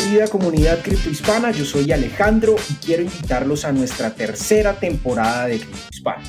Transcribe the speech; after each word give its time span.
querida 0.00 0.28
comunidad 0.28 0.78
criptohispana, 0.80 1.50
yo 1.50 1.64
soy 1.64 1.90
Alejandro 1.90 2.54
y 2.70 2.74
quiero 2.74 3.02
invitarlos 3.02 3.64
a 3.64 3.72
nuestra 3.72 4.10
tercera 4.10 4.74
temporada 4.74 5.46
de 5.46 5.58
Criptohispanos. 5.58 6.28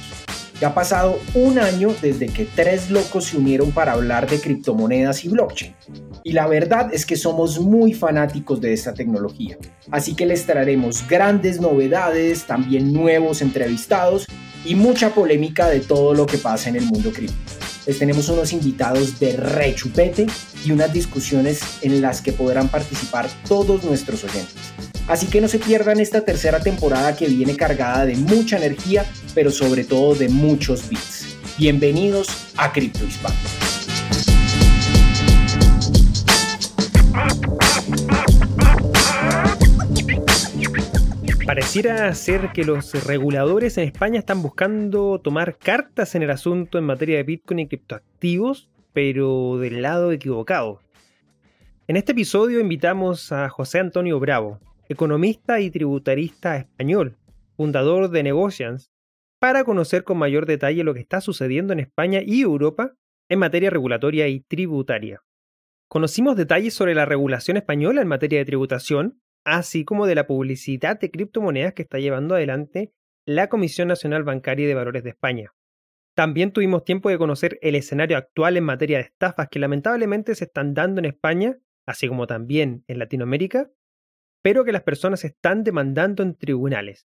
Ya 0.60 0.70
ha 0.70 0.74
pasado 0.74 1.20
un 1.36 1.60
año 1.60 1.94
desde 2.02 2.28
que 2.28 2.46
tres 2.46 2.90
locos 2.90 3.26
se 3.26 3.38
unieron 3.38 3.72
para 3.72 3.92
hablar 3.92 4.28
de 4.28 4.42
criptomonedas 4.42 5.24
y 5.24 5.30
blockchain. 5.30 5.76
Y 6.24 6.32
la 6.32 6.48
verdad 6.48 6.92
es 6.92 7.06
que 7.06 7.16
somos 7.16 7.60
muy 7.60 7.94
fanáticos 7.94 8.60
de 8.60 8.74
esta 8.74 8.94
tecnología. 8.94 9.58
Así 9.92 10.16
que 10.16 10.26
les 10.26 10.48
traeremos 10.48 11.08
grandes 11.08 11.62
novedades, 11.62 12.46
también 12.46 12.92
nuevos 12.92 13.42
entrevistados 13.42 14.26
y 14.66 14.74
mucha 14.74 15.12
polémica 15.12 15.68
de 15.68 15.82
todo 15.82 16.16
lo 16.16 16.26
que 16.26 16.40
pasa 16.40 16.70
en 16.70 16.76
el 16.76 16.86
mundo 16.86 17.12
cripto. 17.12 17.59
Les 17.90 17.98
tenemos 17.98 18.30
unos 18.30 18.54
invitados 18.54 19.20
de 19.20 19.36
rechupete 19.36 20.28
y 20.64 20.72
unas 20.72 20.94
discusiones 20.94 21.60
en 21.82 22.02
las 22.04 22.22
que 22.22 22.32
podrán 22.32 22.68
participar 22.68 23.28
todos 23.48 23.84
nuestros 23.84 24.24
oyentes. 24.24 24.54
Así 25.08 25.26
que 25.26 25.42
no 25.42 25.48
se 25.48 25.58
pierdan 25.58 26.00
esta 26.00 26.22
tercera 26.22 26.60
temporada 26.60 27.16
que 27.16 27.26
viene 27.26 27.56
cargada 27.56 28.06
de 28.06 28.16
mucha 28.16 28.58
energía, 28.58 29.08
pero 29.34 29.50
sobre 29.50 29.86
todo 29.86 30.14
de 30.14 30.30
muchos 30.30 30.88
bits. 30.88 31.36
Bienvenidos 31.58 32.28
a 32.58 32.72
Cripto 32.72 33.06
Hispano. 33.06 33.69
Pareciera 41.50 42.14
ser 42.14 42.52
que 42.54 42.64
los 42.64 42.94
reguladores 43.08 43.80
en 43.80 43.86
España 43.86 44.20
están 44.20 44.44
buscando 44.44 45.20
tomar 45.20 45.58
cartas 45.58 46.14
en 46.14 46.22
el 46.22 46.30
asunto 46.30 46.78
en 46.78 46.84
materia 46.84 47.18
de 47.18 47.24
Bitcoin 47.24 47.62
y 47.62 47.68
criptoactivos, 47.68 48.70
pero 48.94 49.58
del 49.58 49.82
lado 49.82 50.12
equivocado. 50.12 50.80
En 51.88 51.96
este 51.96 52.12
episodio 52.12 52.60
invitamos 52.60 53.32
a 53.32 53.50
José 53.50 53.80
Antonio 53.80 54.20
Bravo, 54.20 54.60
economista 54.90 55.60
y 55.60 55.72
tributarista 55.72 56.56
español, 56.56 57.18
fundador 57.58 58.12
de 58.12 58.22
Negocians, 58.22 58.92
para 59.40 59.64
conocer 59.64 60.04
con 60.04 60.20
mayor 60.20 60.46
detalle 60.46 60.84
lo 60.84 60.94
que 60.94 61.00
está 61.00 61.20
sucediendo 61.20 61.74
en 61.74 61.80
España 61.80 62.22
y 62.24 62.42
Europa 62.42 62.94
en 63.28 63.40
materia 63.40 63.72
regulatoria 63.72 64.28
y 64.28 64.42
tributaria. 64.42 65.24
Conocimos 65.88 66.36
detalles 66.36 66.76
sobre 66.76 66.94
la 66.94 67.06
regulación 67.06 67.58
española 67.58 68.04
en 68.04 68.08
materia 68.08 68.38
de 68.38 68.46
tributación, 68.46 69.20
así 69.46 69.86
como 69.86 70.06
de 70.06 70.16
la 70.16 70.28
publicidad 70.28 71.00
de 71.00 71.12
criptomonedas 71.12 71.74
que 71.74 71.82
está 71.82 72.00
llevando 72.00 72.36
adelante 72.36 72.94
la 73.26 73.48
Comisión 73.48 73.88
Nacional 73.88 74.24
Bancaria 74.24 74.68
de 74.68 74.74
Valores 74.74 75.04
de 75.04 75.12
España. 75.12 75.54
También 76.16 76.52
tuvimos 76.52 76.84
tiempo 76.84 77.10
de 77.10 77.18
conocer 77.18 77.60
el 77.62 77.76
escenario 77.76 78.18
actual 78.18 78.58
en 78.58 78.64
materia 78.64 78.98
de 78.98 79.04
estafas 79.04 79.48
que 79.50 79.60
lamentablemente 79.60 80.36
se 80.36 80.46
están 80.46 80.74
dando 80.74 81.00
en 81.00 81.06
España, 81.06 81.58
así 81.86 82.08
como 82.08 82.28
también 82.28 82.84
en 82.88 83.00
Latinoamérica, 83.00 83.70
pero 84.42 84.66
que 84.66 84.72
las 84.72 84.84
personas 84.84 85.24
están 85.24 85.64
demandando 85.64 86.24
en 86.24 86.36
tribunales. 86.36 87.08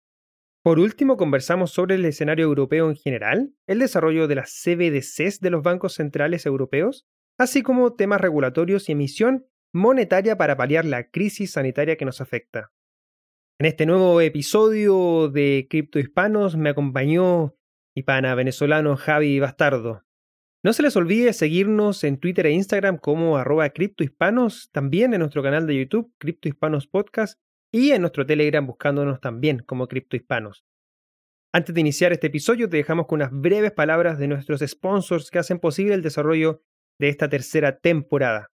Por 0.63 0.79
último, 0.79 1.17
conversamos 1.17 1.71
sobre 1.71 1.95
el 1.95 2.05
escenario 2.05 2.45
europeo 2.45 2.89
en 2.89 2.95
general, 2.95 3.53
el 3.67 3.79
desarrollo 3.79 4.27
de 4.27 4.35
las 4.35 4.51
CBDCs 4.63 5.41
de 5.41 5.49
los 5.49 5.61
bancos 5.61 5.95
centrales 5.95 6.45
europeos, 6.45 7.05
así 7.37 7.63
como 7.63 7.93
temas 7.95 8.21
regulatorios 8.21 8.87
y 8.87 8.93
emisión 8.93 9.45
monetaria 9.73 10.37
para 10.37 10.55
paliar 10.55 10.85
la 10.85 11.09
crisis 11.09 11.51
sanitaria 11.51 11.97
que 11.97 12.05
nos 12.05 12.21
afecta. 12.21 12.71
En 13.59 13.65
este 13.65 13.85
nuevo 13.85 14.21
episodio 14.21 15.29
de 15.29 15.67
Cripto 15.69 15.99
Hispanos 15.99 16.55
me 16.55 16.69
acompañó 16.69 17.55
mi 17.95 18.03
pana 18.03 18.35
venezolano 18.35 18.95
Javi 18.95 19.39
Bastardo. 19.39 20.03
No 20.63 20.73
se 20.73 20.83
les 20.83 20.95
olvide 20.95 21.33
seguirnos 21.33 22.03
en 22.03 22.19
Twitter 22.19 22.45
e 22.45 22.51
Instagram 22.51 22.97
como 22.97 23.35
arroba 23.37 23.69
criptohispanos, 23.69 24.69
también 24.71 25.13
en 25.13 25.19
nuestro 25.19 25.43
canal 25.43 25.67
de 25.67 25.77
YouTube, 25.77 26.13
Cripto 26.17 26.47
Hispanos 26.47 26.87
Podcast, 26.87 27.37
y 27.69 27.91
en 27.91 28.01
nuestro 28.01 28.25
Telegram 28.25 28.65
buscándonos 28.65 29.19
también 29.19 29.59
como 29.59 29.87
Cripto 29.87 30.15
Hispanos. 30.15 30.63
Antes 31.51 31.75
de 31.75 31.81
iniciar 31.81 32.13
este 32.13 32.27
episodio, 32.27 32.69
te 32.69 32.77
dejamos 32.77 33.07
con 33.07 33.17
unas 33.17 33.31
breves 33.31 33.73
palabras 33.73 34.17
de 34.17 34.27
nuestros 34.27 34.61
sponsors 34.61 35.29
que 35.31 35.39
hacen 35.39 35.59
posible 35.59 35.95
el 35.95 36.01
desarrollo 36.01 36.63
de 36.97 37.09
esta 37.09 37.27
tercera 37.27 37.77
temporada. 37.79 38.52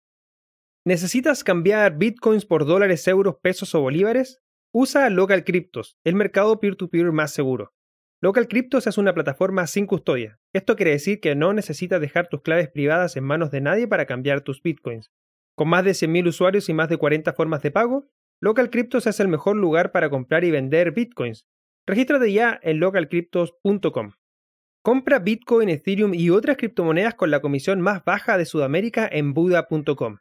¿Necesitas 0.88 1.44
cambiar 1.44 1.98
bitcoins 1.98 2.46
por 2.46 2.64
dólares, 2.64 3.08
euros, 3.08 3.38
pesos 3.42 3.74
o 3.74 3.82
bolívares? 3.82 4.44
Usa 4.72 5.10
Local 5.10 5.44
Cryptos, 5.44 5.98
el 6.04 6.14
mercado 6.14 6.60
peer-to-peer 6.60 7.12
más 7.12 7.32
seguro. 7.32 7.74
Local 8.22 8.48
Cryptos 8.48 8.86
es 8.86 9.00
una 9.00 9.16
plataforma 9.16 9.66
sin 9.66 9.88
custodia. 9.88 10.38
Esto 10.54 10.76
quiere 10.76 10.92
decir 10.92 11.20
que 11.20 11.34
no 11.34 11.54
necesitas 11.54 12.00
dejar 12.00 12.28
tus 12.28 12.44
claves 12.44 12.70
privadas 12.70 13.18
en 13.18 13.24
manos 13.24 13.50
de 13.50 13.62
nadie 13.62 13.88
para 13.88 14.06
cambiar 14.06 14.42
tus 14.42 14.62
bitcoins. 14.62 15.10
Con 15.56 15.70
más 15.70 15.86
de 15.86 15.92
100.000 15.92 16.28
usuarios 16.28 16.70
y 16.70 16.74
más 16.76 16.88
de 16.88 16.98
40 16.98 17.34
formas 17.34 17.64
de 17.64 17.72
pago, 17.72 18.08
Local 18.40 18.70
Cryptos 18.70 19.08
es 19.08 19.20
el 19.20 19.28
mejor 19.28 19.56
lugar 19.56 19.92
para 19.92 20.12
comprar 20.12 20.44
y 20.44 20.52
vender 20.52 20.92
bitcoins. 20.92 21.48
Regístrate 21.88 22.32
ya 22.32 22.60
en 22.62 22.80
localcryptos.com. 22.80 24.12
Compra 24.84 25.18
Bitcoin, 25.18 25.70
Ethereum 25.70 26.14
y 26.14 26.30
otras 26.30 26.58
criptomonedas 26.58 27.16
con 27.16 27.32
la 27.32 27.40
comisión 27.40 27.82
más 27.82 28.06
baja 28.06 28.38
de 28.38 28.46
Sudamérica 28.46 29.10
en 29.12 29.34
Buda.com. 29.34 30.20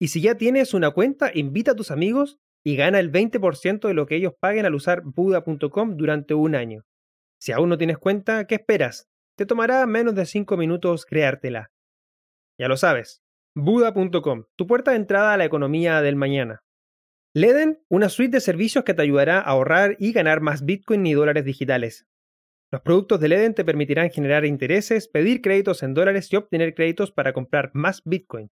Y 0.00 0.08
si 0.08 0.20
ya 0.20 0.36
tienes 0.36 0.74
una 0.74 0.90
cuenta, 0.90 1.30
invita 1.34 1.72
a 1.72 1.76
tus 1.76 1.90
amigos 1.90 2.38
y 2.64 2.76
gana 2.76 2.98
el 2.98 3.12
20% 3.12 3.86
de 3.86 3.94
lo 3.94 4.06
que 4.06 4.16
ellos 4.16 4.34
paguen 4.38 4.66
al 4.66 4.74
usar 4.74 5.02
Buda.com 5.04 5.96
durante 5.96 6.34
un 6.34 6.54
año. 6.54 6.82
Si 7.40 7.52
aún 7.52 7.68
no 7.68 7.78
tienes 7.78 7.98
cuenta, 7.98 8.46
¿qué 8.46 8.56
esperas? 8.56 9.08
Te 9.36 9.46
tomará 9.46 9.86
menos 9.86 10.14
de 10.14 10.26
5 10.26 10.56
minutos 10.56 11.06
creártela. 11.06 11.70
Ya 12.58 12.68
lo 12.68 12.76
sabes, 12.76 13.22
Buda.com, 13.54 14.44
tu 14.56 14.66
puerta 14.66 14.90
de 14.90 14.98
entrada 14.98 15.32
a 15.34 15.36
la 15.36 15.44
economía 15.44 16.02
del 16.02 16.16
mañana. 16.16 16.62
Leden, 17.34 17.82
una 17.88 18.08
suite 18.08 18.36
de 18.36 18.40
servicios 18.40 18.84
que 18.84 18.94
te 18.94 19.02
ayudará 19.02 19.38
a 19.38 19.42
ahorrar 19.42 19.96
y 19.98 20.12
ganar 20.12 20.40
más 20.40 20.64
Bitcoin 20.64 21.06
y 21.06 21.12
dólares 21.12 21.44
digitales. 21.44 22.06
Los 22.72 22.80
productos 22.82 23.20
de 23.20 23.28
Leden 23.28 23.54
te 23.54 23.64
permitirán 23.64 24.10
generar 24.10 24.44
intereses, 24.44 25.06
pedir 25.06 25.40
créditos 25.40 25.82
en 25.82 25.94
dólares 25.94 26.32
y 26.32 26.36
obtener 26.36 26.74
créditos 26.74 27.12
para 27.12 27.32
comprar 27.32 27.70
más 27.74 28.02
Bitcoin. 28.04 28.50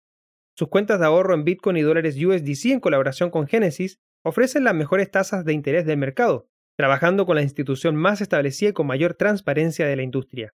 Sus 0.57 0.69
cuentas 0.69 1.01
de 1.01 1.05
ahorro 1.05 1.33
en 1.33 1.43
Bitcoin 1.43 1.75
y 1.75 1.81
dólares 1.81 2.15
USDC 2.15 2.71
en 2.71 2.79
colaboración 2.79 3.29
con 3.29 3.45
Genesis 3.45 3.99
ofrecen 4.23 4.63
las 4.63 4.73
mejores 4.73 5.11
tasas 5.11 5.43
de 5.43 5.51
interés 5.51 5.85
del 5.85 5.97
mercado, 5.97 6.47
trabajando 6.77 7.25
con 7.25 7.35
la 7.35 7.41
institución 7.41 7.97
más 7.97 8.21
establecida 8.21 8.69
y 8.69 8.73
con 8.73 8.87
mayor 8.87 9.15
transparencia 9.15 9.85
de 9.85 9.97
la 9.97 10.03
industria. 10.03 10.53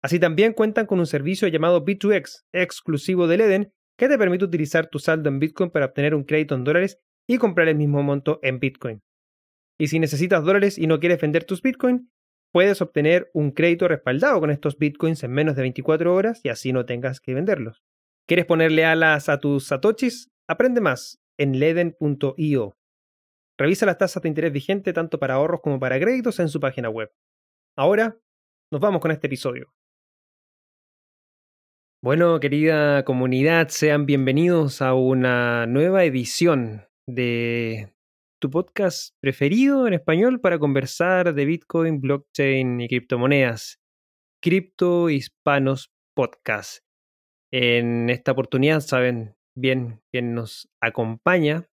Así 0.00 0.20
también 0.20 0.52
cuentan 0.52 0.86
con 0.86 1.00
un 1.00 1.06
servicio 1.06 1.48
llamado 1.48 1.84
B2X, 1.84 2.44
exclusivo 2.52 3.26
de 3.26 3.34
Eden, 3.34 3.72
que 3.98 4.08
te 4.08 4.16
permite 4.16 4.44
utilizar 4.44 4.86
tu 4.86 5.00
saldo 5.00 5.28
en 5.28 5.40
Bitcoin 5.40 5.70
para 5.70 5.86
obtener 5.86 6.14
un 6.14 6.22
crédito 6.22 6.54
en 6.54 6.62
dólares 6.62 7.00
y 7.26 7.38
comprar 7.38 7.66
el 7.66 7.76
mismo 7.76 8.04
monto 8.04 8.38
en 8.42 8.60
Bitcoin. 8.60 9.02
Y 9.78 9.88
si 9.88 9.98
necesitas 9.98 10.44
dólares 10.44 10.78
y 10.78 10.86
no 10.86 11.00
quieres 11.00 11.20
vender 11.20 11.44
tus 11.44 11.62
Bitcoin, 11.62 12.10
puedes 12.52 12.80
obtener 12.80 13.30
un 13.34 13.50
crédito 13.50 13.88
respaldado 13.88 14.38
con 14.38 14.50
estos 14.50 14.78
Bitcoins 14.78 15.24
en 15.24 15.32
menos 15.32 15.56
de 15.56 15.62
24 15.62 16.14
horas 16.14 16.40
y 16.44 16.48
así 16.48 16.72
no 16.72 16.86
tengas 16.86 17.20
que 17.20 17.34
venderlos. 17.34 17.82
¿Quieres 18.28 18.46
ponerle 18.46 18.84
alas 18.84 19.28
a 19.28 19.38
tus 19.38 19.68
satoshis? 19.68 20.30
Aprende 20.48 20.80
más 20.80 21.20
en 21.38 21.60
leden.io. 21.60 22.76
Revisa 23.56 23.86
las 23.86 23.98
tasas 23.98 24.22
de 24.22 24.28
interés 24.28 24.52
vigente 24.52 24.92
tanto 24.92 25.20
para 25.20 25.34
ahorros 25.34 25.60
como 25.60 25.78
para 25.78 26.00
créditos 26.00 26.40
en 26.40 26.48
su 26.48 26.58
página 26.58 26.88
web. 26.90 27.12
Ahora, 27.76 28.18
nos 28.72 28.80
vamos 28.80 29.00
con 29.00 29.12
este 29.12 29.28
episodio. 29.28 29.72
Bueno, 32.02 32.40
querida 32.40 33.04
comunidad, 33.04 33.68
sean 33.68 34.06
bienvenidos 34.06 34.82
a 34.82 34.94
una 34.94 35.66
nueva 35.66 36.04
edición 36.04 36.84
de 37.08 37.94
tu 38.40 38.50
podcast 38.50 39.14
preferido 39.20 39.86
en 39.86 39.94
español 39.94 40.40
para 40.40 40.58
conversar 40.58 41.32
de 41.32 41.44
Bitcoin, 41.44 42.00
blockchain 42.00 42.80
y 42.80 42.88
criptomonedas. 42.88 43.78
Cripto 44.42 45.10
Hispanos 45.10 45.92
Podcast. 46.14 46.85
En 47.52 48.10
esta 48.10 48.32
oportunidad 48.32 48.80
saben 48.80 49.36
bien 49.56 50.02
quién 50.12 50.34
nos 50.34 50.68
acompaña, 50.80 51.68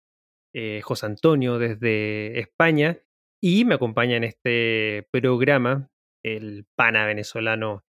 eh, 0.55 0.81
José 0.83 1.07
Antonio 1.07 1.59
desde 1.59 2.39
España, 2.41 2.99
y 3.43 3.65
me 3.65 3.77
acompaña 3.77 4.17
en 4.17 4.25
este 4.25 5.09
programa 5.13 5.91
el 6.25 6.67
pana 6.77 7.07
venezolano 7.07 7.85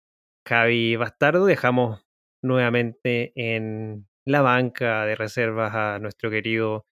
Javi 0.46 0.96
Bastardo. 0.96 1.46
Dejamos 1.46 2.06
nuevamente 2.42 3.32
en 3.34 4.08
la 4.26 4.42
banca 4.42 5.06
de 5.06 5.14
reservas 5.16 5.74
a 5.74 5.98
nuestro 5.98 6.30
querido 6.30 6.86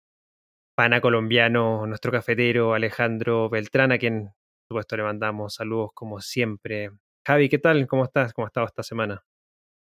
pana 0.75 1.01
colombiano, 1.01 1.87
nuestro 1.87 2.11
cafetero 2.11 2.73
Alejandro 2.73 3.49
Beltrán, 3.49 3.91
a 3.91 3.97
quien, 3.97 4.25
por 4.25 4.67
supuesto, 4.69 4.97
le 4.97 5.03
mandamos 5.03 5.55
saludos 5.55 5.91
como 5.93 6.21
siempre. 6.21 6.91
Javi, 7.27 7.49
¿qué 7.49 7.59
tal? 7.59 7.87
¿Cómo 7.87 8.05
estás? 8.05 8.33
¿Cómo 8.33 8.45
has 8.45 8.49
estado 8.49 8.67
esta 8.67 8.83
semana? 8.83 9.25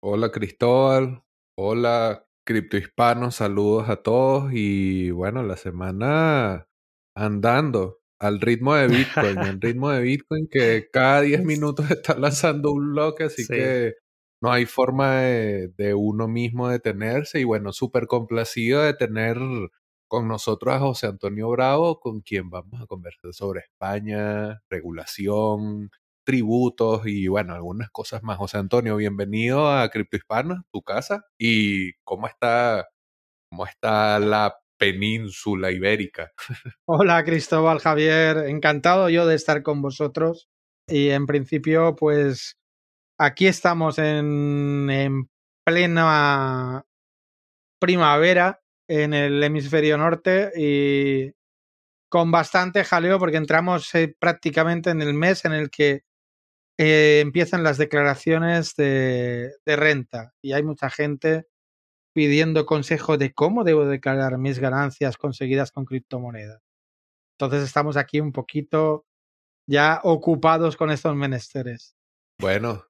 Hola 0.06 0.30
Cristóbal, 0.30 1.24
hola 1.56 2.26
criptohispanos, 2.44 3.36
saludos 3.36 3.88
a 3.88 4.02
todos 4.02 4.52
y 4.52 5.10
bueno, 5.10 5.42
la 5.42 5.56
semana 5.56 6.68
andando 7.16 8.02
al 8.18 8.38
ritmo 8.38 8.74
de 8.74 8.88
Bitcoin, 8.88 9.38
al 9.38 9.60
ritmo 9.62 9.88
de 9.88 10.02
Bitcoin 10.02 10.46
que 10.50 10.90
cada 10.92 11.22
10 11.22 11.44
minutos 11.44 11.86
está 11.90 12.18
lanzando 12.18 12.72
un 12.72 12.92
bloque, 12.92 13.24
así 13.24 13.46
que 13.48 13.94
no 14.42 14.52
hay 14.52 14.66
forma 14.66 15.20
de, 15.22 15.94
uno 15.96 16.28
mismo 16.28 16.68
detenerse 16.68 17.40
y 17.40 17.44
bueno, 17.44 17.72
súper 17.72 18.06
complacido 18.06 18.82
de 18.82 18.92
tener 18.92 19.38
con 20.06 20.28
nosotros 20.28 20.74
a 20.74 20.80
José 20.80 21.06
Antonio 21.06 21.48
Bravo, 21.48 21.98
con 21.98 22.20
quien 22.20 22.50
vamos 22.50 22.78
a 22.82 22.86
conversar 22.86 23.32
sobre 23.32 23.60
España, 23.60 24.60
regulación, 24.68 25.88
tributos 26.24 27.02
y 27.06 27.28
bueno, 27.28 27.54
algunas 27.54 27.90
cosas 27.90 28.22
más. 28.22 28.38
José 28.38 28.58
Antonio, 28.58 28.96
bienvenido 28.96 29.70
a 29.70 29.88
Cripto 29.90 30.16
Hispana, 30.16 30.64
tu 30.72 30.82
casa. 30.82 31.24
¿Y 31.38 31.92
cómo 32.04 32.26
está, 32.26 32.88
cómo 33.50 33.66
está 33.66 34.18
la 34.18 34.56
península 34.78 35.70
ibérica? 35.70 36.32
Hola 36.86 37.24
Cristóbal 37.24 37.78
Javier, 37.78 38.48
encantado 38.48 39.08
yo 39.10 39.26
de 39.26 39.36
estar 39.36 39.62
con 39.62 39.82
vosotros. 39.82 40.48
Y 40.88 41.10
en 41.10 41.26
principio, 41.26 41.94
pues 41.96 42.58
aquí 43.18 43.46
estamos 43.46 43.98
en, 43.98 44.88
en 44.90 45.28
plena 45.64 46.84
primavera 47.80 48.60
en 48.88 49.14
el 49.14 49.42
hemisferio 49.42 49.96
norte 49.98 50.52
y 50.56 51.32
con 52.10 52.30
bastante 52.30 52.84
jaleo 52.84 53.18
porque 53.18 53.38
entramos 53.38 53.94
eh, 53.94 54.14
prácticamente 54.18 54.90
en 54.90 55.02
el 55.02 55.14
mes 55.14 55.44
en 55.44 55.52
el 55.52 55.70
que 55.70 56.02
eh, 56.78 57.20
empiezan 57.20 57.62
las 57.62 57.78
declaraciones 57.78 58.74
de, 58.76 59.52
de, 59.64 59.76
renta 59.76 60.32
y 60.42 60.52
hay 60.52 60.62
mucha 60.62 60.90
gente 60.90 61.46
pidiendo 62.14 62.66
consejo 62.66 63.18
de 63.18 63.32
cómo 63.32 63.64
debo 63.64 63.86
declarar 63.86 64.38
mis 64.38 64.58
ganancias 64.58 65.16
conseguidas 65.16 65.72
con 65.72 65.84
criptomonedas. 65.84 66.62
Entonces 67.38 67.64
estamos 67.64 67.96
aquí 67.96 68.20
un 68.20 68.32
poquito 68.32 69.06
ya 69.66 70.00
ocupados 70.04 70.76
con 70.76 70.90
estos 70.90 71.16
menesteres. 71.16 71.96
Bueno, 72.40 72.84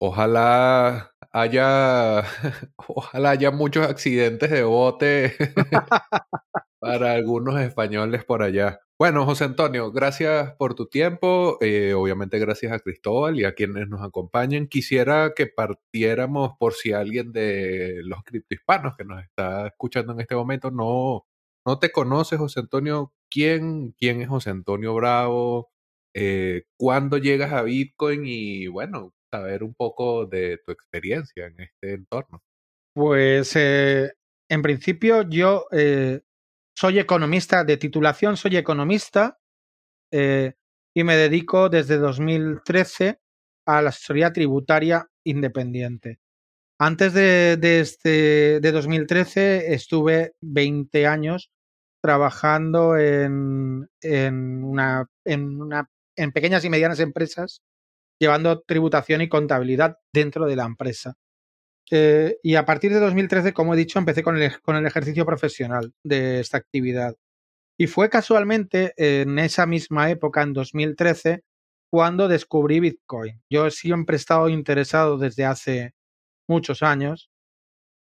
ojalá 0.00 1.12
haya, 1.32 2.22
ojalá 2.76 3.30
haya 3.30 3.50
muchos 3.50 3.86
accidentes 3.86 4.50
de 4.50 4.62
bote 4.62 5.36
para 6.80 7.12
algunos 7.12 7.60
españoles 7.60 8.24
por 8.24 8.42
allá. 8.42 8.80
Bueno, 9.00 9.24
José 9.24 9.44
Antonio, 9.44 9.90
gracias 9.92 10.52
por 10.58 10.74
tu 10.74 10.84
tiempo. 10.86 11.56
Eh, 11.62 11.94
obviamente 11.94 12.38
gracias 12.38 12.70
a 12.70 12.80
Cristóbal 12.80 13.40
y 13.40 13.46
a 13.46 13.54
quienes 13.54 13.88
nos 13.88 14.02
acompañan. 14.02 14.66
Quisiera 14.66 15.32
que 15.34 15.46
partiéramos 15.46 16.52
por 16.58 16.74
si 16.74 16.92
alguien 16.92 17.32
de 17.32 18.02
los 18.04 18.22
criptohispanos 18.24 18.98
que 18.98 19.06
nos 19.06 19.22
está 19.22 19.68
escuchando 19.68 20.12
en 20.12 20.20
este 20.20 20.34
momento 20.34 20.70
no, 20.70 21.26
no 21.64 21.78
te 21.78 21.90
conoce, 21.92 22.36
José 22.36 22.60
Antonio. 22.60 23.14
¿Quién, 23.30 23.92
quién 23.92 24.20
es 24.20 24.28
José 24.28 24.50
Antonio 24.50 24.92
Bravo? 24.94 25.70
Eh, 26.14 26.64
¿Cuándo 26.76 27.16
llegas 27.16 27.54
a 27.54 27.62
Bitcoin? 27.62 28.26
Y 28.26 28.66
bueno, 28.66 29.14
saber 29.32 29.62
un 29.62 29.72
poco 29.72 30.26
de 30.26 30.58
tu 30.58 30.72
experiencia 30.72 31.46
en 31.46 31.58
este 31.58 31.94
entorno. 31.94 32.42
Pues 32.94 33.56
eh, 33.56 34.12
en 34.50 34.60
principio 34.60 35.22
yo 35.26 35.64
eh, 35.72 36.20
soy 36.80 36.98
economista 36.98 37.62
de 37.62 37.76
titulación, 37.76 38.38
soy 38.38 38.56
economista 38.56 39.38
eh, 40.10 40.54
y 40.96 41.04
me 41.04 41.14
dedico 41.14 41.68
desde 41.68 41.98
2013 41.98 43.20
a 43.66 43.82
la 43.82 43.90
asesoría 43.90 44.32
tributaria 44.32 45.06
independiente. 45.22 46.20
Antes 46.78 47.12
de, 47.12 47.58
de, 47.58 47.80
este, 47.80 48.60
de 48.60 48.72
2013 48.72 49.74
estuve 49.74 50.32
20 50.40 51.06
años 51.06 51.50
trabajando 52.02 52.96
en, 52.96 53.86
en, 54.00 54.64
una, 54.64 55.06
en, 55.26 55.60
una, 55.60 55.86
en 56.16 56.32
pequeñas 56.32 56.64
y 56.64 56.70
medianas 56.70 57.00
empresas 57.00 57.60
llevando 58.18 58.62
tributación 58.62 59.20
y 59.20 59.28
contabilidad 59.28 59.98
dentro 60.14 60.46
de 60.46 60.56
la 60.56 60.64
empresa. 60.64 61.12
Eh, 61.90 62.38
y 62.42 62.54
a 62.54 62.64
partir 62.64 62.92
de 62.92 63.00
2013, 63.00 63.52
como 63.52 63.74
he 63.74 63.76
dicho, 63.76 63.98
empecé 63.98 64.22
con 64.22 64.36
el, 64.36 64.86
ejercicio 64.86 65.26
profesional 65.26 65.92
de 66.04 66.40
esta 66.40 66.58
actividad. 66.58 67.16
Y 67.78 67.86
fue 67.86 68.10
casualmente 68.10 68.92
en 68.96 69.38
esa 69.38 69.66
misma 69.66 70.10
época, 70.10 70.42
en 70.42 70.52
2013, 70.52 71.42
cuando 71.90 72.28
descubrí 72.28 72.78
Bitcoin. 72.78 73.42
Yo 73.50 73.70
siempre 73.70 74.16
he 74.16 74.18
estado 74.18 74.48
interesado 74.48 75.18
desde 75.18 75.44
hace 75.44 75.94
muchos 76.48 76.82
años, 76.82 77.30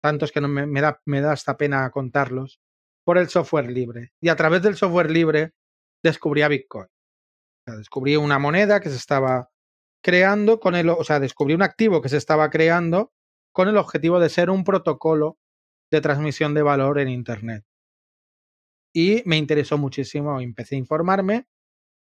tantos 0.02 0.32
que 0.32 0.40
no 0.40 0.48
me, 0.48 0.80
da, 0.80 1.00
me 1.06 1.18
hasta 1.20 1.56
pena 1.56 1.90
contarlos, 1.90 2.60
por 3.04 3.18
el 3.18 3.28
software 3.28 3.70
libre. 3.70 4.12
Y 4.20 4.28
a 4.28 4.36
través 4.36 4.62
del 4.62 4.76
software 4.76 5.10
libre 5.10 5.52
descubrí 6.02 6.42
a 6.42 6.48
Bitcoin. 6.48 6.88
Descubrí 7.66 8.16
una 8.16 8.38
moneda 8.38 8.80
que 8.80 8.90
se 8.90 8.96
estaba 8.96 9.48
creando 10.02 10.60
con 10.60 10.74
el, 10.74 10.90
o 10.90 11.02
sea, 11.02 11.18
descubrí 11.18 11.54
un 11.54 11.62
activo 11.62 12.02
que 12.02 12.10
se 12.10 12.18
estaba 12.18 12.50
creando 12.50 13.13
con 13.54 13.68
el 13.68 13.76
objetivo 13.76 14.18
de 14.18 14.28
ser 14.28 14.50
un 14.50 14.64
protocolo 14.64 15.38
de 15.90 16.00
transmisión 16.00 16.54
de 16.54 16.62
valor 16.62 16.98
en 16.98 17.08
Internet. 17.08 17.64
Y 18.92 19.22
me 19.26 19.36
interesó 19.36 19.78
muchísimo, 19.78 20.40
empecé 20.40 20.74
a 20.74 20.78
informarme 20.78 21.46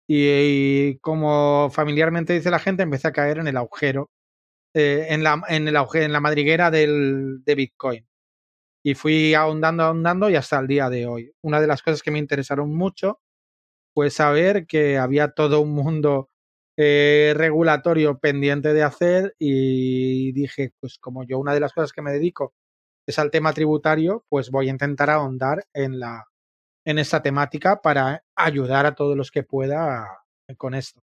y, 0.07 0.98
como 1.00 1.69
familiarmente 1.69 2.34
dice 2.34 2.50
la 2.50 2.60
gente, 2.60 2.84
empecé 2.84 3.10
a 3.10 3.13
caer 3.13 3.40
en 3.40 3.48
el 3.48 3.57
agujero, 3.57 4.10
eh, 4.74 5.07
en, 5.10 5.24
la, 5.24 5.44
en, 5.50 5.68
el 5.68 5.75
agujero, 5.75 6.06
en 6.06 6.13
la 6.13 6.22
madriguera 6.22 6.72
del, 6.72 7.44
de 7.44 7.56
Bitcoin. 7.56 8.07
Y 8.84 8.95
fui 8.95 9.34
ahondando, 9.34 9.84
ahondando 9.84 10.30
y 10.30 10.36
hasta 10.36 10.60
el 10.60 10.68
día 10.68 10.90
de 10.90 11.07
hoy. 11.07 11.34
Una 11.42 11.60
de 11.60 11.68
las 11.68 11.81
cosas 11.84 12.01
que 12.04 12.12
me 12.12 12.19
interesaron 12.19 12.74
mucho 12.74 13.19
fue 13.94 14.10
saber 14.10 14.66
que 14.66 14.98
había 14.98 15.31
todo 15.31 15.62
un 15.62 15.74
mundo 15.74 16.30
eh, 16.77 17.33
regulatorio 17.35 18.19
pendiente 18.19 18.73
de 18.73 18.83
hacer 18.83 19.35
y 19.39 20.31
dije, 20.33 20.71
pues 20.79 20.97
como 20.97 21.23
yo 21.23 21.39
una 21.39 21.53
de 21.53 21.59
las 21.59 21.73
cosas 21.73 21.93
que 21.93 22.01
me 22.01 22.11
dedico 22.11 22.53
es 23.07 23.19
al 23.19 23.31
tema 23.31 23.53
tributario, 23.53 24.25
pues 24.29 24.49
voy 24.49 24.67
a 24.67 24.71
intentar 24.71 25.09
ahondar 25.09 25.65
en 25.73 25.99
la 25.99 26.25
en 26.85 26.99
esta 26.99 27.21
temática 27.21 27.81
para 27.81 28.23
ayudar 28.35 28.85
a 28.85 28.95
todos 28.95 29.15
los 29.15 29.31
que 29.31 29.43
pueda 29.43 30.05
con 30.57 30.73
esto. 30.73 31.01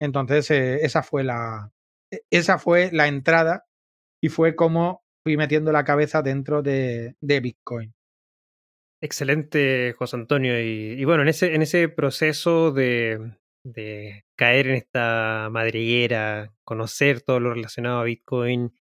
Entonces, 0.00 0.50
eh, 0.50 0.84
esa 0.84 1.02
fue 1.02 1.24
la 1.24 1.72
e, 2.12 2.22
esa 2.30 2.58
fue 2.58 2.90
la 2.92 3.08
entrada 3.08 3.66
y 4.22 4.28
fue 4.28 4.56
como 4.56 5.04
fui 5.24 5.36
metiendo 5.36 5.72
la 5.72 5.84
cabeza 5.84 6.22
dentro 6.22 6.62
de, 6.62 7.16
de 7.20 7.40
Bitcoin. 7.40 7.94
Excelente, 9.02 9.94
José 9.98 10.16
Antonio. 10.16 10.60
Y, 10.60 11.00
y, 11.00 11.04
bueno, 11.04 11.22
en 11.22 11.28
ese, 11.28 11.54
en 11.54 11.62
ese 11.62 11.88
proceso 11.88 12.72
de, 12.72 13.36
de 13.64 14.25
caer 14.36 14.68
en 14.68 14.74
esta 14.76 15.48
madriguera, 15.50 16.52
conocer 16.64 17.22
todo 17.22 17.40
lo 17.40 17.54
relacionado 17.54 18.00
a 18.00 18.04
Bitcoin. 18.04 18.72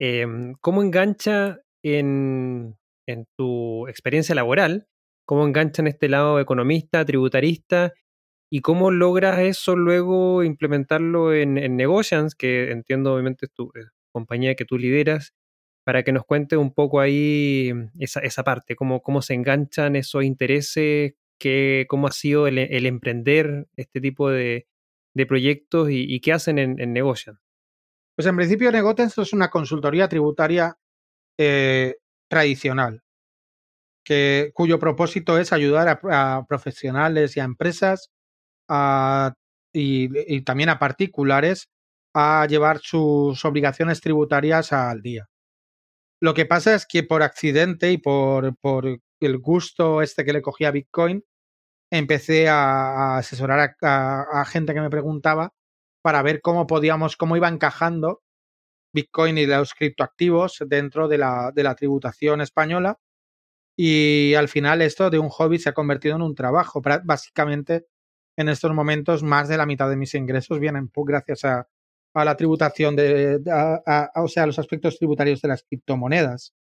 Eh, 0.00 0.26
¿Cómo 0.60 0.82
engancha 0.82 1.60
en, 1.82 2.76
en, 3.06 3.26
tu 3.36 3.86
experiencia 3.88 4.34
laboral? 4.34 4.88
¿Cómo 5.26 5.46
engancha 5.46 5.82
en 5.82 5.88
este 5.88 6.08
lado 6.08 6.40
economista, 6.40 7.04
tributarista? 7.04 7.92
¿Y 8.50 8.60
cómo 8.60 8.90
logras 8.90 9.40
eso 9.40 9.76
luego 9.76 10.42
implementarlo 10.44 11.34
en, 11.34 11.58
en 11.58 11.76
Negocians, 11.76 12.34
que 12.34 12.70
entiendo 12.70 13.14
obviamente 13.14 13.46
es 13.46 13.52
tu 13.52 13.72
eh, 13.74 13.86
compañía 14.12 14.54
que 14.54 14.64
tú 14.64 14.78
lideras, 14.78 15.34
para 15.84 16.02
que 16.04 16.12
nos 16.12 16.24
cuentes 16.24 16.58
un 16.58 16.72
poco 16.72 17.00
ahí 17.00 17.72
esa, 17.98 18.20
esa 18.20 18.44
parte, 18.44 18.76
cómo, 18.76 19.02
cómo 19.02 19.22
se 19.22 19.34
enganchan 19.34 19.96
esos 19.96 20.24
intereses 20.24 21.14
que, 21.38 21.86
cómo 21.88 22.06
ha 22.06 22.12
sido 22.12 22.46
el 22.46 22.86
emprender 22.86 23.68
este 23.76 24.00
tipo 24.00 24.30
de, 24.30 24.66
de 25.16 25.24
proyectos 25.24 25.88
y, 25.90 26.20
qué 26.20 26.34
hacen 26.34 26.58
en, 26.58 26.78
en. 26.78 26.94
Pues 28.14 28.26
en 28.26 28.36
principio 28.36 28.70
Negotian 28.70 29.10
es 29.16 29.32
una 29.32 29.48
consultoría 29.48 30.08
tributaria 30.08 30.76
eh, 31.38 31.96
tradicional, 32.28 33.02
que, 34.04 34.50
cuyo 34.52 34.78
propósito 34.78 35.38
es 35.38 35.54
ayudar 35.54 36.00
a, 36.02 36.44
profesionales 36.46 37.34
y 37.36 37.40
a 37.40 37.44
empresas 37.44 38.10
y, 39.72 40.34
y, 40.34 40.42
también 40.42 40.68
a 40.68 40.78
particulares 40.78 41.70
a 42.14 42.46
llevar 42.46 42.80
sus 42.80 43.42
obligaciones 43.44 44.02
tributarias 44.02 44.72
al 44.74 45.00
día. 45.00 45.28
Lo 46.20 46.34
que 46.34 46.44
pasa 46.44 46.74
es 46.74 46.84
que 46.86 47.04
por 47.04 47.22
accidente 47.22 47.90
y 47.90 47.96
por, 47.96 48.54
por 48.58 48.86
el 49.20 49.38
gusto 49.38 50.02
este 50.02 50.26
que 50.26 50.34
le 50.34 50.42
cogía 50.42 50.70
Bitcoin, 50.70 51.24
empecé 51.90 52.48
a, 52.48 53.14
a 53.14 53.18
asesorar 53.18 53.60
a, 53.60 53.76
a, 53.82 54.40
a, 54.40 54.44
gente 54.44 54.74
que 54.74 54.80
me 54.80 54.90
preguntaba 54.90 55.52
para 56.02 56.22
ver 56.22 56.40
cómo 56.40 56.66
podíamos, 56.66 57.16
cómo 57.16 57.36
iba 57.36 57.48
encajando 57.48 58.22
Bitcoin 58.92 59.38
y 59.38 59.46
los 59.46 59.74
criptoactivos 59.74 60.58
dentro 60.66 61.08
de 61.08 61.18
la, 61.18 61.52
de 61.54 61.62
la 61.62 61.74
tributación 61.74 62.40
española. 62.40 62.98
Y 63.76 64.34
al 64.34 64.48
final 64.48 64.80
esto 64.82 65.10
de 65.10 65.18
un 65.18 65.28
hobby 65.28 65.58
se 65.58 65.68
ha 65.68 65.74
convertido 65.74 66.16
en 66.16 66.22
un 66.22 66.34
trabajo. 66.34 66.80
Básicamente, 67.04 67.86
en 68.36 68.48
estos 68.48 68.72
momentos, 68.72 69.22
más 69.22 69.48
de 69.48 69.58
la 69.58 69.66
mitad 69.66 69.90
de 69.90 69.96
mis 69.96 70.14
ingresos 70.14 70.58
vienen 70.58 70.90
gracias 70.94 71.44
a, 71.44 71.68
a 72.14 72.24
la 72.24 72.36
tributación 72.36 72.96
de, 72.96 73.42
a, 73.50 74.10
a, 74.14 74.22
o 74.22 74.28
sea, 74.28 74.46
los 74.46 74.58
aspectos 74.58 74.98
tributarios 74.98 75.42
de 75.42 75.48
las 75.48 75.62
criptomonedas. 75.62 76.54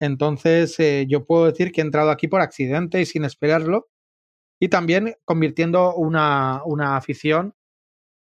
Entonces, 0.00 0.78
eh, 0.80 1.06
yo 1.08 1.24
puedo 1.24 1.46
decir 1.46 1.72
que 1.72 1.80
he 1.80 1.84
entrado 1.84 2.10
aquí 2.10 2.28
por 2.28 2.42
accidente 2.42 3.00
y 3.00 3.06
sin 3.06 3.24
esperarlo, 3.24 3.88
y 4.60 4.68
también 4.68 5.14
convirtiendo 5.24 5.94
una, 5.94 6.62
una 6.64 6.96
afición 6.96 7.54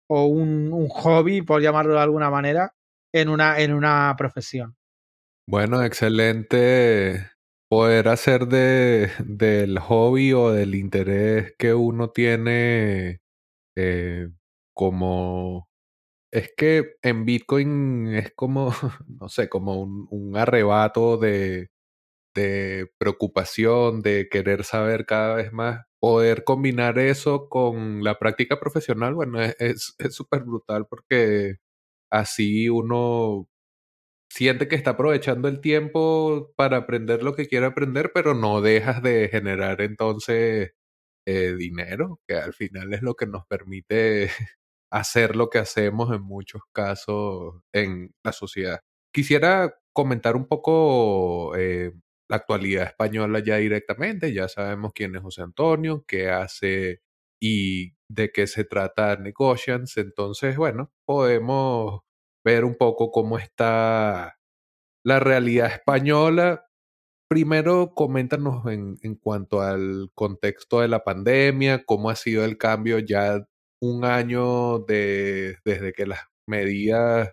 o 0.08 0.28
un, 0.28 0.72
un, 0.72 0.88
hobby, 0.88 1.42
por 1.42 1.62
llamarlo 1.62 1.96
de 1.96 2.02
alguna 2.02 2.30
manera, 2.30 2.76
en 3.14 3.30
una, 3.30 3.60
en 3.60 3.74
una 3.74 4.16
profesión. 4.18 4.76
Bueno, 5.48 5.84
excelente, 5.84 7.32
poder 7.68 8.08
hacer 8.08 8.48
de, 8.48 9.12
del 9.20 9.80
hobby 9.80 10.34
o 10.34 10.52
del 10.52 10.76
interés 10.76 11.54
que 11.58 11.74
uno 11.74 12.12
tiene 12.12 13.22
eh, 13.76 14.30
como... 14.74 15.68
Es 16.32 16.54
que 16.56 16.98
en 17.02 17.26
Bitcoin 17.26 18.08
es 18.14 18.32
como, 18.36 18.72
no 19.08 19.30
sé, 19.30 19.50
como 19.50 19.82
un, 19.82 20.08
un 20.12 20.38
arrebato 20.38 21.18
de, 21.18 21.70
de 22.40 22.92
preocupación, 22.98 24.02
de 24.02 24.30
querer 24.30 24.64
saber 24.64 25.06
cada 25.06 25.36
vez 25.36 25.52
más, 25.54 25.86
poder 26.00 26.44
combinar 26.44 27.00
eso 27.00 27.50
con 27.50 28.04
la 28.04 28.20
práctica 28.20 28.60
profesional, 28.60 29.16
bueno, 29.16 29.42
es 29.42 29.96
súper 30.12 30.44
brutal 30.44 30.88
porque 30.88 31.58
así 32.12 32.70
uno 32.70 33.48
siente 34.30 34.68
que 34.68 34.76
está 34.76 34.92
aprovechando 34.92 35.48
el 35.48 35.62
tiempo 35.62 36.54
para 36.56 36.78
aprender 36.78 37.24
lo 37.24 37.36
que 37.36 37.48
quiere 37.48 37.66
aprender, 37.66 38.12
pero 38.14 38.34
no 38.36 38.62
dejas 38.62 39.02
de 39.04 39.30
generar 39.30 39.82
entonces 39.82 40.72
eh, 41.28 41.56
dinero, 41.58 42.20
que 42.28 42.36
al 42.36 42.54
final 42.54 42.94
es 42.94 43.02
lo 43.02 43.16
que 43.16 43.28
nos 43.28 43.46
permite 43.48 44.30
hacer 44.92 45.36
lo 45.36 45.50
que 45.50 45.60
hacemos 45.60 46.14
en 46.16 46.24
muchos 46.24 46.62
casos 46.74 47.62
en 47.74 48.14
la 48.24 48.34
sociedad. 48.34 48.82
Quisiera 49.14 49.76
comentar 49.94 50.36
un 50.36 50.48
poco 50.48 51.56
eh, 51.58 51.94
la 52.30 52.38
actualidad 52.38 52.86
española 52.88 53.40
ya 53.40 53.58
directamente. 53.58 54.34
Ya 54.34 54.48
sabemos 54.48 54.94
quién 54.94 55.16
es 55.16 55.22
José 55.22 55.42
Antonio, 55.42 56.06
qué 56.08 56.30
hace 56.30 57.02
y 57.42 57.94
de 58.10 58.32
qué 58.32 58.48
se 58.48 58.64
trata 58.66 59.16
Negocians. 59.18 59.98
Entonces, 59.98 60.58
bueno, 60.58 60.92
podemos 61.06 62.02
ver 62.46 62.66
un 62.66 62.76
poco 62.76 63.12
cómo 63.12 63.38
está 63.40 64.38
la 65.06 65.20
realidad 65.20 65.72
española. 65.72 66.66
Primero, 67.30 67.94
coméntanos 67.96 68.66
en, 68.68 68.98
en 69.04 69.16
cuanto 69.16 69.62
al 69.62 70.10
contexto 70.16 70.82
de 70.82 70.88
la 70.88 71.04
pandemia, 71.04 71.86
cómo 71.86 72.10
ha 72.10 72.16
sido 72.16 72.46
el 72.46 72.58
cambio 72.58 73.00
ya 73.00 73.46
un 73.82 74.06
año 74.06 74.80
de, 74.80 75.58
desde 75.64 75.94
que 75.94 76.08
las 76.08 76.22
medidas 76.48 77.30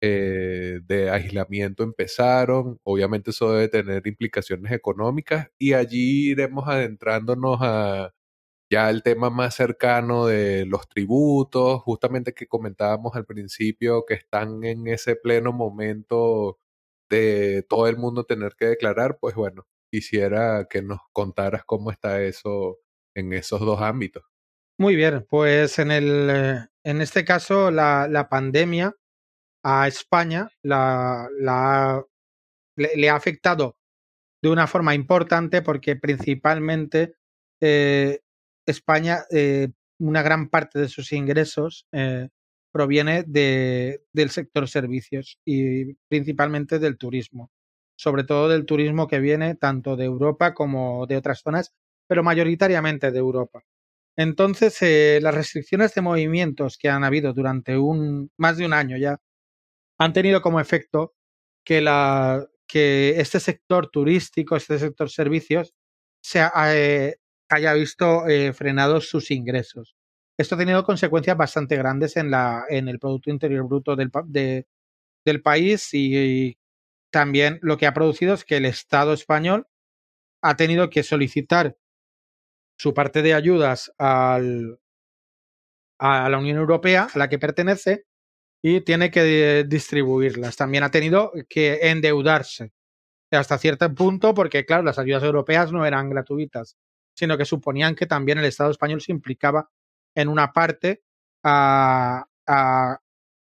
eh, 0.00 0.80
de 0.84 1.10
aislamiento 1.10 1.82
empezaron. 1.82 2.78
Obviamente 2.84 3.30
eso 3.30 3.52
debe 3.52 3.68
tener 3.68 4.06
implicaciones 4.06 4.72
económicas 4.72 5.48
y 5.58 5.72
allí 5.72 6.30
iremos 6.30 6.68
adentrándonos 6.68 7.58
a 7.62 8.12
ya 8.70 8.90
el 8.90 9.02
tema 9.02 9.30
más 9.30 9.54
cercano 9.54 10.26
de 10.26 10.66
los 10.66 10.88
tributos, 10.88 11.82
justamente 11.82 12.34
que 12.34 12.48
comentábamos 12.48 13.14
al 13.14 13.24
principio 13.24 14.04
que 14.06 14.14
están 14.14 14.64
en 14.64 14.86
ese 14.88 15.16
pleno 15.16 15.52
momento 15.52 16.58
de 17.08 17.64
todo 17.68 17.86
el 17.88 17.96
mundo 17.96 18.24
tener 18.24 18.54
que 18.56 18.66
declarar, 18.66 19.18
pues 19.20 19.36
bueno, 19.36 19.66
quisiera 19.90 20.66
que 20.68 20.82
nos 20.82 21.00
contaras 21.12 21.64
cómo 21.64 21.90
está 21.90 22.22
eso 22.22 22.78
en 23.14 23.32
esos 23.32 23.60
dos 23.60 23.80
ámbitos. 23.80 24.24
Muy 24.78 24.96
bien, 24.96 25.26
pues 25.30 25.78
en, 25.78 25.90
el, 25.90 26.28
eh, 26.30 26.66
en 26.84 27.00
este 27.00 27.24
caso 27.24 27.70
la, 27.70 28.08
la 28.08 28.28
pandemia 28.28 28.94
a 29.68 29.88
España 29.88 30.48
le, 30.62 30.74
ha 30.76 32.04
afectado 33.16 33.76
de 34.40 34.48
una 34.48 34.68
forma 34.68 34.94
importante 34.94 35.60
porque 35.60 35.96
principalmente 35.96 37.14
eh, 37.60 38.20
España, 38.64 39.24
eh, 39.32 39.70
una 39.98 40.22
gran 40.22 40.50
parte 40.50 40.78
de 40.78 40.88
sus 40.88 41.10
ingresos 41.12 41.88
eh, 41.90 42.28
proviene 42.70 43.24
de, 43.24 44.04
del 44.12 44.30
sector 44.30 44.68
servicios 44.68 45.40
y 45.44 45.94
principalmente 46.08 46.78
del 46.78 46.96
turismo, 46.96 47.50
sobre 47.98 48.22
todo 48.22 48.48
del 48.48 48.66
turismo 48.66 49.08
que 49.08 49.18
viene 49.18 49.56
tanto 49.56 49.96
de 49.96 50.04
Europa 50.04 50.54
como 50.54 51.08
de 51.08 51.16
otras 51.16 51.40
zonas, 51.40 51.72
pero 52.06 52.22
mayoritariamente 52.22 53.10
de 53.10 53.18
Europa. 53.18 53.64
Entonces, 54.16 54.80
las 55.20 55.34
restricciones 55.34 55.92
de 55.94 56.02
movimientos 56.02 56.78
que 56.78 56.88
han 56.88 57.02
habido 57.02 57.32
durante 57.32 57.76
un, 57.76 58.30
más 58.38 58.58
de 58.58 58.64
un 58.64 58.72
año 58.72 58.96
ya 58.96 59.18
han 59.98 60.12
tenido 60.12 60.42
como 60.42 60.60
efecto 60.60 61.14
que, 61.64 61.80
la, 61.80 62.46
que 62.66 63.20
este 63.20 63.40
sector 63.40 63.88
turístico, 63.90 64.56
este 64.56 64.78
sector 64.78 65.10
servicios, 65.10 65.74
se 66.22 66.40
eh, 66.68 67.16
haya 67.48 67.72
visto 67.74 68.26
eh, 68.26 68.52
frenados 68.52 69.08
sus 69.08 69.30
ingresos. 69.30 69.96
Esto 70.38 70.54
ha 70.54 70.58
tenido 70.58 70.84
consecuencias 70.84 71.36
bastante 71.36 71.76
grandes 71.76 72.16
en, 72.16 72.30
la, 72.30 72.64
en 72.68 72.88
el 72.88 72.98
Producto 72.98 73.30
Interior 73.30 73.66
Bruto 73.66 73.96
del, 73.96 74.10
del 75.24 75.42
país 75.42 75.88
y, 75.92 76.58
también 77.10 77.58
lo 77.62 77.78
que 77.78 77.86
ha 77.86 77.94
producido 77.94 78.34
es 78.34 78.44
que 78.44 78.58
el 78.58 78.66
Estado 78.66 79.14
español 79.14 79.66
ha 80.42 80.56
tenido 80.56 80.90
que 80.90 81.02
solicitar 81.02 81.76
su 82.76 82.92
parte 82.92 83.22
de 83.22 83.32
ayudas 83.32 83.90
al, 83.96 84.78
a 85.98 86.28
la 86.28 86.38
Unión 86.38 86.58
Europea, 86.58 87.08
a 87.12 87.18
la 87.18 87.28
que 87.28 87.38
pertenece, 87.38 88.04
y 88.62 88.80
tiene 88.80 89.10
que 89.10 89.64
distribuirlas. 89.68 90.56
También 90.56 90.84
ha 90.84 90.90
tenido 90.90 91.32
que 91.48 91.78
endeudarse 91.82 92.72
hasta 93.30 93.58
cierto 93.58 93.92
punto 93.94 94.34
porque, 94.34 94.64
claro, 94.64 94.82
las 94.82 94.98
ayudas 94.98 95.22
europeas 95.22 95.72
no 95.72 95.84
eran 95.84 96.10
gratuitas, 96.10 96.76
sino 97.14 97.36
que 97.36 97.44
suponían 97.44 97.94
que 97.94 98.06
también 98.06 98.38
el 98.38 98.44
Estado 98.44 98.70
español 98.70 99.00
se 99.00 99.12
implicaba 99.12 99.70
en 100.14 100.28
una 100.28 100.52
parte 100.52 101.02
a, 101.42 102.26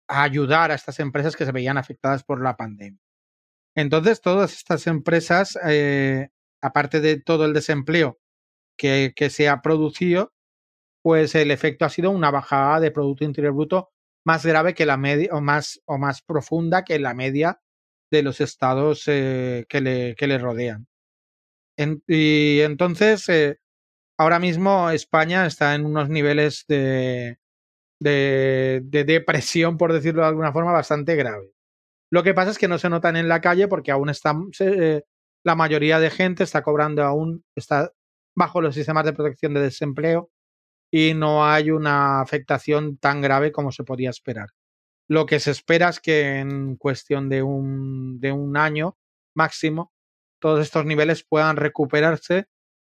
ayudar 0.09 0.71
a 0.71 0.75
estas 0.75 0.99
empresas 0.99 1.35
que 1.35 1.45
se 1.45 1.51
veían 1.51 1.77
afectadas 1.77 2.23
por 2.23 2.41
la 2.41 2.55
pandemia. 2.55 3.01
Entonces, 3.75 4.21
todas 4.21 4.53
estas 4.53 4.87
empresas, 4.87 5.57
eh, 5.65 6.29
aparte 6.61 7.01
de 7.01 7.21
todo 7.21 7.45
el 7.45 7.53
desempleo 7.53 8.19
que, 8.77 9.13
que 9.15 9.29
se 9.29 9.49
ha 9.49 9.61
producido, 9.61 10.33
pues 11.03 11.35
el 11.35 11.51
efecto 11.51 11.85
ha 11.85 11.89
sido 11.89 12.09
una 12.11 12.31
bajada 12.31 12.79
de 12.79 12.91
Producto 12.91 13.23
Interior 13.25 13.53
Bruto 13.53 13.91
más 14.27 14.45
grave 14.45 14.73
que 14.73 14.85
la 14.85 14.97
media 14.97 15.29
o 15.31 15.39
más, 15.39 15.81
o 15.85 15.97
más 15.97 16.21
profunda 16.21 16.83
que 16.83 16.99
la 16.99 17.13
media 17.13 17.61
de 18.11 18.23
los 18.23 18.41
estados 18.41 19.03
eh, 19.07 19.65
que, 19.69 19.79
le, 19.79 20.15
que, 20.15 20.27
le, 20.27 20.37
rodean. 20.37 20.85
y 21.77 22.59
entonces, 22.59 23.29
eh, 23.29 23.59
ahora 24.17 24.39
mismo 24.39 24.89
España 24.89 25.45
está 25.45 25.75
en 25.75 25.85
unos 25.85 26.09
niveles 26.09 26.65
de, 26.67 27.37
de, 28.01 28.81
de, 28.83 29.05
depresión, 29.05 29.77
por 29.77 29.93
decirlo 29.93 30.23
de 30.23 30.27
alguna 30.27 30.51
forma, 30.51 30.73
bastante 30.73 31.15
grave. 31.15 31.53
Lo 32.11 32.21
que 32.21 32.33
pasa 32.33 32.51
es 32.51 32.57
que 32.57 32.67
no 32.67 32.79
se 32.79 32.89
notan 32.89 33.15
en 33.15 33.29
la 33.29 33.39
calle 33.39 33.69
porque 33.69 33.91
aún 33.91 34.09
está, 34.09 34.35
eh, 34.59 35.03
la 35.45 35.55
mayoría 35.55 36.01
de 36.01 36.09
gente 36.09 36.43
está 36.43 36.63
cobrando 36.63 37.01
aún, 37.01 37.45
está 37.55 37.93
bajo 38.35 38.59
los 38.61 38.75
sistemas 38.75 39.05
de 39.05 39.13
protección 39.13 39.53
de 39.53 39.61
desempleo 39.61 40.31
y 40.91 41.13
no 41.13 41.45
hay 41.45 41.71
una 41.71 42.21
afectación 42.21 42.97
tan 42.97 43.21
grave 43.21 43.51
como 43.51 43.71
se 43.71 43.83
podía 43.83 44.09
esperar. 44.09 44.49
Lo 45.09 45.25
que 45.25 45.39
se 45.39 45.51
espera 45.51 45.89
es 45.89 45.99
que 45.99 46.39
en 46.39 46.75
cuestión 46.75 47.29
de 47.29 47.43
un, 47.43 48.19
de 48.19 48.31
un 48.31 48.57
año 48.57 48.97
máximo 49.35 49.93
todos 50.39 50.61
estos 50.61 50.85
niveles 50.85 51.23
puedan 51.23 51.57
recuperarse 51.57 52.47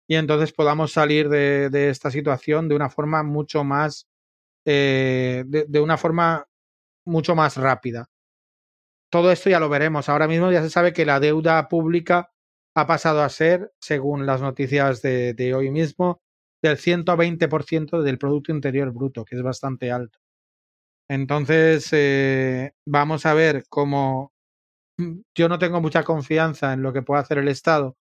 y 0.08 0.16
entonces 0.16 0.52
podamos 0.52 0.92
salir 0.92 1.28
de, 1.28 1.70
de 1.70 1.90
esta 1.90 2.10
situación 2.10 2.68
de 2.68 2.74
una 2.74 2.90
forma 2.90 3.22
mucho 3.22 3.64
más 3.64 4.08
eh, 4.64 5.44
de, 5.46 5.66
de, 5.68 5.80
una 5.80 5.96
forma 5.96 6.46
mucho 7.06 7.34
más 7.34 7.56
rápida. 7.56 8.10
Todo 9.10 9.32
esto 9.32 9.48
ya 9.50 9.60
lo 9.60 9.68
veremos. 9.68 10.08
Ahora 10.08 10.28
mismo 10.28 10.50
ya 10.52 10.62
se 10.62 10.70
sabe 10.70 10.92
que 10.92 11.06
la 11.06 11.20
deuda 11.20 11.68
pública 11.68 12.30
ha 12.74 12.86
pasado 12.86 13.22
a 13.22 13.28
ser, 13.28 13.72
según 13.80 14.26
las 14.26 14.40
noticias 14.40 15.02
de, 15.02 15.34
de 15.34 15.54
hoy 15.54 15.70
mismo, 15.70 16.20
del 16.62 16.76
120% 16.78 18.02
del 18.02 18.18
Producto 18.18 18.52
Interior 18.52 18.92
Bruto, 18.92 19.24
que 19.24 19.36
es 19.36 19.42
bastante 19.42 19.90
alto. 19.90 20.18
Entonces, 21.08 21.88
eh, 21.92 22.72
vamos 22.86 23.26
a 23.26 23.34
ver 23.34 23.64
cómo... 23.68 24.32
Mm, 24.98 25.20
yo 25.34 25.48
no 25.48 25.58
tengo 25.58 25.80
mucha 25.80 26.04
confianza 26.04 26.72
en 26.72 26.82
lo 26.82 26.92
que 26.92 27.02
pueda 27.02 27.22
hacer 27.22 27.38
el 27.38 27.48
Estado, 27.48 27.96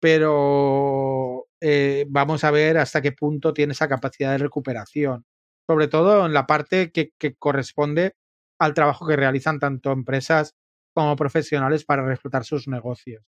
pero 0.00 1.48
eh, 1.60 2.06
vamos 2.08 2.44
a 2.44 2.50
ver 2.50 2.78
hasta 2.78 3.02
qué 3.02 3.12
punto 3.12 3.52
tiene 3.52 3.72
esa 3.72 3.88
capacidad 3.88 4.32
de 4.32 4.38
recuperación, 4.38 5.26
sobre 5.68 5.88
todo 5.88 6.26
en 6.26 6.32
la 6.32 6.46
parte 6.46 6.92
que, 6.92 7.12
que 7.18 7.34
corresponde 7.36 8.14
al 8.58 8.74
trabajo 8.74 9.06
que 9.06 9.16
realizan 9.16 9.58
tanto 9.58 9.92
empresas 9.92 10.54
como 10.94 11.16
profesionales 11.16 11.84
para 11.84 12.04
reflotar 12.04 12.44
sus 12.44 12.68
negocios. 12.68 13.22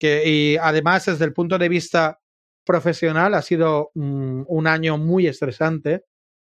Que, 0.00 0.28
y 0.28 0.56
además, 0.56 1.06
desde 1.06 1.24
el 1.24 1.32
punto 1.32 1.58
de 1.58 1.68
vista 1.68 2.20
profesional 2.68 3.32
ha 3.32 3.40
sido 3.40 3.90
un, 3.94 4.44
un 4.46 4.66
año 4.66 4.98
muy 4.98 5.26
estresante, 5.26 6.04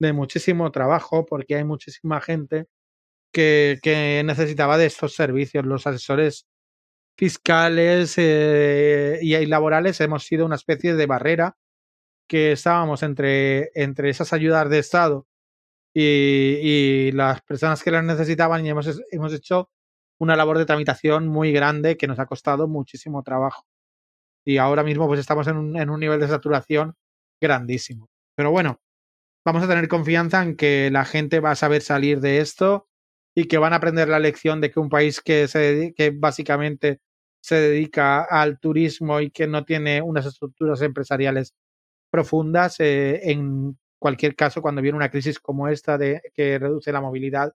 de 0.01 0.13
muchísimo 0.13 0.73
trabajo, 0.73 1.25
porque 1.25 1.55
hay 1.55 1.65
muchísima 1.65 2.21
gente 2.21 2.67
que, 3.33 3.79
que 3.83 4.23
necesitaba 4.25 4.77
de 4.79 4.87
estos 4.87 5.15
servicios. 5.15 5.65
Los 5.65 5.87
asesores 5.87 6.49
fiscales 7.17 8.15
eh, 8.19 9.21
y, 9.23 9.37
y 9.37 9.47
laborales 9.47 10.01
hemos 10.01 10.25
sido 10.25 10.47
una 10.47 10.57
especie 10.57 10.95
de 10.97 11.07
barrera 11.07 11.57
que 12.29 12.53
estábamos 12.53 13.03
entre, 13.05 13.71
entre 13.75 14.11
esas 14.11 14.33
ayudas 14.33 14.69
de 14.71 14.79
Estado 14.81 15.29
y, 15.95 16.03
y, 16.63 17.13
las 17.13 17.43
personas 17.43 17.83
que 17.85 17.93
las 17.93 18.05
necesitaban 18.05 18.67
y 18.67 18.71
hemos, 18.71 19.01
hemos 19.13 19.35
hecho 19.35 19.71
una 20.19 20.37
labor 20.37 20.59
de 20.59 20.67
tramitación 20.67 21.29
muy 21.29 21.53
grande 21.53 21.97
que 21.97 22.09
nos 22.09 22.19
ha 22.19 22.27
costado 22.27 22.69
muchísimo 22.69 23.23
trabajo. 23.23 23.67
Y 24.45 24.59
ahora 24.59 24.83
mismo 24.83 25.07
pues 25.07 25.21
estamos 25.21 25.47
en 25.49 25.57
un, 25.57 25.77
en 25.77 25.91
un 25.91 26.01
nivel 26.01 26.21
de 26.21 26.29
saturación 26.29 26.95
grandísimo. 27.41 28.09
Pero 28.37 28.51
bueno, 28.51 28.81
vamos 29.45 29.63
a 29.63 29.69
tener 29.69 29.89
confianza 29.89 30.43
en 30.43 30.57
que 30.57 30.91
la 30.91 31.05
gente 31.05 31.41
va 31.41 31.53
a 31.53 31.57
saber 31.57 31.83
salir 31.83 32.21
de 32.21 32.39
esto 32.39 32.89
y 33.35 33.47
que 33.47 33.59
van 33.59 33.73
a 33.73 33.77
aprender 33.77 34.09
la 34.09 34.19
lección 34.19 34.61
de 34.61 34.71
que 34.71 34.81
un 34.81 34.89
país 34.89 35.21
que, 35.21 35.49
se, 35.49 35.95
que 35.97 36.11
básicamente 36.11 37.01
se 37.43 37.57
dedica 37.57 38.23
al 38.23 38.59
turismo 38.59 39.21
y 39.21 39.31
que 39.31 39.47
no 39.47 39.65
tiene 39.65 40.03
unas 40.03 40.27
estructuras 40.27 40.83
empresariales 40.83 41.55
profundas, 42.11 42.81
eh, 42.81 43.31
en 43.31 43.79
cualquier 43.99 44.35
caso, 44.37 44.63
cuando 44.63 44.83
viene 44.83 44.97
una 44.97 45.11
crisis 45.11 45.39
como 45.39 45.69
esta 45.69 45.97
de 45.99 46.23
que 46.35 46.59
reduce 46.59 46.93
la 46.93 47.01
movilidad, 47.01 47.55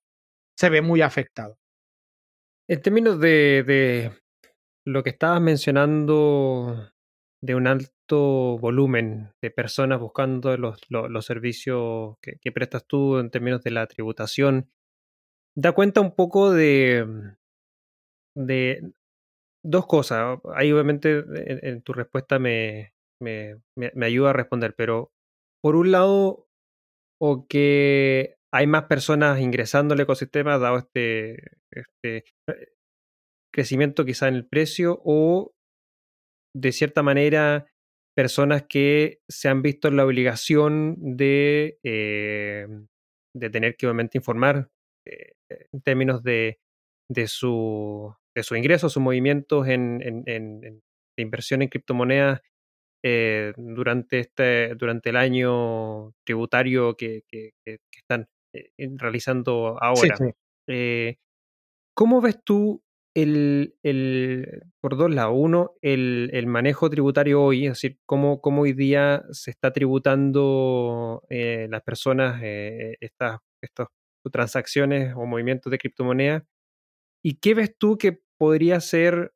se 0.57 0.69
ve 0.69 0.81
muy 0.81 1.01
afectado. 1.01 1.57
En 2.67 2.81
términos 2.81 3.19
de, 3.19 3.63
de 3.63 4.11
lo 4.85 5.03
que 5.03 5.09
estabas 5.09 5.41
mencionando 5.41 6.91
de 7.41 7.55
un 7.55 7.67
alto 7.67 8.57
volumen 8.59 9.33
de 9.41 9.51
personas 9.51 9.99
buscando 9.99 10.55
los, 10.57 10.79
los, 10.89 11.25
servicios 11.25 12.17
que, 12.21 12.51
prestas 12.51 12.85
tú 12.85 13.17
en 13.19 13.31
términos 13.31 13.61
de 13.63 13.71
la 13.71 13.87
tributación, 13.87 14.69
da 15.55 15.71
cuenta 15.73 16.01
un 16.01 16.15
poco 16.15 16.51
de, 16.51 17.05
de 18.35 18.91
dos 19.63 19.87
cosas. 19.87 20.39
Ahí 20.55 20.71
obviamente 20.71 21.23
en, 21.67 21.81
tu 21.81 21.93
respuesta 21.93 22.39
me, 22.39 22.93
me, 23.19 23.61
me, 23.75 24.05
ayuda 24.05 24.31
a 24.31 24.33
responder, 24.33 24.75
pero 24.75 25.11
por 25.61 25.75
un 25.75 25.91
lado, 25.91 26.47
o 27.19 27.47
que 27.47 28.37
hay 28.51 28.67
más 28.67 28.83
personas 28.83 29.39
ingresando 29.39 29.93
al 29.93 29.99
ecosistema 29.99 30.57
dado 30.59 30.77
este, 30.77 31.57
este 31.71 32.25
eh, 32.47 32.74
crecimiento 33.55 34.03
quizá 34.03 34.27
en 34.27 34.35
el 34.35 34.45
precio, 34.45 35.01
o 35.05 35.53
de 36.53 36.71
cierta 36.73 37.01
manera 37.01 37.67
personas 38.15 38.65
que 38.67 39.19
se 39.29 39.47
han 39.47 39.61
visto 39.61 39.87
en 39.87 39.95
la 39.95 40.05
obligación 40.05 40.95
de, 40.99 41.79
eh, 41.83 42.67
de 43.33 43.49
tener 43.49 43.75
que 43.75 43.87
obviamente 43.87 44.17
informar 44.17 44.69
eh, 45.07 45.33
en 45.73 45.81
términos 45.81 46.21
de, 46.21 46.59
de, 47.09 47.27
su, 47.27 48.13
de 48.35 48.43
sus 48.43 48.57
ingresos, 48.57 48.93
sus 48.93 49.01
movimientos 49.01 49.67
en, 49.67 50.01
en, 50.01 50.23
en, 50.27 50.61
de 50.61 51.21
inversión 51.21 51.61
en 51.61 51.69
criptomonedas 51.69 52.41
eh, 53.05 53.53
durante, 53.57 54.19
este, 54.19 54.75
durante 54.75 55.11
el 55.11 55.17
año 55.17 56.11
tributario 56.25 56.95
que, 56.95 57.21
que, 57.27 57.51
que 57.65 57.79
están 57.93 58.27
realizando 58.77 59.77
ahora. 59.81 60.17
¿Cómo 61.97 62.19
ves 62.21 62.43
tú 62.43 62.81
el, 63.15 63.75
el, 63.81 64.63
por 64.79 64.97
dos 64.97 65.09
lados. 65.09 65.33
Uno, 65.35 65.73
el, 65.81 66.29
el, 66.33 66.47
manejo 66.47 66.89
tributario 66.89 67.41
hoy, 67.41 67.65
es 67.65 67.71
decir, 67.71 67.97
cómo, 68.05 68.41
cómo 68.41 68.63
hoy 68.63 68.73
día 68.73 69.23
se 69.31 69.51
está 69.51 69.71
tributando 69.71 71.23
eh, 71.29 71.67
las 71.71 71.81
personas 71.81 72.41
eh, 72.43 72.97
estas, 72.99 73.39
estas 73.61 73.87
transacciones 74.31 75.13
o 75.15 75.25
movimientos 75.25 75.71
de 75.71 75.77
criptomonedas. 75.77 76.43
¿Y 77.23 77.35
qué 77.39 77.55
ves 77.55 77.75
tú 77.77 77.97
que 77.97 78.21
podría 78.37 78.79
ser 78.81 79.33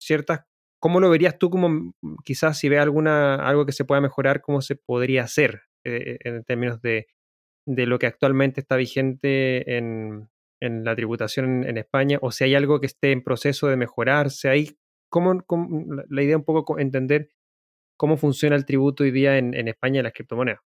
ciertas, 0.00 0.40
cómo 0.80 1.00
lo 1.00 1.10
verías 1.10 1.38
tú 1.38 1.50
como 1.50 1.68
mm, 1.68 1.92
quizás 2.24 2.58
si 2.58 2.68
ve 2.68 2.78
alguna, 2.78 3.36
algo 3.36 3.66
que 3.66 3.72
se 3.72 3.84
pueda 3.84 4.00
mejorar, 4.00 4.40
cómo 4.40 4.62
se 4.62 4.76
podría 4.76 5.24
hacer 5.24 5.62
eh, 5.84 6.18
en 6.24 6.44
términos 6.44 6.80
de, 6.80 7.08
de 7.66 7.86
lo 7.86 7.98
que 7.98 8.06
actualmente 8.06 8.60
está 8.60 8.76
vigente 8.76 9.76
en, 9.76 10.30
en 10.60 10.84
la 10.84 10.94
tributación 10.94 11.64
en, 11.64 11.78
España 11.78 12.18
o 12.20 12.30
si 12.32 12.44
hay 12.44 12.54
algo 12.54 12.80
que 12.80 12.86
esté 12.86 13.12
en 13.12 13.22
proceso 13.22 13.68
de 13.68 13.76
mejorarse. 13.76 14.48
Hay, 14.48 14.78
¿cómo, 15.08 15.44
la 16.08 16.22
idea 16.22 16.36
un 16.36 16.44
poco 16.44 16.78
entender 16.78 17.30
cómo 17.98 18.16
funciona 18.16 18.56
el 18.56 18.64
tributo 18.64 19.02
hoy 19.02 19.10
día 19.10 19.36
en, 19.36 19.52
en 19.52 19.68
España 19.68 20.00
y 20.00 20.02
las 20.04 20.12
criptomonedas. 20.14 20.60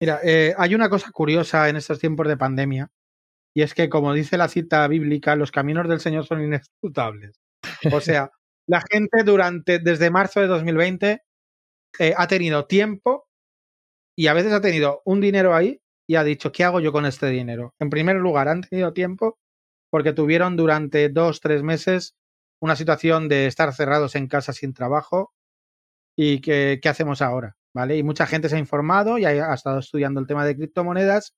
Mira, 0.00 0.20
eh, 0.24 0.54
hay 0.58 0.74
una 0.74 0.90
cosa 0.90 1.10
curiosa 1.12 1.68
en 1.68 1.76
estos 1.76 2.00
tiempos 2.00 2.26
de 2.26 2.36
pandemia 2.36 2.90
y 3.54 3.62
es 3.62 3.72
que, 3.72 3.88
como 3.88 4.12
dice 4.12 4.36
la 4.36 4.48
cita 4.48 4.86
bíblica, 4.88 5.36
los 5.36 5.52
caminos 5.52 5.88
del 5.88 6.00
Señor 6.00 6.26
son 6.26 6.42
inescrutables. 6.42 7.40
O 7.92 8.00
sea, 8.00 8.30
la 8.68 8.82
gente 8.90 9.22
durante, 9.24 9.78
desde 9.78 10.10
marzo 10.10 10.40
de 10.40 10.48
2020 10.48 11.22
eh, 11.98 12.14
ha 12.16 12.26
tenido 12.26 12.66
tiempo 12.66 13.28
y 14.18 14.26
a 14.26 14.34
veces 14.34 14.52
ha 14.52 14.60
tenido 14.60 15.02
un 15.04 15.20
dinero 15.20 15.54
ahí 15.54 15.80
y 16.06 16.16
ha 16.16 16.24
dicho, 16.24 16.52
¿qué 16.52 16.64
hago 16.64 16.80
yo 16.80 16.92
con 16.92 17.06
este 17.06 17.28
dinero? 17.28 17.74
En 17.78 17.90
primer 17.90 18.16
lugar, 18.16 18.48
han 18.48 18.62
tenido 18.62 18.92
tiempo 18.92 19.38
porque 19.90 20.12
tuvieron 20.12 20.56
durante 20.56 21.08
dos, 21.08 21.40
tres 21.40 21.62
meses 21.62 22.14
una 22.60 22.76
situación 22.76 23.28
de 23.28 23.46
estar 23.46 23.72
cerrados 23.74 24.14
en 24.14 24.28
casa 24.28 24.52
sin 24.52 24.72
trabajo 24.72 25.32
y 26.16 26.40
que, 26.40 26.78
qué 26.82 26.88
hacemos 26.88 27.22
ahora, 27.22 27.56
¿vale? 27.74 27.96
Y 27.96 28.02
mucha 28.02 28.26
gente 28.26 28.48
se 28.48 28.56
ha 28.56 28.58
informado 28.58 29.18
y 29.18 29.24
ha, 29.26 29.52
estado 29.52 29.78
estudiando 29.78 30.20
el 30.20 30.26
tema 30.26 30.44
de 30.46 30.56
criptomonedas, 30.56 31.34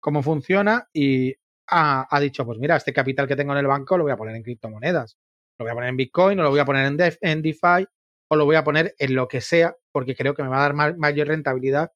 cómo 0.00 0.22
funciona 0.22 0.88
y 0.92 1.34
ha, 1.68 2.18
dicho, 2.20 2.44
pues 2.44 2.58
mira, 2.58 2.76
este 2.76 2.92
capital 2.92 3.26
que 3.26 3.36
tengo 3.36 3.52
en 3.52 3.58
el 3.58 3.66
banco 3.66 3.96
lo 3.96 4.04
voy 4.04 4.12
a 4.12 4.16
poner 4.16 4.36
en 4.36 4.42
criptomonedas, 4.42 5.18
lo 5.58 5.64
voy 5.64 5.70
a 5.70 5.74
poner 5.74 5.90
en 5.90 5.96
Bitcoin 5.96 6.40
o 6.40 6.42
lo 6.42 6.50
voy 6.50 6.60
a 6.60 6.64
poner 6.64 6.86
en, 6.86 6.98
en 7.20 7.42
DeFi 7.42 7.86
o 8.28 8.36
lo 8.36 8.44
voy 8.44 8.56
a 8.56 8.64
poner 8.64 8.94
en 8.98 9.14
lo 9.14 9.28
que 9.28 9.40
sea 9.40 9.76
porque 9.90 10.14
creo 10.14 10.34
que 10.34 10.42
me 10.42 10.48
va 10.48 10.64
a 10.64 10.72
dar 10.72 10.96
mayor 10.96 11.28
rentabilidad 11.28 11.92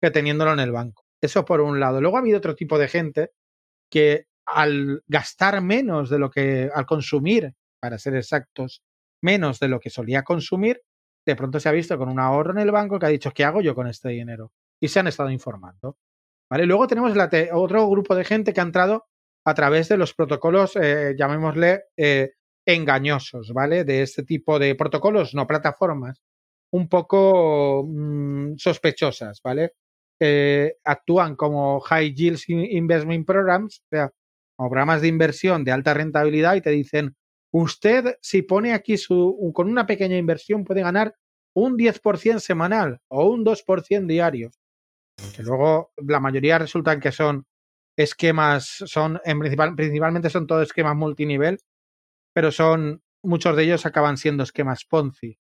que 0.00 0.10
teniéndolo 0.10 0.52
en 0.52 0.60
el 0.60 0.72
banco. 0.72 1.07
Eso 1.22 1.44
por 1.44 1.60
un 1.60 1.80
lado. 1.80 2.00
Luego 2.00 2.16
ha 2.16 2.20
habido 2.20 2.38
otro 2.38 2.54
tipo 2.54 2.78
de 2.78 2.88
gente 2.88 3.32
que 3.90 4.26
al 4.46 5.02
gastar 5.06 5.60
menos 5.62 6.10
de 6.10 6.18
lo 6.18 6.30
que, 6.30 6.70
al 6.74 6.86
consumir, 6.86 7.54
para 7.80 7.98
ser 7.98 8.16
exactos, 8.16 8.82
menos 9.22 9.60
de 9.60 9.68
lo 9.68 9.80
que 9.80 9.90
solía 9.90 10.22
consumir, 10.22 10.82
de 11.26 11.36
pronto 11.36 11.60
se 11.60 11.68
ha 11.68 11.72
visto 11.72 11.98
con 11.98 12.08
un 12.08 12.20
ahorro 12.20 12.52
en 12.52 12.58
el 12.58 12.70
banco 12.70 12.98
que 12.98 13.06
ha 13.06 13.10
dicho, 13.10 13.32
¿qué 13.32 13.44
hago 13.44 13.60
yo 13.60 13.74
con 13.74 13.86
este 13.86 14.08
dinero? 14.10 14.52
Y 14.80 14.88
se 14.88 15.00
han 15.00 15.08
estado 15.08 15.30
informando. 15.30 15.98
¿Vale? 16.50 16.64
Luego 16.64 16.86
tenemos 16.86 17.12
otro 17.52 17.90
grupo 17.90 18.14
de 18.14 18.24
gente 18.24 18.54
que 18.54 18.60
ha 18.60 18.64
entrado 18.64 19.06
a 19.44 19.54
través 19.54 19.88
de 19.88 19.98
los 19.98 20.14
protocolos, 20.14 20.76
eh, 20.76 21.14
llamémosle, 21.18 21.84
eh, 21.96 22.32
engañosos, 22.66 23.52
¿vale? 23.52 23.84
De 23.84 24.02
este 24.02 24.22
tipo 24.22 24.58
de 24.58 24.74
protocolos, 24.74 25.34
no 25.34 25.46
plataformas, 25.46 26.22
un 26.72 26.88
poco 26.88 27.84
mmm, 27.86 28.56
sospechosas, 28.56 29.40
¿vale? 29.42 29.72
Eh, 30.20 30.76
actúan 30.84 31.36
como 31.36 31.80
High 31.80 32.14
Yield 32.14 32.40
Investment 32.48 33.26
Programs, 33.26 33.80
o 33.80 33.88
sea, 33.90 34.12
como 34.56 34.70
programas 34.70 35.00
de 35.00 35.08
inversión 35.08 35.64
de 35.64 35.72
alta 35.72 35.94
rentabilidad 35.94 36.56
y 36.56 36.60
te 36.60 36.70
dicen, 36.70 37.16
usted 37.52 38.16
si 38.20 38.42
pone 38.42 38.72
aquí 38.72 38.96
su, 38.96 39.52
con 39.54 39.68
una 39.68 39.86
pequeña 39.86 40.16
inversión 40.16 40.64
puede 40.64 40.82
ganar 40.82 41.14
un 41.54 41.76
10% 41.76 42.40
semanal 42.40 43.00
o 43.08 43.28
un 43.28 43.44
2% 43.44 44.06
diario. 44.06 44.50
Que 45.34 45.42
luego 45.42 45.92
la 45.96 46.20
mayoría 46.20 46.58
resultan 46.58 47.00
que 47.00 47.12
son 47.12 47.46
esquemas, 47.96 48.66
son 48.86 49.20
en 49.24 49.38
principal, 49.40 49.74
principalmente 49.74 50.30
son 50.30 50.46
todos 50.46 50.62
esquemas 50.62 50.96
multinivel, 50.96 51.58
pero 52.32 52.52
son 52.52 53.02
muchos 53.22 53.56
de 53.56 53.64
ellos 53.64 53.86
acaban 53.86 54.16
siendo 54.16 54.44
esquemas 54.44 54.84
Ponzi. 54.84 55.38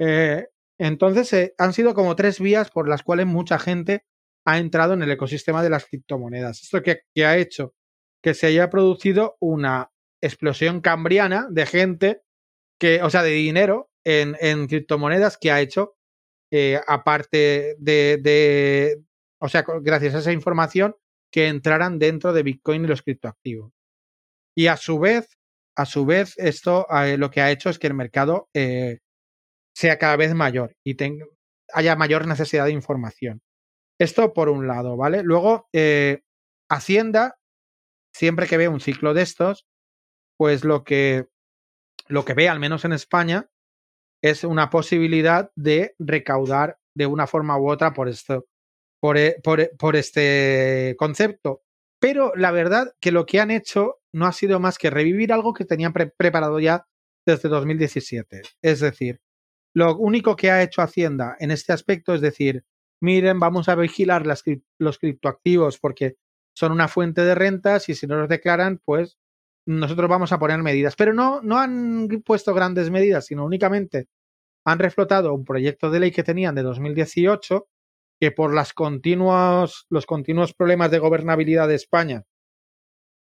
Eh, 0.00 0.48
entonces, 0.78 1.32
eh, 1.32 1.54
han 1.58 1.72
sido 1.72 1.94
como 1.94 2.16
tres 2.16 2.40
vías 2.40 2.70
por 2.70 2.88
las 2.88 3.02
cuales 3.02 3.26
mucha 3.26 3.58
gente 3.58 4.04
ha 4.44 4.58
entrado 4.58 4.94
en 4.94 5.02
el 5.02 5.10
ecosistema 5.10 5.62
de 5.62 5.70
las 5.70 5.86
criptomonedas. 5.86 6.62
Esto 6.62 6.82
que, 6.82 7.02
ha 7.24 7.36
hecho 7.36 7.74
que 8.22 8.34
se 8.34 8.46
haya 8.48 8.70
producido 8.70 9.36
una 9.40 9.90
explosión 10.20 10.80
cambriana 10.80 11.46
de 11.50 11.66
gente 11.66 12.22
que, 12.78 13.02
o 13.02 13.10
sea, 13.10 13.22
de 13.22 13.30
dinero 13.30 13.90
en, 14.04 14.66
criptomonedas 14.66 15.38
que 15.38 15.50
ha 15.50 15.60
hecho, 15.60 15.96
eh, 16.50 16.80
aparte 16.86 17.76
de, 17.78 18.18
de, 18.20 19.02
o 19.40 19.48
sea, 19.48 19.64
gracias 19.80 20.14
a 20.14 20.18
esa 20.18 20.32
información, 20.32 20.96
que 21.30 21.48
entraran 21.48 21.98
dentro 21.98 22.32
de 22.32 22.42
Bitcoin 22.42 22.84
y 22.84 22.88
los 22.88 23.02
criptoactivos. 23.02 23.72
Y 24.56 24.68
a 24.68 24.76
su 24.76 24.98
vez, 24.98 25.38
a 25.76 25.84
su 25.84 26.06
vez, 26.06 26.34
esto 26.36 26.86
eh, 26.90 27.18
lo 27.18 27.30
que 27.30 27.40
ha 27.40 27.50
hecho 27.50 27.70
es 27.70 27.78
que 27.78 27.88
el 27.88 27.94
mercado 27.94 28.48
sea 29.74 29.98
cada 29.98 30.16
vez 30.16 30.34
mayor 30.34 30.76
y 30.84 30.96
haya 31.72 31.96
mayor 31.96 32.26
necesidad 32.26 32.66
de 32.66 32.72
información. 32.72 33.42
Esto 33.98 34.32
por 34.32 34.48
un 34.48 34.66
lado, 34.66 34.96
¿vale? 34.96 35.22
Luego, 35.22 35.68
eh, 35.72 36.22
Hacienda, 36.68 37.36
siempre 38.14 38.46
que 38.46 38.56
ve 38.56 38.68
un 38.68 38.80
ciclo 38.80 39.14
de 39.14 39.22
estos, 39.22 39.66
pues 40.36 40.64
lo 40.64 40.84
que, 40.84 41.26
lo 42.08 42.24
que 42.24 42.34
ve, 42.34 42.48
al 42.48 42.60
menos 42.60 42.84
en 42.84 42.92
España, 42.92 43.48
es 44.22 44.44
una 44.44 44.70
posibilidad 44.70 45.50
de 45.54 45.94
recaudar 45.98 46.78
de 46.96 47.06
una 47.06 47.26
forma 47.26 47.58
u 47.58 47.70
otra 47.70 47.92
por 47.92 48.08
esto, 48.08 48.46
por, 49.00 49.18
e, 49.18 49.36
e, 49.42 49.70
por 49.78 49.96
este 49.96 50.94
concepto. 50.98 51.62
Pero 52.00 52.32
la 52.34 52.50
verdad 52.50 52.92
que 53.00 53.12
lo 53.12 53.26
que 53.26 53.40
han 53.40 53.50
hecho 53.50 54.00
no 54.12 54.26
ha 54.26 54.32
sido 54.32 54.60
más 54.60 54.78
que 54.78 54.90
revivir 54.90 55.32
algo 55.32 55.52
que 55.52 55.64
tenían 55.64 55.92
preparado 55.92 56.58
ya 56.60 56.86
desde 57.26 57.48
2017. 57.48 58.42
Es 58.62 58.80
decir, 58.80 59.20
lo 59.74 59.96
único 59.96 60.36
que 60.36 60.50
ha 60.50 60.62
hecho 60.62 60.82
Hacienda 60.82 61.36
en 61.40 61.50
este 61.50 61.72
aspecto 61.72 62.14
es 62.14 62.20
decir, 62.20 62.64
miren, 63.00 63.40
vamos 63.40 63.68
a 63.68 63.74
vigilar 63.74 64.24
los 64.78 64.98
criptoactivos 64.98 65.78
porque 65.78 66.16
son 66.56 66.72
una 66.72 66.88
fuente 66.88 67.24
de 67.24 67.34
rentas 67.34 67.88
y 67.88 67.94
si 67.94 68.06
no 68.06 68.16
los 68.16 68.28
declaran, 68.28 68.80
pues 68.84 69.18
nosotros 69.66 70.08
vamos 70.08 70.32
a 70.32 70.38
poner 70.38 70.62
medidas. 70.62 70.94
Pero 70.96 71.12
no, 71.12 71.42
no 71.42 71.58
han 71.58 72.08
puesto 72.24 72.54
grandes 72.54 72.90
medidas, 72.90 73.26
sino 73.26 73.44
únicamente 73.44 74.08
han 74.64 74.78
reflotado 74.78 75.34
un 75.34 75.44
proyecto 75.44 75.90
de 75.90 76.00
ley 76.00 76.10
que 76.10 76.22
tenían 76.22 76.54
de 76.54 76.62
2018 76.62 77.68
que 78.20 78.30
por 78.30 78.54
las 78.54 78.72
continuos, 78.72 79.86
los 79.90 80.06
continuos 80.06 80.54
problemas 80.54 80.90
de 80.90 81.00
gobernabilidad 81.00 81.68
de 81.68 81.74
España, 81.74 82.22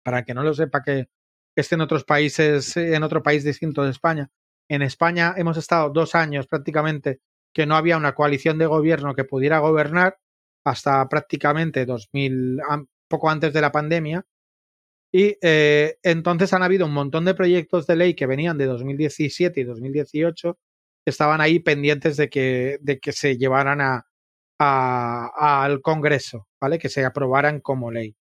para 0.02 0.24
que 0.24 0.34
no 0.34 0.42
lo 0.42 0.52
sepa 0.52 0.82
que 0.82 1.06
esté 1.56 1.76
en 1.76 1.80
otros 1.82 2.04
países, 2.04 2.76
en 2.76 3.02
otro 3.04 3.22
país 3.22 3.44
distinto 3.44 3.84
de 3.84 3.90
España, 3.90 4.30
en 4.68 4.82
España 4.82 5.34
hemos 5.36 5.56
estado 5.56 5.90
dos 5.90 6.14
años 6.14 6.46
prácticamente 6.46 7.20
que 7.52 7.66
no 7.66 7.76
había 7.76 7.96
una 7.96 8.14
coalición 8.14 8.58
de 8.58 8.66
gobierno 8.66 9.14
que 9.14 9.24
pudiera 9.24 9.60
gobernar 9.60 10.18
hasta 10.64 11.08
prácticamente 11.08 11.86
2000, 11.86 12.60
poco 13.08 13.30
antes 13.30 13.52
de 13.52 13.60
la 13.60 13.70
pandemia. 13.70 14.26
Y 15.12 15.36
eh, 15.40 15.98
entonces 16.02 16.52
han 16.52 16.64
habido 16.64 16.86
un 16.86 16.92
montón 16.92 17.24
de 17.24 17.34
proyectos 17.34 17.86
de 17.86 17.96
ley 17.96 18.14
que 18.14 18.26
venían 18.26 18.58
de 18.58 18.66
2017 18.66 19.60
y 19.60 19.64
2018 19.64 20.58
que 21.04 21.10
estaban 21.10 21.40
ahí 21.40 21.60
pendientes 21.60 22.16
de 22.16 22.28
que, 22.28 22.78
de 22.80 22.98
que 22.98 23.12
se 23.12 23.36
llevaran 23.36 23.80
a, 23.80 24.06
al 24.58 25.82
Congreso, 25.82 26.48
¿vale? 26.60 26.78
Que 26.78 26.88
se 26.88 27.04
aprobaran 27.04 27.60
como 27.60 27.90
ley. 27.90 28.16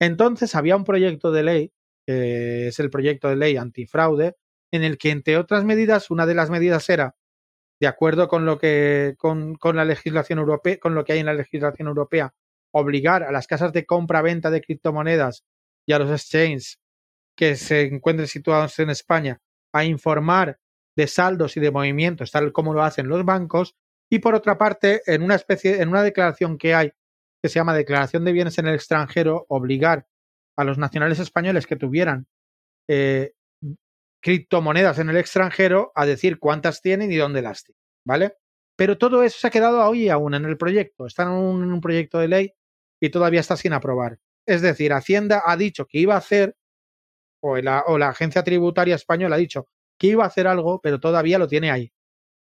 Entonces 0.00 0.54
había 0.54 0.76
un 0.76 0.84
proyecto 0.84 1.30
de 1.30 1.42
ley, 1.44 1.72
que 2.06 2.68
es 2.68 2.80
el 2.80 2.90
proyecto 2.90 3.28
de 3.28 3.36
ley 3.36 3.56
antifraude, 3.56 4.34
en 4.74 4.84
el 4.84 4.98
que, 4.98 5.10
entre 5.10 5.36
otras 5.36 5.64
medidas, 5.64 6.10
una 6.10 6.26
de 6.26 6.34
las 6.34 6.50
medidas 6.50 6.88
era 6.88 7.16
de 7.80 7.86
acuerdo 7.86 8.28
con 8.28 8.46
lo 8.46 8.58
que 8.58 9.14
con, 9.18 9.56
con, 9.56 9.76
la 9.76 9.84
legislación 9.84 10.38
europea, 10.38 10.78
con 10.78 10.94
lo 10.94 11.04
que 11.04 11.12
hay 11.12 11.18
en 11.20 11.26
la 11.26 11.34
legislación 11.34 11.88
europea, 11.88 12.34
obligar 12.72 13.22
a 13.22 13.32
las 13.32 13.46
casas 13.46 13.72
de 13.72 13.86
compra-venta 13.86 14.50
de 14.50 14.60
criptomonedas 14.60 15.44
y 15.86 15.92
a 15.92 15.98
los 15.98 16.10
exchanges 16.10 16.80
que 17.36 17.56
se 17.56 17.82
encuentren 17.82 18.28
situados 18.28 18.78
en 18.78 18.90
España 18.90 19.40
a 19.72 19.84
informar 19.84 20.58
de 20.96 21.06
saldos 21.06 21.56
y 21.56 21.60
de 21.60 21.70
movimientos, 21.70 22.30
tal 22.30 22.52
como 22.52 22.72
lo 22.72 22.82
hacen 22.82 23.08
los 23.08 23.24
bancos, 23.24 23.74
y 24.10 24.20
por 24.20 24.34
otra 24.34 24.58
parte, 24.58 25.02
en 25.06 25.22
una 25.22 25.34
especie, 25.34 25.80
en 25.82 25.88
una 25.88 26.02
declaración 26.02 26.58
que 26.58 26.74
hay, 26.74 26.92
que 27.42 27.48
se 27.48 27.56
llama 27.56 27.74
Declaración 27.74 28.24
de 28.24 28.32
Bienes 28.32 28.58
en 28.58 28.68
el 28.68 28.74
extranjero, 28.74 29.46
obligar 29.48 30.06
a 30.56 30.64
los 30.64 30.78
nacionales 30.78 31.18
españoles 31.18 31.66
que 31.66 31.76
tuvieran 31.76 32.26
eh, 32.88 33.32
criptomonedas 34.24 34.98
en 34.98 35.10
el 35.10 35.18
extranjero 35.18 35.92
a 35.94 36.06
decir 36.06 36.38
cuántas 36.38 36.80
tienen 36.80 37.12
y 37.12 37.16
dónde 37.16 37.42
las 37.42 37.62
tienen, 37.62 37.82
¿vale? 38.06 38.38
Pero 38.74 38.96
todo 38.96 39.22
eso 39.22 39.38
se 39.38 39.46
ha 39.46 39.50
quedado 39.50 39.86
hoy 39.86 40.08
aún 40.08 40.32
en 40.32 40.46
el 40.46 40.56
proyecto. 40.56 41.06
Está 41.06 41.24
en 41.24 41.28
un, 41.28 41.80
proyecto 41.82 42.18
de 42.18 42.28
ley 42.28 42.54
y 43.02 43.10
todavía 43.10 43.40
está 43.40 43.54
sin 43.58 43.74
aprobar. 43.74 44.18
Es 44.46 44.62
decir, 44.62 44.94
Hacienda 44.94 45.42
ha 45.44 45.58
dicho 45.58 45.86
que 45.86 45.98
iba 45.98 46.14
a 46.14 46.18
hacer, 46.18 46.56
o 47.42 47.58
la, 47.58 47.84
o 47.86 47.98
la 47.98 48.08
agencia 48.08 48.42
tributaria 48.42 48.94
española 48.94 49.36
ha 49.36 49.38
dicho 49.38 49.68
que 49.98 50.06
iba 50.06 50.24
a 50.24 50.28
hacer 50.28 50.46
algo, 50.46 50.80
pero 50.80 50.98
todavía 51.00 51.38
lo 51.38 51.46
tiene 51.46 51.70
ahí. 51.70 51.92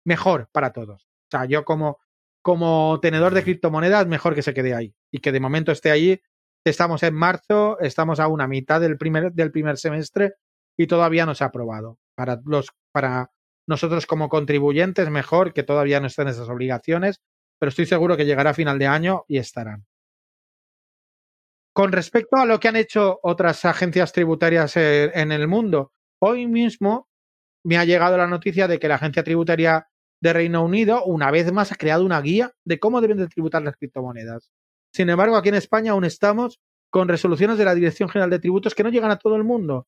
Mejor 0.06 0.47
para 0.51 0.71
todos. 0.71 1.06
O 1.06 1.32
sea, 1.32 1.45
yo 1.45 1.65
como, 1.65 1.97
como 2.43 2.99
tenedor 3.01 3.34
de 3.34 3.41
criptomonedas, 3.41 4.06
mejor 4.06 4.36
que 4.36 4.43
se 4.43 4.54
quede 4.54 4.75
ahí 4.75 4.93
y 5.12 5.17
que 5.17 5.32
de 5.32 5.39
momento 5.39 5.71
esté 5.71 5.89
allí. 5.89 6.21
Estamos 6.63 7.01
en 7.01 7.15
marzo, 7.15 7.80
estamos 7.80 8.19
a 8.19 8.28
una 8.28 8.47
mitad 8.47 8.80
del 8.80 8.99
primer, 8.99 9.34
del 9.34 9.51
primer 9.51 9.78
semestre 9.78 10.36
y 10.77 10.88
todavía 10.88 11.25
no 11.25 11.35
se 11.35 11.43
ha 11.43 11.47
aprobado. 11.47 11.97
Para, 12.15 12.41
los, 12.45 12.69
para 12.91 13.31
nosotros 13.67 14.05
como 14.05 14.29
contribuyentes, 14.29 15.09
mejor 15.09 15.53
que 15.53 15.63
todavía 15.63 15.99
no 15.99 16.07
estén 16.07 16.27
esas 16.27 16.49
obligaciones, 16.49 17.21
pero 17.59 17.69
estoy 17.69 17.85
seguro 17.85 18.17
que 18.17 18.25
llegará 18.25 18.51
a 18.51 18.53
final 18.53 18.79
de 18.79 18.88
año 18.88 19.25
y 19.27 19.38
estarán. 19.38 19.85
Con 21.73 21.91
respecto 21.91 22.38
a 22.38 22.45
lo 22.45 22.59
que 22.59 22.69
han 22.69 22.77
hecho 22.77 23.19
otras 23.21 23.65
agencias 23.65 24.13
tributarias 24.13 24.77
en 24.77 25.31
el 25.31 25.47
mundo, 25.47 25.91
hoy 26.21 26.47
mismo 26.47 27.09
me 27.65 27.77
ha 27.77 27.83
llegado 27.83 28.17
la 28.17 28.27
noticia 28.27 28.67
de 28.67 28.79
que 28.79 28.88
la 28.88 28.95
agencia 28.95 29.23
tributaria 29.23 29.89
de 30.21 30.33
Reino 30.33 30.63
Unido, 30.63 31.03
una 31.03 31.31
vez 31.31 31.51
más, 31.51 31.71
ha 31.71 31.75
creado 31.75 32.05
una 32.05 32.21
guía 32.21 32.53
de 32.63 32.79
cómo 32.79 33.01
deben 33.01 33.17
de 33.17 33.27
tributar 33.27 33.61
las 33.61 33.75
criptomonedas. 33.75 34.51
Sin 34.93 35.09
embargo, 35.09 35.35
aquí 35.35 35.49
en 35.49 35.55
España 35.55 35.91
aún 35.91 36.05
estamos 36.05 36.61
con 36.89 37.09
resoluciones 37.09 37.57
de 37.57 37.65
la 37.65 37.75
Dirección 37.75 38.07
General 38.07 38.29
de 38.29 38.39
Tributos 38.39 38.73
que 38.73 38.83
no 38.83 38.89
llegan 38.89 39.11
a 39.11 39.17
todo 39.17 39.35
el 39.35 39.43
mundo 39.43 39.88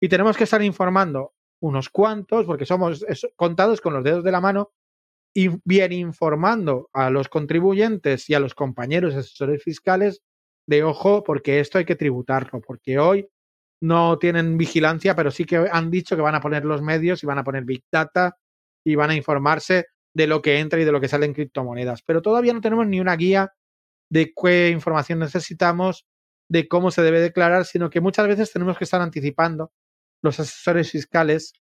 y 0.00 0.08
tenemos 0.08 0.36
que 0.36 0.44
estar 0.44 0.62
informando 0.62 1.34
unos 1.62 1.90
cuantos, 1.90 2.46
porque 2.46 2.66
somos 2.66 3.04
contados 3.36 3.80
con 3.80 3.92
los 3.92 4.02
dedos 4.02 4.24
de 4.24 4.32
la 4.32 4.40
mano, 4.40 4.72
y 5.34 5.50
bien 5.64 5.92
informando 5.92 6.88
a 6.92 7.10
los 7.10 7.28
contribuyentes 7.28 8.28
y 8.30 8.34
a 8.34 8.40
los 8.40 8.54
compañeros 8.54 9.14
asesores 9.14 9.62
fiscales 9.62 10.22
de 10.66 10.82
ojo, 10.82 11.22
porque 11.22 11.60
esto 11.60 11.78
hay 11.78 11.84
que 11.84 11.96
tributarlo, 11.96 12.60
porque 12.60 12.98
hoy 12.98 13.28
no 13.82 14.18
tienen 14.18 14.58
vigilancia, 14.58 15.14
pero 15.14 15.30
sí 15.30 15.44
que 15.44 15.56
han 15.70 15.90
dicho 15.90 16.16
que 16.16 16.22
van 16.22 16.34
a 16.34 16.40
poner 16.40 16.64
los 16.64 16.82
medios 16.82 17.22
y 17.22 17.26
van 17.26 17.38
a 17.38 17.44
poner 17.44 17.64
Big 17.64 17.84
Data 17.90 18.36
y 18.84 18.94
van 18.94 19.10
a 19.10 19.14
informarse 19.14 19.86
de 20.14 20.26
lo 20.26 20.42
que 20.42 20.58
entra 20.58 20.80
y 20.80 20.84
de 20.84 20.92
lo 20.92 21.00
que 21.00 21.08
sale 21.08 21.26
en 21.26 21.34
criptomonedas. 21.34 22.02
Pero 22.02 22.22
todavía 22.22 22.52
no 22.52 22.60
tenemos 22.60 22.86
ni 22.86 23.00
una 23.00 23.16
guía 23.16 23.52
de 24.10 24.32
qué 24.34 24.70
información 24.70 25.20
necesitamos, 25.20 26.06
de 26.48 26.66
cómo 26.68 26.90
se 26.90 27.02
debe 27.02 27.20
declarar, 27.20 27.64
sino 27.64 27.90
que 27.90 28.00
muchas 28.00 28.26
veces 28.26 28.52
tenemos 28.52 28.76
que 28.76 28.84
estar 28.84 29.00
anticipando 29.00 29.72
los 30.22 30.40
asesores 30.40 30.90
fiscales 30.90 31.52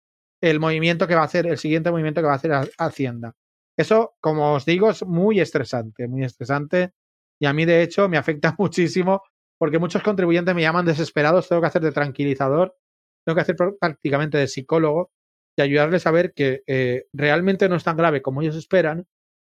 el 0.40 0.60
movimiento 0.60 1.06
que 1.06 1.14
va 1.14 1.22
a 1.22 1.24
hacer, 1.24 1.46
el 1.46 1.58
siguiente 1.58 1.90
movimiento 1.90 2.20
que 2.20 2.26
va 2.26 2.34
a 2.34 2.36
hacer 2.36 2.52
Hacienda. 2.78 3.34
Eso, 3.76 4.14
como 4.20 4.54
os 4.54 4.64
digo, 4.64 4.90
es 4.90 5.04
muy 5.04 5.40
estresante, 5.40 6.08
muy 6.08 6.24
estresante. 6.24 6.92
Y 7.40 7.46
a 7.46 7.52
mí, 7.52 7.64
de 7.64 7.82
hecho, 7.82 8.08
me 8.08 8.16
afecta 8.18 8.54
muchísimo 8.58 9.22
porque 9.58 9.78
muchos 9.78 10.02
contribuyentes 10.02 10.54
me 10.54 10.62
llaman 10.62 10.86
desesperados, 10.86 11.48
tengo 11.48 11.60
que 11.60 11.66
hacer 11.68 11.82
de 11.82 11.92
tranquilizador, 11.92 12.76
tengo 13.24 13.34
que 13.34 13.42
hacer 13.42 13.56
prácticamente 13.80 14.38
de 14.38 14.46
psicólogo 14.46 15.10
y 15.56 15.62
ayudarles 15.62 16.06
a 16.06 16.12
ver 16.12 16.32
que 16.32 16.62
eh, 16.68 17.06
realmente 17.12 17.68
no 17.68 17.74
es 17.74 17.82
tan 17.82 17.96
grave 17.96 18.22
como 18.22 18.40
ellos 18.42 18.54
esperan, 18.54 19.06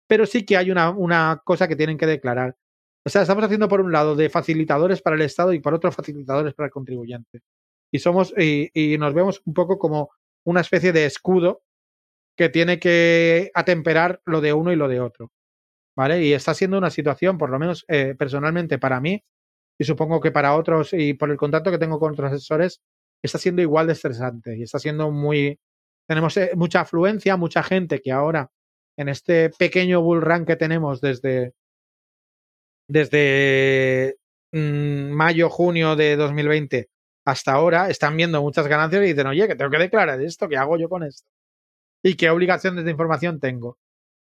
pero 0.07 0.25
sí 0.25 0.47
que 0.47 0.57
hay 0.57 0.71
una, 0.71 0.91
una 0.91 1.43
cosa 1.45 1.69
que 1.69 1.77
tienen 1.77 1.99
que 1.99 2.07
declarar. 2.07 2.57
O 3.05 3.11
sea, 3.11 3.23
estamos 3.23 3.45
haciendo 3.45 3.69
por 3.69 3.83
un 3.83 3.93
lado 3.93 4.17
de 4.17 4.31
facilitadores 4.31 5.03
para 5.03 5.17
el 5.17 5.23
Estado 5.23 5.53
y 5.53 5.61
por 5.61 5.75
otro 5.75 5.93
facilitadores 5.93 6.55
para 6.55 6.67
el 6.67 6.73
contribuyente 6.73 7.43
y 7.91 7.99
somos 8.01 8.35
y, 8.37 8.97
nos 8.99 9.15
vemos 9.15 9.43
un 9.45 9.55
poco 9.55 9.79
como 9.79 10.11
una 10.45 10.61
especie 10.61 10.93
de 10.93 11.07
escudo 11.07 11.63
que 12.37 12.49
tiene 12.49 12.79
que 12.79 13.51
atemperar 13.55 14.21
lo 14.25 14.41
de 14.41 14.53
uno 14.53 14.73
y 14.73 14.77
lo 14.77 14.89
de 14.89 15.01
otro. 15.01 15.33
¿Vale? 15.97 16.25
Y 16.25 16.33
está 16.33 16.55
siendo 16.55 16.79
una 16.79 16.91
situación, 16.91 17.39
por 17.39 17.51
lo 17.51 17.59
menos 17.59 17.85
eh, 17.89 18.15
personalmente 18.17 18.79
para 18.79 19.01
mí, 19.01 19.25
y 19.79 19.85
supongo 19.85 20.21
que 20.21 20.31
para 20.31 20.55
otros, 20.55 20.93
y 20.93 21.15
por 21.15 21.31
el 21.31 21.37
contacto 21.37 21.71
que 21.71 21.79
tengo 21.79 21.99
con 21.99 22.13
otros 22.13 22.33
asesores, 22.33 22.81
está 23.23 23.39
siendo 23.39 23.63
igual 23.63 23.89
de 23.89 23.95
estresante 23.95 24.57
y 24.57 24.63
está 24.63 24.79
siendo 24.79 25.11
muy. 25.11 25.59
Tenemos 26.07 26.37
eh, 26.37 26.53
mucha 26.57 26.83
afluencia, 26.83 27.37
mucha 27.37 27.63
gente 27.63 28.01
que 28.01 28.13
ahora, 28.13 28.51
en 28.97 29.09
este 29.09 29.51
pequeño 29.51 30.01
bull 30.03 30.23
run 30.23 30.47
que 30.47 30.57
tenemos 30.57 31.01
desde, 31.01 31.55
desde 32.89 34.19
mm, 34.53 35.11
mayo, 35.13 35.51
junio 35.51 35.97
de 35.97 36.17
2020 36.17 36.89
hasta 37.29 37.53
ahora 37.53 37.91
están 37.91 38.17
viendo 38.17 38.41
muchas 38.41 38.67
ganancias 38.67 39.05
y 39.05 39.09
dicen, 39.09 39.27
oye, 39.27 39.47
que 39.47 39.55
tengo 39.55 39.71
que 39.71 39.79
declarar 39.79 40.19
esto, 40.23 40.49
¿qué 40.49 40.57
hago 40.57 40.79
yo 40.79 40.89
con 40.89 41.03
esto? 41.03 41.29
¿Y 42.03 42.15
qué 42.15 42.31
obligaciones 42.31 42.87
de 42.87 42.91
información 42.91 43.39
tengo? 43.39 43.79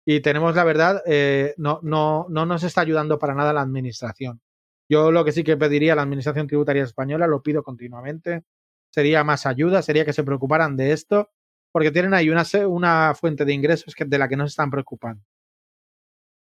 Y 0.04 0.20
tenemos 0.20 0.54
la 0.54 0.64
verdad, 0.64 1.02
eh, 1.06 1.54
no, 1.56 1.80
no, 1.82 2.26
no 2.28 2.44
nos 2.44 2.62
está 2.62 2.82
ayudando 2.82 3.18
para 3.18 3.34
nada 3.34 3.54
la 3.54 3.62
administración. 3.62 4.42
Yo 4.86 5.12
lo 5.12 5.24
que 5.24 5.32
sí 5.32 5.44
que 5.44 5.56
pediría 5.56 5.94
a 5.94 5.96
la 5.96 6.02
Administración 6.02 6.46
Tributaria 6.46 6.82
Española, 6.82 7.26
lo 7.26 7.42
pido 7.42 7.62
continuamente, 7.62 8.42
sería 8.90 9.24
más 9.24 9.46
ayuda, 9.46 9.80
sería 9.80 10.04
que 10.04 10.12
se 10.12 10.24
preocuparan 10.24 10.76
de 10.76 10.92
esto, 10.92 11.30
porque 11.72 11.92
tienen 11.92 12.12
ahí 12.12 12.28
una, 12.28 12.44
una 12.68 13.14
fuente 13.14 13.46
de 13.46 13.54
ingresos 13.54 13.94
que, 13.94 14.04
de 14.04 14.18
la 14.18 14.28
que 14.28 14.36
no 14.36 14.44
se 14.44 14.50
están 14.50 14.70
preocupando. 14.70 15.24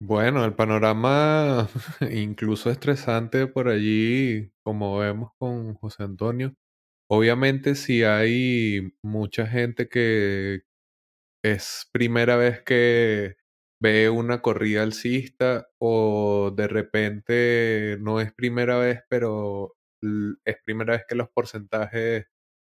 Bueno, 0.06 0.44
el 0.44 0.54
panorama 0.54 1.66
incluso 2.12 2.70
estresante 2.70 3.46
por 3.46 3.68
allí, 3.68 4.52
como 4.62 4.98
vemos 4.98 5.30
con 5.38 5.74
José 5.74 6.02
Antonio. 6.02 6.54
Obviamente 7.08 7.74
si 7.76 8.04
hay 8.04 8.94
mucha 9.02 9.46
gente 9.46 9.88
que 9.88 10.62
es 11.44 11.88
primera 11.92 12.36
vez 12.36 12.62
que 12.62 13.36
ve 13.80 14.10
una 14.10 14.42
corrida 14.42 14.82
alcista 14.82 15.68
o 15.78 16.52
de 16.56 16.68
repente 16.68 17.98
no 18.00 18.20
es 18.20 18.32
primera 18.34 18.78
vez, 18.78 19.02
pero 19.10 19.76
es 20.44 20.56
primera 20.64 20.94
vez 20.94 21.04
que 21.08 21.16
los 21.16 21.28
porcentajes 21.30 22.26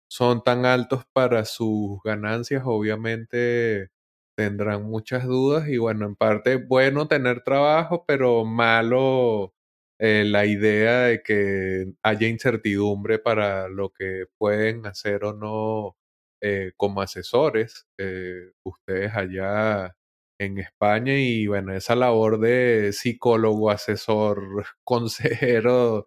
son 0.09 0.43
tan 0.43 0.65
altos 0.65 1.05
para 1.13 1.45
sus 1.45 1.99
ganancias, 2.03 2.63
obviamente 2.65 3.89
tendrán 4.37 4.83
muchas 4.83 5.25
dudas 5.25 5.67
y 5.67 5.77
bueno, 5.77 6.05
en 6.05 6.15
parte 6.15 6.57
bueno 6.57 7.07
tener 7.07 7.41
trabajo, 7.43 8.05
pero 8.07 8.45
malo 8.45 9.53
eh, 9.99 10.25
la 10.25 10.45
idea 10.45 11.01
de 11.05 11.23
que 11.23 11.87
haya 12.03 12.27
incertidumbre 12.27 13.17
para 13.19 13.67
lo 13.67 13.89
que 13.91 14.25
pueden 14.37 14.85
hacer 14.85 15.25
o 15.25 15.33
no 15.33 15.97
eh, 16.41 16.71
como 16.77 17.01
asesores 17.01 17.87
eh, 17.97 18.51
ustedes 18.63 19.15
allá 19.15 19.95
en 20.39 20.59
España 20.59 21.17
y 21.17 21.47
bueno, 21.47 21.73
esa 21.73 21.95
labor 21.95 22.39
de 22.39 22.93
psicólogo, 22.93 23.71
asesor, 23.71 24.65
consejero 24.83 26.05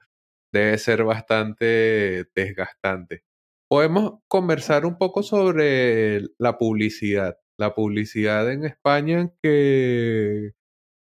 debe 0.53 0.79
ser 0.79 1.05
bastante 1.05 2.27
desgastante. 2.35 3.25
Podemos 3.69 4.21
conversar 4.29 4.87
un 4.87 4.99
poco 4.99 5.23
sobre 5.23 6.23
la 6.39 6.59
publicidad 6.59 7.37
la 7.61 7.75
publicidad 7.75 8.51
en 8.51 8.65
España 8.65 9.31
que 9.43 10.53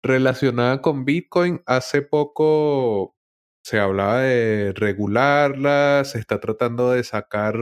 relacionada 0.03 0.81
con 0.81 1.05
Bitcoin 1.05 1.61
hace 1.67 2.01
poco 2.01 3.15
se 3.63 3.79
hablaba 3.79 4.21
de 4.21 4.73
regularla, 4.75 6.03
se 6.05 6.19
está 6.19 6.39
tratando 6.39 6.91
de 6.91 7.03
sacar 7.03 7.55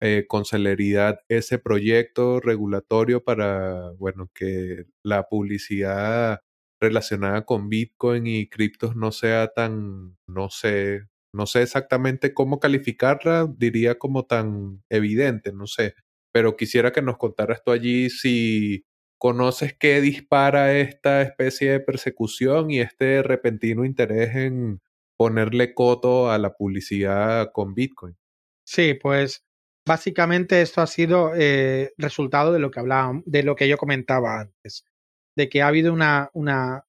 eh, 0.00 0.26
con 0.28 0.44
celeridad 0.44 1.20
ese 1.28 1.58
proyecto 1.58 2.40
regulatorio 2.40 3.22
para, 3.22 3.92
bueno, 3.98 4.30
que 4.34 4.86
la 5.04 5.28
publicidad 5.28 6.40
relacionada 6.80 7.44
con 7.44 7.68
Bitcoin 7.68 8.26
y 8.26 8.48
criptos 8.48 8.96
no 8.96 9.12
sea 9.12 9.48
tan, 9.48 10.16
no 10.26 10.50
sé, 10.50 11.02
no 11.32 11.46
sé 11.46 11.62
exactamente 11.62 12.34
cómo 12.34 12.58
calificarla, 12.60 13.46
diría 13.56 13.98
como 13.98 14.24
tan 14.26 14.82
evidente, 14.88 15.52
no 15.52 15.66
sé, 15.66 15.94
pero 16.32 16.56
quisiera 16.56 16.92
que 16.92 17.02
nos 17.02 17.18
contaras 17.18 17.62
tú 17.64 17.72
allí 17.72 18.10
si 18.10 18.84
conoces 19.18 19.76
qué 19.78 20.00
dispara 20.00 20.72
esta 20.78 21.22
especie 21.22 21.72
de 21.72 21.80
persecución 21.80 22.70
y 22.70 22.80
este 22.80 23.22
repentino 23.22 23.84
interés 23.84 24.34
en 24.34 24.80
ponerle 25.18 25.74
coto 25.74 26.30
a 26.30 26.38
la 26.38 26.54
publicidad 26.54 27.50
con 27.52 27.74
Bitcoin. 27.74 28.16
Sí, 28.64 28.94
pues 28.94 29.44
básicamente 29.86 30.62
esto 30.62 30.80
ha 30.80 30.86
sido 30.86 31.32
eh, 31.34 31.92
resultado 31.98 32.52
de 32.52 32.60
lo 32.60 32.70
que 32.70 32.80
hablábamos, 32.80 33.22
de 33.26 33.42
lo 33.42 33.56
que 33.56 33.68
yo 33.68 33.76
comentaba 33.76 34.40
antes, 34.40 34.86
de 35.36 35.48
que 35.50 35.60
ha 35.60 35.68
habido 35.68 35.92
una, 35.92 36.30
una 36.32 36.86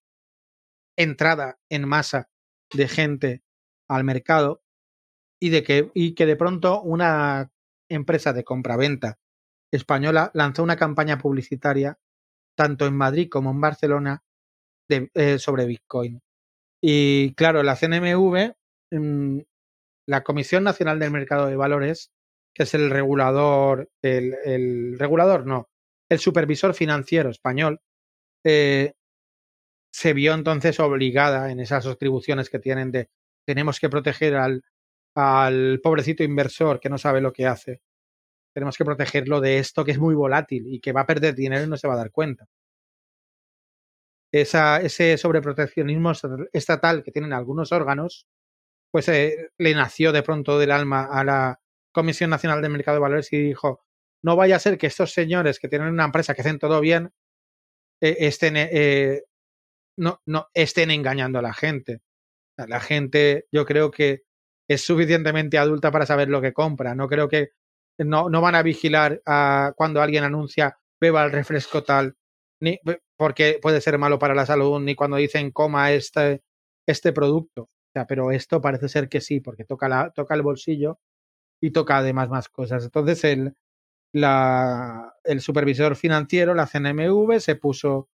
entrada 0.95 1.59
en 1.69 1.87
masa 1.87 2.29
de 2.73 2.87
gente 2.87 3.43
al 3.89 4.05
mercado 4.05 4.63
y 5.41 5.49
de 5.49 5.63
que, 5.63 5.91
y 5.93 6.13
que 6.13 6.25
de 6.25 6.37
pronto 6.37 6.81
una 6.81 7.51
empresa 7.89 8.31
de 8.31 8.43
compraventa 8.45 9.19
española 9.71 10.31
lanzó 10.33 10.63
una 10.63 10.75
campaña 10.75 11.17
publicitaria 11.17 11.97
tanto 12.55 12.85
en 12.85 12.95
Madrid 12.95 13.29
como 13.29 13.51
en 13.51 13.61
Barcelona 13.61 14.23
eh, 14.89 15.39
sobre 15.39 15.65
Bitcoin. 15.65 16.21
Y 16.81 17.33
claro, 17.35 17.63
la 17.63 17.75
CNMV, 17.75 18.53
mm, 18.91 19.39
la 20.07 20.23
Comisión 20.23 20.63
Nacional 20.63 20.99
del 20.99 21.11
Mercado 21.11 21.47
de 21.47 21.55
Valores, 21.55 22.11
que 22.53 22.63
es 22.63 22.73
el 22.73 22.89
regulador, 22.89 23.89
el, 24.01 24.97
regulador 24.99 25.45
no, 25.45 25.69
el 26.09 26.19
supervisor 26.19 26.73
financiero 26.73 27.29
español, 27.29 27.79
eh, 28.43 28.93
se 29.93 30.13
vio 30.13 30.33
entonces 30.33 30.79
obligada 30.79 31.51
en 31.51 31.59
esas 31.59 31.85
atribuciones 31.85 32.49
que 32.49 32.59
tienen 32.59 32.91
de 32.91 33.09
tenemos 33.45 33.79
que 33.79 33.89
proteger 33.89 34.35
al, 34.35 34.63
al 35.15 35.79
pobrecito 35.81 36.23
inversor 36.23 36.79
que 36.79 36.89
no 36.89 36.97
sabe 36.97 37.21
lo 37.21 37.33
que 37.33 37.47
hace. 37.47 37.81
Tenemos 38.53 38.77
que 38.77 38.85
protegerlo 38.85 39.41
de 39.41 39.59
esto 39.59 39.85
que 39.85 39.91
es 39.91 39.99
muy 39.99 40.15
volátil 40.15 40.65
y 40.67 40.79
que 40.79 40.91
va 40.91 41.01
a 41.01 41.07
perder 41.07 41.35
dinero 41.35 41.63
y 41.63 41.69
no 41.69 41.77
se 41.77 41.87
va 41.87 41.93
a 41.95 41.97
dar 41.97 42.11
cuenta 42.11 42.47
esa, 44.31 44.81
ese 44.81 45.17
sobreproteccionismo 45.17 46.13
estatal 46.53 47.03
que 47.03 47.11
tienen 47.11 47.33
algunos 47.33 47.71
órganos, 47.71 48.27
pues 48.91 49.07
eh, 49.09 49.51
le 49.57 49.75
nació 49.75 50.11
de 50.11 50.23
pronto 50.23 50.57
del 50.59 50.71
alma 50.71 51.05
a 51.11 51.23
la 51.23 51.59
Comisión 51.91 52.29
Nacional 52.29 52.61
del 52.61 52.71
Mercado 52.71 52.95
de 52.95 53.01
Valores 53.01 53.33
y 53.33 53.37
dijo, 53.37 53.83
no 54.23 54.35
vaya 54.35 54.55
a 54.55 54.59
ser 54.59 54.77
que 54.77 54.87
estos 54.87 55.11
señores 55.13 55.59
que 55.59 55.67
tienen 55.67 55.89
una 55.89 56.05
empresa 56.05 56.33
que 56.33 56.41
hacen 56.41 56.59
todo 56.59 56.79
bien, 56.79 57.11
eh, 58.01 58.17
estén, 58.19 58.55
eh, 58.57 59.23
no, 59.97 60.21
no, 60.25 60.47
estén 60.53 60.91
engañando 60.91 61.39
a 61.39 61.41
la 61.41 61.53
gente. 61.53 62.01
La 62.57 62.79
gente, 62.79 63.47
yo 63.51 63.65
creo 63.65 63.91
que 63.91 64.23
es 64.69 64.83
suficientemente 64.83 65.57
adulta 65.57 65.91
para 65.91 66.05
saber 66.05 66.29
lo 66.29 66.41
que 66.41 66.53
compra. 66.53 66.95
No 66.95 67.07
creo 67.07 67.27
que 67.27 67.51
no, 68.05 68.29
no 68.29 68.41
van 68.41 68.55
a 68.55 68.63
vigilar 68.63 69.21
a 69.25 69.73
cuando 69.75 70.01
alguien 70.01 70.23
anuncia 70.23 70.77
beba 70.99 71.23
el 71.23 71.31
refresco 71.31 71.83
tal 71.83 72.15
ni 72.61 72.79
porque 73.17 73.59
puede 73.61 73.81
ser 73.81 73.97
malo 73.97 74.19
para 74.19 74.35
la 74.35 74.45
salud, 74.45 74.79
ni 74.79 74.95
cuando 74.95 75.17
dicen 75.17 75.51
coma 75.51 75.91
este, 75.91 76.43
este 76.87 77.11
producto. 77.11 77.69
Pero 78.07 78.31
esto 78.31 78.61
parece 78.61 78.87
ser 78.87 79.09
que 79.09 79.19
sí, 79.19 79.41
porque 79.41 79.65
toca, 79.65 79.89
la, 79.89 80.11
toca 80.11 80.35
el 80.35 80.43
bolsillo 80.43 80.99
y 81.61 81.71
toca 81.71 81.97
además 81.97 82.29
más 82.29 82.49
cosas. 82.49 82.85
Entonces 82.85 83.23
el, 83.25 83.55
el 84.13 85.41
supervisor 85.41 85.95
financiero, 85.95 86.53
la 86.53 86.67
CNMV, 86.67 87.39
se 87.39 87.55
puso 87.55 88.09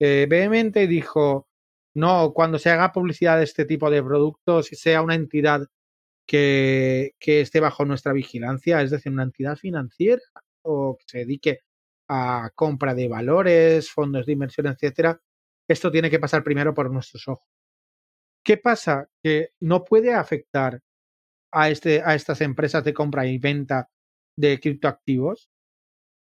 eh, 0.00 0.26
vehemente 0.30 0.84
y 0.84 0.86
dijo, 0.86 1.48
no, 1.94 2.32
cuando 2.32 2.58
se 2.58 2.70
haga 2.70 2.92
publicidad 2.92 3.38
de 3.38 3.44
este 3.44 3.64
tipo 3.64 3.90
de 3.90 4.02
productos, 4.02 4.72
y 4.72 4.76
sea 4.76 5.02
una 5.02 5.14
entidad 5.14 5.66
que, 6.28 7.14
esté 7.20 7.58
bajo 7.58 7.84
nuestra 7.86 8.12
vigilancia, 8.12 8.82
es 8.82 8.90
decir, 8.90 9.10
una 9.10 9.22
entidad 9.24 9.56
financiera 9.56 10.22
o 10.62 10.96
que 10.98 11.04
se 11.06 11.18
dedique 11.18 11.60
a 12.08 12.50
compra 12.54 12.94
de 12.94 13.08
valores, 13.08 13.90
fondos 13.90 14.26
de 14.26 14.32
inversión, 14.32 14.66
etcétera, 14.66 15.20
esto 15.66 15.90
tiene 15.90 16.10
que 16.10 16.18
pasar 16.18 16.44
primero 16.44 16.74
por 16.74 16.90
nuestros 16.90 17.26
ojos. 17.28 17.48
¿Qué 18.44 18.58
pasa? 18.58 19.08
Que 19.22 19.50
no 19.60 19.84
puede 19.84 20.14
afectar 20.14 20.80
a, 21.50 21.70
este, 21.70 22.02
a 22.04 22.14
estas 22.14 22.40
empresas 22.42 22.84
de 22.84 22.94
compra 22.94 23.26
y 23.26 23.38
venta 23.38 23.88
de 24.36 24.60
criptoactivos 24.60 25.50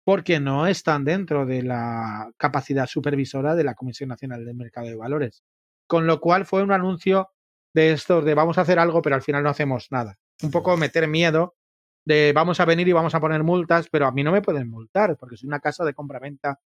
porque 0.05 0.39
no 0.39 0.69
están 0.69 1.05
dentro 1.05 1.47
de 1.47 1.63
la 1.65 2.31
capacidad 2.37 2.87
supervisora 2.87 3.57
de 3.57 3.65
la 3.65 3.75
Comisión 3.75 4.09
Nacional 4.09 4.45
del 4.45 4.55
Mercado 4.55 4.87
de 4.87 4.95
Valores. 4.95 5.43
Con 5.89 6.07
lo 6.07 6.21
cual 6.21 6.47
fue 6.47 6.63
un 6.63 6.73
anuncio 6.73 7.31
de 7.77 7.93
estos 7.93 8.25
de 8.25 8.33
vamos 8.33 8.57
a 8.57 8.63
hacer 8.63 8.79
algo, 8.79 9.03
pero 9.03 9.17
al 9.17 9.23
final 9.23 9.43
no 9.43 9.51
hacemos 9.51 9.89
nada. 9.91 10.19
Un 10.43 10.51
poco 10.51 10.75
meter 10.79 11.07
miedo 11.07 11.57
de 12.07 12.33
vamos 12.35 12.59
a 12.59 12.65
venir 12.65 12.89
y 12.89 12.93
vamos 12.93 13.15
a 13.15 13.21
poner 13.21 13.43
multas, 13.43 13.89
pero 13.91 14.07
a 14.07 14.13
mí 14.13 14.25
no 14.25 14.33
me 14.33 14.41
pueden 14.41 14.71
multar 14.71 15.19
porque 15.19 15.37
soy 15.37 15.49
una 15.49 15.61
casa 15.61 15.85
de 15.85 15.93
compra-venta 15.93 16.59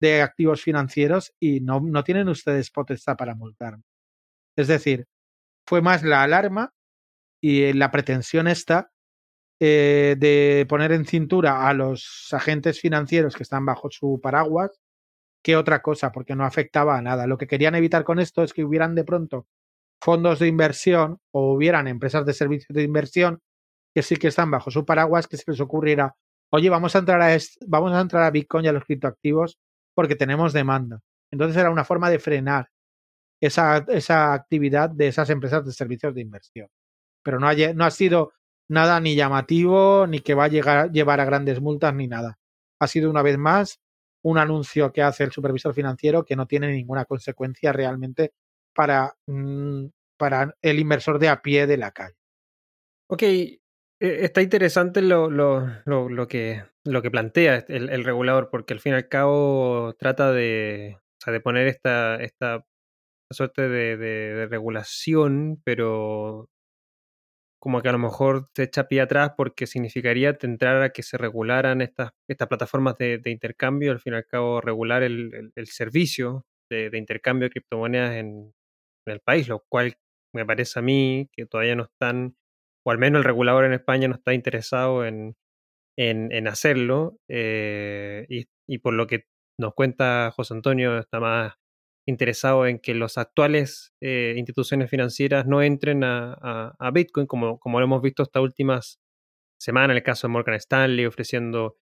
de 0.00 0.22
activos 0.22 0.62
financieros 0.62 1.34
y 1.38 1.60
no, 1.60 1.80
no 1.80 2.02
tienen 2.04 2.30
ustedes 2.30 2.70
potestad 2.70 3.18
para 3.18 3.34
multarme. 3.34 3.84
Es 4.56 4.66
decir, 4.66 5.06
fue 5.66 5.82
más 5.82 6.02
la 6.02 6.22
alarma 6.22 6.72
y 7.38 7.74
la 7.74 7.90
pretensión 7.90 8.48
esta 8.48 8.90
eh, 9.60 10.16
de 10.18 10.64
poner 10.70 10.92
en 10.92 11.04
cintura 11.04 11.68
a 11.68 11.74
los 11.74 12.28
agentes 12.32 12.80
financieros 12.80 13.36
que 13.36 13.42
están 13.42 13.66
bajo 13.66 13.90
su 13.90 14.20
paraguas 14.22 14.80
que 15.42 15.54
otra 15.54 15.82
cosa, 15.82 16.12
porque 16.12 16.34
no 16.34 16.46
afectaba 16.46 16.96
a 16.96 17.02
nada. 17.02 17.26
Lo 17.26 17.36
que 17.36 17.46
querían 17.46 17.74
evitar 17.74 18.04
con 18.04 18.20
esto 18.20 18.42
es 18.42 18.54
que 18.54 18.64
hubieran 18.64 18.94
de 18.94 19.04
pronto 19.04 19.46
fondos 20.06 20.38
de 20.38 20.46
inversión 20.46 21.18
o 21.32 21.52
hubieran 21.52 21.88
empresas 21.88 22.24
de 22.24 22.32
servicios 22.32 22.72
de 22.72 22.84
inversión 22.84 23.40
que 23.92 24.04
sí 24.04 24.16
que 24.16 24.28
están 24.28 24.52
bajo 24.52 24.70
su 24.70 24.84
paraguas, 24.84 25.26
que 25.26 25.36
se 25.36 25.50
les 25.50 25.60
ocurriera, 25.60 26.14
oye, 26.50 26.70
vamos 26.70 26.94
a 26.94 27.00
entrar 27.00 27.20
a, 27.20 27.36
vamos 27.66 27.92
a, 27.92 28.00
entrar 28.00 28.22
a 28.22 28.30
Bitcoin 28.30 28.64
y 28.64 28.68
a 28.68 28.72
los 28.72 28.84
criptoactivos 28.84 29.58
porque 29.96 30.14
tenemos 30.14 30.52
demanda. 30.52 31.00
Entonces 31.32 31.56
era 31.56 31.70
una 31.70 31.84
forma 31.84 32.08
de 32.08 32.20
frenar 32.20 32.68
esa, 33.40 33.78
esa 33.88 34.32
actividad 34.32 34.90
de 34.90 35.08
esas 35.08 35.28
empresas 35.28 35.66
de 35.66 35.72
servicios 35.72 36.14
de 36.14 36.20
inversión. 36.20 36.68
Pero 37.24 37.40
no 37.40 37.48
ha, 37.48 37.54
no 37.74 37.84
ha 37.84 37.90
sido 37.90 38.32
nada 38.68 39.00
ni 39.00 39.16
llamativo, 39.16 40.06
ni 40.06 40.20
que 40.20 40.34
va 40.34 40.44
a 40.44 40.48
llegar, 40.48 40.92
llevar 40.92 41.18
a 41.18 41.24
grandes 41.24 41.60
multas, 41.60 41.92
ni 41.92 42.06
nada. 42.06 42.38
Ha 42.78 42.86
sido 42.86 43.10
una 43.10 43.22
vez 43.22 43.38
más 43.38 43.80
un 44.22 44.38
anuncio 44.38 44.92
que 44.92 45.02
hace 45.02 45.24
el 45.24 45.32
supervisor 45.32 45.74
financiero 45.74 46.24
que 46.24 46.36
no 46.36 46.46
tiene 46.46 46.70
ninguna 46.70 47.06
consecuencia 47.06 47.72
realmente 47.72 48.34
para, 48.76 49.16
mm, 49.26 49.86
para 50.16 50.56
el 50.62 50.78
inversor 50.78 51.18
de 51.18 51.28
a 51.28 51.42
pie 51.42 51.66
de 51.66 51.76
la 51.76 51.92
calle. 51.92 52.16
Ok, 53.08 53.22
eh, 53.22 53.58
está 54.00 54.42
interesante 54.42 55.00
lo, 55.00 55.30
lo, 55.30 55.66
lo, 55.86 56.28
que, 56.28 56.64
lo 56.84 57.02
que 57.02 57.10
plantea 57.10 57.64
el, 57.68 58.04
regulador, 58.04 58.50
porque 58.50 58.74
al 58.74 58.80
fin 58.80 58.92
y 58.92 58.96
al 58.96 59.08
cabo 59.08 59.94
trata 59.98 60.32
de, 60.32 60.98
de 61.24 61.40
poner 61.40 61.66
esta, 61.66 62.16
esta 62.16 62.64
suerte 63.30 63.68
de, 63.68 63.96
de, 63.96 64.46
regulación, 64.46 65.60
pero 65.64 66.50
como 67.60 67.80
que 67.80 67.88
a 67.88 67.92
lo 67.92 67.98
mejor 67.98 68.50
se 68.54 68.64
echa 68.64 68.86
pie 68.86 69.00
atrás 69.00 69.32
porque 69.36 69.66
significaría 69.66 70.36
entrar 70.42 70.82
a 70.82 70.90
que 70.90 71.02
se 71.02 71.16
regularan 71.16 71.80
estas, 71.80 72.10
estas 72.28 72.48
plataformas 72.48 72.96
de, 72.98 73.20
intercambio, 73.26 73.92
al 73.92 74.00
fin 74.00 74.12
y 74.12 74.16
al 74.16 74.26
cabo 74.26 74.60
regular 74.60 75.02
el, 75.02 75.52
el, 75.54 75.66
servicio 75.68 76.44
de, 76.70 76.90
intercambio 76.94 77.46
de 77.46 77.50
criptomonedas 77.52 78.16
en 78.16 78.52
el 79.06 79.20
país, 79.20 79.48
lo 79.48 79.64
cual 79.68 79.96
me 80.34 80.46
parece 80.46 80.78
a 80.78 80.82
mí 80.82 81.28
que 81.32 81.46
todavía 81.46 81.76
no 81.76 81.84
están 81.84 82.36
o 82.86 82.92
al 82.92 82.98
menos 82.98 83.18
el 83.18 83.24
regulador 83.24 83.64
en 83.64 83.72
España 83.72 84.06
no 84.06 84.14
está 84.14 84.32
interesado 84.32 85.04
en, 85.04 85.36
en, 85.96 86.46
hacerlo, 86.46 87.18
eh, 87.28 88.26
y, 88.28 88.78
por 88.78 88.94
lo 88.94 89.08
que 89.08 89.24
nos 89.58 89.74
cuenta 89.74 90.30
José 90.34 90.54
Antonio, 90.54 90.96
está 90.98 91.18
más 91.18 91.54
interesado 92.06 92.66
en 92.66 92.78
que 92.78 92.94
las 92.94 93.18
actuales 93.18 93.92
eh, 94.00 94.34
instituciones 94.36 94.88
financieras 94.88 95.46
no 95.46 95.62
entren 95.62 96.04
a, 96.04 96.76
a, 96.78 96.90
Bitcoin, 96.92 97.26
como, 97.26 97.58
como 97.58 97.80
lo 97.80 97.86
hemos 97.86 98.02
visto 98.02 98.22
estas 98.22 98.42
últimas 98.42 99.00
semanas, 99.60 99.94
en 99.94 99.96
el 99.96 100.02
caso 100.04 100.28
de 100.28 100.32
Morgan 100.32 100.54
Stanley, 100.54 101.06
ofreciendo 101.06 101.78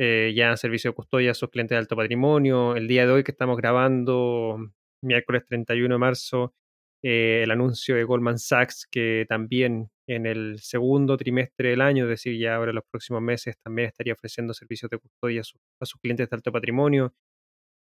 eh, 0.00 0.32
ya 0.34 0.56
servicio 0.56 0.90
de 0.90 0.94
custodia 0.94 1.32
a 1.32 1.34
sus 1.34 1.50
clientes 1.50 1.74
de 1.74 1.80
alto 1.80 1.96
patrimonio. 1.96 2.76
El 2.76 2.88
día 2.88 3.04
de 3.04 3.12
hoy 3.12 3.24
que 3.24 3.32
estamos 3.32 3.58
grabando, 3.58 4.56
miércoles 5.02 5.44
31 5.46 5.94
de 5.94 5.98
marzo, 5.98 6.54
el 7.02 7.50
anuncio 7.50 7.94
de 7.94 8.04
Goldman 8.04 8.38
Sachs 8.38 8.86
que 8.90 9.26
también 9.28 9.90
en 10.08 10.26
el 10.26 10.58
segundo 10.60 11.16
trimestre 11.16 11.70
del 11.70 11.80
año, 11.80 12.04
es 12.04 12.10
decir, 12.10 12.38
ya 12.38 12.56
ahora 12.56 12.70
en 12.70 12.76
los 12.76 12.84
próximos 12.90 13.22
meses 13.22 13.56
también 13.62 13.88
estaría 13.88 14.12
ofreciendo 14.12 14.54
servicios 14.54 14.90
de 14.90 14.98
custodia 14.98 15.40
a, 15.40 15.86
sus 15.86 16.00
clientes 16.00 16.28
de 16.28 16.36
alto 16.36 16.52
patrimonio. 16.52 17.14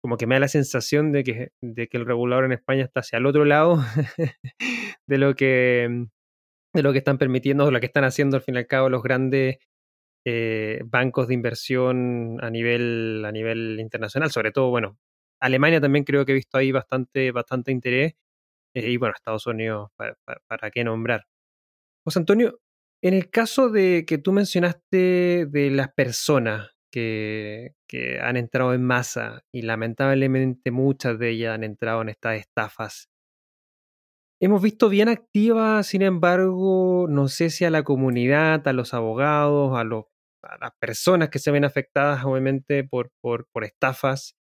Como 0.02 0.16
que 0.16 0.26
me 0.26 0.36
da 0.36 0.40
la 0.40 0.48
sensación 0.48 1.12
de 1.12 1.24
que, 1.24 1.48
de 1.62 1.88
que 1.88 1.96
el 1.96 2.06
regulador 2.06 2.44
en 2.44 2.52
España 2.52 2.84
está 2.84 3.00
hacia 3.00 3.18
el 3.18 3.26
otro 3.26 3.44
lado 3.44 3.78
de 5.06 5.18
lo 5.18 5.34
que 5.34 6.06
de 6.74 6.82
lo 6.82 6.92
que 6.92 6.98
están 6.98 7.18
permitiendo, 7.18 7.64
o 7.64 7.70
lo 7.70 7.80
que 7.80 7.86
están 7.86 8.04
haciendo 8.04 8.36
al 8.36 8.42
fin 8.42 8.54
y 8.54 8.58
al 8.58 8.66
cabo 8.66 8.90
los 8.90 9.02
grandes 9.02 9.56
eh, 10.26 10.82
bancos 10.84 11.28
de 11.28 11.34
inversión 11.34 12.38
a 12.42 12.50
nivel, 12.50 13.24
a 13.24 13.32
nivel 13.32 13.78
internacional, 13.80 14.30
sobre 14.30 14.52
todo, 14.52 14.70
bueno, 14.70 14.98
Alemania 15.40 15.80
también 15.80 16.04
creo 16.04 16.26
que 16.26 16.32
he 16.32 16.34
visto 16.34 16.58
ahí 16.58 16.72
bastante, 16.72 17.32
bastante 17.32 17.72
interés, 17.72 18.14
eh, 18.76 18.90
y 18.90 18.96
bueno, 18.98 19.14
Estados 19.16 19.46
Unidos, 19.46 19.90
para, 19.96 20.70
qué 20.70 20.84
nombrar. 20.84 21.24
José 22.04 22.20
Antonio, 22.20 22.60
en 23.02 23.14
el 23.14 23.30
caso 23.30 23.70
de 23.70 24.04
que 24.06 24.18
tú 24.18 24.32
mencionaste 24.32 25.46
de 25.46 25.70
las 25.70 25.92
personas 25.94 26.72
que, 26.92 27.74
que 27.88 28.20
han 28.20 28.36
entrado 28.36 28.74
en 28.74 28.84
masa, 28.84 29.42
y 29.52 29.62
lamentablemente 29.62 30.70
muchas 30.70 31.18
de 31.18 31.30
ellas 31.30 31.54
han 31.54 31.64
entrado 31.64 32.02
en 32.02 32.10
estas 32.10 32.38
estafas, 32.38 33.08
Hemos 34.38 34.60
visto 34.60 34.90
bien 34.90 35.08
activa, 35.08 35.82
sin 35.82 36.02
embargo, 36.02 37.06
no 37.08 37.28
sé 37.28 37.48
si 37.48 37.64
a 37.64 37.70
la 37.70 37.84
comunidad, 37.84 38.68
a 38.68 38.74
los 38.74 38.92
abogados, 38.92 39.74
a, 39.74 39.80
a 39.80 40.58
las 40.60 40.72
personas 40.78 41.30
que 41.30 41.38
se 41.38 41.50
ven 41.50 41.64
afectadas, 41.64 42.22
obviamente, 42.22 42.84
por, 42.84 43.10
por, 43.22 43.46
por 43.50 43.64
estafas, 43.64 44.36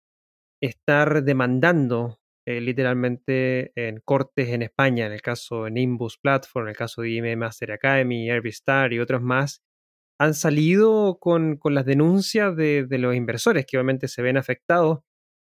estar 0.62 1.24
demandando 1.24 2.19
eh, 2.56 2.60
literalmente 2.60 3.72
en 3.76 4.00
cortes 4.00 4.48
en 4.48 4.62
España, 4.62 5.06
en 5.06 5.12
el 5.12 5.22
caso 5.22 5.64
de 5.64 5.70
Nimbus 5.70 6.18
Platform, 6.18 6.66
en 6.66 6.70
el 6.70 6.76
caso 6.76 7.02
de 7.02 7.10
IM 7.10 7.38
Master 7.38 7.72
Academy, 7.72 8.30
Airbstar 8.30 8.92
y 8.92 9.00
otros 9.00 9.22
más, 9.22 9.62
han 10.18 10.34
salido 10.34 11.18
con, 11.20 11.56
con 11.56 11.74
las 11.74 11.86
denuncias 11.86 12.56
de, 12.56 12.86
los 12.90 13.14
inversores 13.14 13.66
que 13.66 13.78
obviamente 13.78 14.08
se 14.08 14.22
ven 14.22 14.36
afectados 14.36 15.00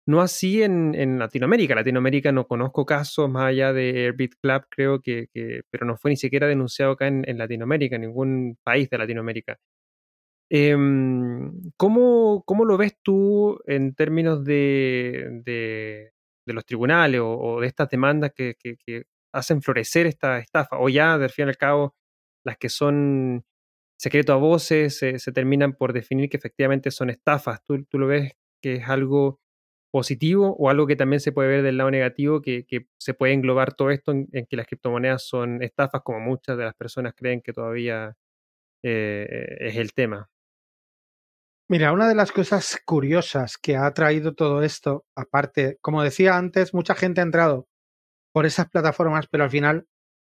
no 0.06 0.20
así 0.20 0.62
en, 0.62 1.18
Latinoamérica. 1.18 1.74
Latinoamérica 1.74 2.32
no 2.32 2.46
conozco 2.46 2.86
casos 2.86 3.28
más 3.30 3.46
allá 3.48 3.72
de 3.72 4.06
Airbit 4.06 4.34
Club, 4.40 4.62
creo 4.70 5.00
que, 5.00 5.28
pero 5.70 5.86
no 5.86 5.96
fue 5.96 6.10
ni 6.12 6.16
siquiera 6.16 6.46
denunciado 6.46 6.92
acá 6.92 7.08
en, 7.08 7.38
Latinoamérica, 7.38 7.96
en 7.96 8.02
ningún 8.02 8.58
país 8.64 8.88
de 8.90 8.98
Latinoamérica. 8.98 9.58
Em, 10.48 11.52
¿cómo, 11.76 12.44
¿cómo, 12.46 12.64
lo 12.64 12.76
ves 12.76 12.96
tú 13.02 13.58
en 13.66 13.94
términos 13.96 14.44
de, 14.44 16.12
los 16.52 16.64
tribunales 16.66 17.20
o, 17.24 17.60
de 17.60 17.66
estas 17.66 17.88
demandas 17.90 18.32
que, 18.34 18.56
hacen 19.32 19.62
florecer 19.62 20.06
esta 20.06 20.38
estafa? 20.38 20.78
O 20.78 20.88
ya, 20.88 21.14
al 21.14 21.30
fin 21.30 21.46
y 21.46 21.48
al 21.50 21.56
cabo, 21.56 21.94
las 22.44 22.56
que 22.58 22.68
son 22.68 23.44
secreto 23.98 24.32
a 24.32 24.36
voces 24.36 24.98
se, 24.98 25.18
se 25.18 25.32
terminan 25.32 25.74
por 25.74 25.92
definir 25.92 26.28
que 26.30 26.36
efectivamente 26.36 26.90
son 26.90 27.10
estafas. 27.10 27.62
¿Tú, 27.64 27.84
¿Tú 27.84 27.98
lo 27.98 28.06
ves 28.06 28.32
que 28.62 28.76
es 28.76 28.88
algo 28.88 29.40
positivo 29.96 30.54
o 30.58 30.68
algo 30.68 30.86
que 30.86 30.96
también 30.96 31.20
se 31.20 31.32
puede 31.32 31.48
ver 31.48 31.62
del 31.62 31.78
lado 31.78 31.90
negativo, 31.90 32.42
que, 32.42 32.66
se 32.98 33.14
puede 33.14 33.32
englobar 33.32 33.74
todo 33.74 33.90
esto 33.90 34.12
en, 34.12 34.28
que 34.46 34.56
las 34.56 34.66
criptomonedas 34.66 35.26
son 35.26 35.62
estafas, 35.62 36.02
como 36.02 36.20
muchas 36.20 36.58
de 36.58 36.64
las 36.64 36.74
personas 36.74 37.14
creen 37.16 37.40
que 37.40 37.54
todavía 37.54 38.14
eh, 38.82 39.56
es 39.60 39.76
el 39.76 39.94
tema. 39.94 40.28
Mira, 41.68 41.92
una 41.92 42.08
de 42.08 42.14
las 42.14 42.30
cosas 42.30 42.78
curiosas 42.84 43.58
que 43.58 43.76
ha 43.76 43.92
traído 43.92 44.34
todo 44.34 44.62
esto, 44.62 45.04
aparte, 45.16 45.78
como 45.80 46.02
decía 46.02 46.36
antes, 46.36 46.72
mucha 46.72 46.94
gente 46.94 47.20
ha 47.20 47.24
entrado 47.24 47.66
por 48.32 48.46
esas 48.46 48.68
plataformas, 48.70 49.26
pero 49.28 49.44
al 49.44 49.50
final 49.50 49.88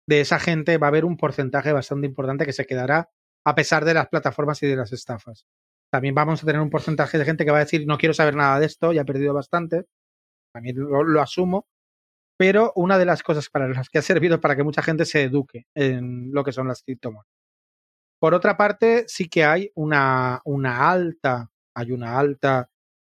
de 0.07 0.21
esa 0.21 0.39
gente 0.39 0.77
va 0.77 0.87
a 0.87 0.89
haber 0.89 1.05
un 1.05 1.17
porcentaje 1.17 1.71
bastante 1.71 2.05
importante 2.07 2.45
que 2.45 2.53
se 2.53 2.65
quedará 2.67 3.09
a 3.45 3.55
pesar 3.55 3.83
de 3.85 3.95
las 3.95 4.09
plataformas 4.09 4.61
y 4.63 4.67
de 4.67 4.75
las 4.75 4.93
estafas. 4.93 5.47
También 5.91 6.15
vamos 6.15 6.43
a 6.43 6.45
tener 6.45 6.61
un 6.61 6.69
porcentaje 6.69 7.17
de 7.17 7.25
gente 7.25 7.45
que 7.45 7.51
va 7.51 7.57
a 7.57 7.61
decir 7.65 7.85
no 7.87 7.97
quiero 7.97 8.13
saber 8.13 8.35
nada 8.35 8.59
de 8.59 8.67
esto, 8.67 8.93
ya 8.93 9.01
he 9.01 9.05
perdido 9.05 9.33
bastante. 9.33 9.85
También 10.53 10.77
lo, 10.77 11.21
asumo. 11.21 11.67
Pero 12.37 12.73
una 12.75 12.97
de 12.97 13.05
las 13.05 13.23
cosas 13.23 13.49
para 13.49 13.67
las 13.67 13.89
que 13.89 13.99
ha 13.99 14.01
servido 14.03 14.41
para 14.41 14.55
que 14.55 14.63
mucha 14.63 14.83
gente 14.83 15.05
se 15.05 15.23
eduque 15.23 15.67
en 15.75 16.31
lo 16.33 16.43
que 16.43 16.51
son 16.51 16.67
las 16.67 16.83
criptomonedas. 16.83 17.42
Por 18.23 18.33
otra 18.33 18.55
parte, 18.55 19.03
sí 19.09 19.27
que 19.27 19.43
hay 19.43 19.69
una, 19.75 20.39
una 20.45 20.89
alta, 20.89 21.51
hay 21.75 21.91
una 21.91 22.17
alta 22.17 22.69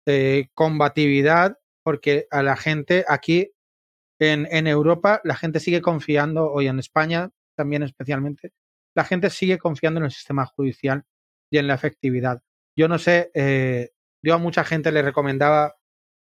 eh, 0.05 0.49
combatividad 0.53 1.57
porque 1.83 2.27
a 2.29 2.43
la 2.43 2.55
gente 2.55 3.05
aquí 3.07 3.51
en, 4.19 4.47
en 4.51 4.67
Europa, 4.67 5.19
la 5.23 5.35
gente 5.35 5.59
sigue 5.59 5.81
confiando, 5.81 6.51
hoy 6.51 6.67
en 6.67 6.77
España 6.77 7.31
también 7.57 7.81
especialmente, 7.81 8.53
la 8.95 9.03
gente 9.03 9.31
sigue 9.31 9.57
confiando 9.57 9.99
en 9.99 10.03
el 10.03 10.11
sistema 10.11 10.45
judicial 10.45 11.03
y 11.49 11.57
en 11.57 11.65
la 11.65 11.73
efectividad. 11.73 12.43
Yo 12.77 12.87
no 12.87 12.99
sé, 12.99 13.31
eh, 13.33 13.89
yo 14.23 14.35
a 14.35 14.37
mucha 14.37 14.63
gente 14.63 14.91
le 14.91 15.01
recomendaba, 15.01 15.75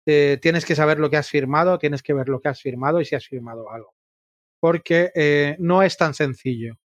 eh, 0.05 0.39
tienes 0.41 0.65
que 0.65 0.75
saber 0.75 0.99
lo 0.99 1.09
que 1.09 1.15
has 1.15 1.29
firmado, 1.29 1.79
tienes 1.79 2.03
que 2.03 2.11
ver 2.11 2.27
lo 2.27 2.41
que 2.41 2.49
has 2.49 2.61
firmado 2.61 2.99
y 2.99 3.05
si 3.05 3.15
has 3.15 3.25
firmado 3.25 3.71
algo. 3.71 3.95
Porque 4.59 5.55
no 5.57 5.83
es 5.83 5.95
tan 5.95 6.13
sencillo. 6.13 6.77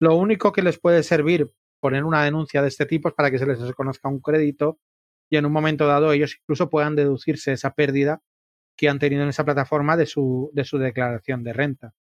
Lo 0.00 0.16
único 0.16 0.50
que 0.52 0.62
les 0.62 0.78
puede 0.78 1.02
servir 1.02 1.52
poner 1.78 2.04
una 2.04 2.24
denuncia 2.24 2.62
de 2.62 2.68
este 2.68 2.86
tipo 2.86 3.08
es 3.08 3.14
para 3.14 3.30
que 3.30 3.38
se 3.38 3.46
les 3.46 3.60
reconozca 3.60 4.08
un 4.08 4.20
crédito 4.20 4.78
y 5.30 5.36
en 5.36 5.46
un 5.46 5.52
momento 5.52 5.86
dado 5.86 6.12
ellos 6.12 6.36
incluso 6.40 6.70
puedan 6.70 6.96
deducirse 6.96 7.52
esa 7.52 7.74
pérdida 7.74 8.22
que 8.76 8.88
han 8.88 8.98
tenido 8.98 9.22
en 9.22 9.28
esa 9.28 9.44
plataforma 9.44 9.96
de 9.96 10.06
su, 10.06 10.50
de 10.54 10.64
su 10.64 10.78
declaración 10.78 11.44
de 11.44 11.52
renta. 11.52 11.94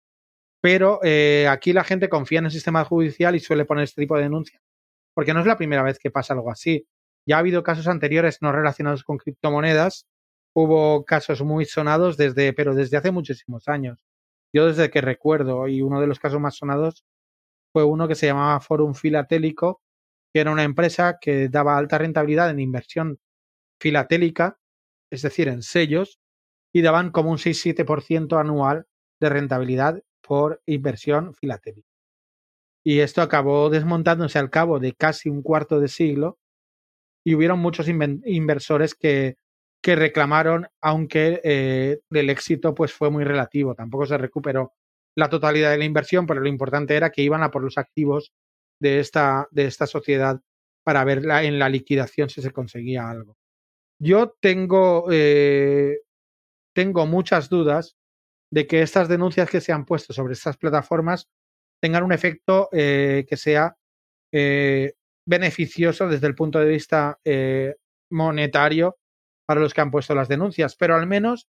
Pero 0.61 1.00
aquí 1.48 1.72
la 1.72 1.84
gente 1.84 2.08
confía 2.08 2.38
en 2.38 2.46
el 2.46 2.50
sistema 2.52 2.84
judicial 2.84 3.34
y 3.34 3.40
suele 3.40 3.64
poner 3.64 3.84
este 3.84 4.02
tipo 4.02 4.16
de 4.16 4.22
denuncias, 4.22 4.62
porque 5.14 5.34
no 5.34 5.40
es 5.40 5.46
la 5.46 5.56
primera 5.56 5.82
vez 5.82 5.98
que 5.98 6.11
pasa 6.11 6.34
algo 6.34 6.50
así. 6.50 6.87
Ya 7.26 7.37
ha 7.37 7.40
habido 7.40 7.62
casos 7.62 7.88
anteriores 7.88 8.38
no 8.40 8.52
relacionados 8.52 9.04
con 9.04 9.18
criptomonedas. 9.18 10.06
Hubo 10.54 11.04
casos 11.04 11.42
muy 11.42 11.64
sonados 11.64 12.16
desde, 12.16 12.52
pero 12.52 12.74
desde 12.74 12.96
hace 12.96 13.11
muchísimos 13.11 13.68
años. 13.68 14.04
Yo 14.52 14.66
desde 14.66 14.90
que 14.90 15.00
recuerdo, 15.00 15.68
y 15.68 15.82
uno 15.82 16.00
de 16.00 16.06
los 16.06 16.18
casos 16.18 16.40
más 16.40 16.56
sonados 16.56 17.04
fue 17.78 17.84
uno 17.84 18.08
que 18.08 18.16
se 18.16 18.26
llamaba 18.26 18.58
Forum 18.58 18.92
Filatélico, 18.92 19.82
que 20.34 20.40
era 20.40 20.50
una 20.50 20.64
empresa 20.64 21.18
que 21.20 21.48
daba 21.48 21.78
alta 21.78 21.96
rentabilidad 21.96 22.50
en 22.50 22.58
inversión 22.58 23.20
filatélica, 23.80 24.58
es 25.12 25.22
decir, 25.22 25.46
en 25.46 25.62
sellos, 25.62 26.18
y 26.74 26.82
daban 26.82 27.12
como 27.12 27.30
un 27.30 27.38
6-7% 27.38 28.36
anual 28.40 28.88
de 29.20 29.28
rentabilidad 29.28 30.02
por 30.20 30.60
inversión 30.66 31.34
filatélica. 31.34 31.86
Y 32.84 32.98
esto 32.98 33.22
acabó 33.22 33.70
desmontándose 33.70 34.40
al 34.40 34.50
cabo 34.50 34.80
de 34.80 34.94
casi 34.94 35.28
un 35.28 35.42
cuarto 35.42 35.78
de 35.78 35.86
siglo 35.86 36.36
y 37.24 37.36
hubieron 37.36 37.60
muchos 37.60 37.86
inversores 37.86 38.96
que, 38.96 39.36
reclamaron, 39.84 40.66
aunque 40.80 41.40
eh, 41.44 42.00
el 42.10 42.28
éxito 42.28 42.74
pues 42.74 42.92
fue 42.92 43.08
muy 43.08 43.22
relativo, 43.22 43.76
tampoco 43.76 44.04
se 44.04 44.18
recuperó 44.18 44.72
la 45.18 45.28
totalidad 45.28 45.72
de 45.72 45.78
la 45.78 45.85
inversión, 45.85 46.26
pero 46.26 46.40
lo 46.40 46.48
importante 46.48 46.94
era 46.94 47.11
que 47.11 47.22
iban 47.22 47.42
a 47.42 47.50
por 47.50 47.64
los 47.64 47.76
activos 47.76 48.33
de 48.81 49.00
esta, 49.00 49.48
de 49.50 49.66
esta 49.66 49.88
sociedad 49.88 50.40
para 50.85 51.02
ver 51.02 51.18
en 51.18 51.59
la 51.59 51.68
liquidación 51.68 52.31
si 52.31 52.40
se 52.40 52.52
conseguía 52.52 53.11
algo. 53.11 53.37
Yo 54.00 54.37
tengo, 54.40 55.09
eh, 55.11 56.02
tengo 56.72 57.04
muchas 57.07 57.48
dudas 57.48 57.96
de 58.52 58.68
que 58.68 58.81
estas 58.81 59.09
denuncias 59.09 59.50
que 59.50 59.61
se 59.61 59.72
han 59.72 59.85
puesto 59.85 60.12
sobre 60.12 60.35
estas 60.35 60.57
plataformas 60.57 61.28
tengan 61.83 62.04
un 62.04 62.12
efecto 62.12 62.68
eh, 62.70 63.26
que 63.28 63.37
sea 63.37 63.76
beneficioso 65.26 66.07
desde 66.07 66.28
el 66.28 66.37
punto 66.37 66.61
de 66.61 66.68
vista 66.68 67.18
eh, 67.24 67.74
monetario 68.12 68.99
para 69.47 69.61
los 69.61 69.74
que 69.74 69.80
han 69.80 69.90
puesto 69.90 70.14
las 70.14 70.28
denuncias, 70.28 70.76
pero 70.76 70.95
al 70.95 71.09
menos 71.09 71.49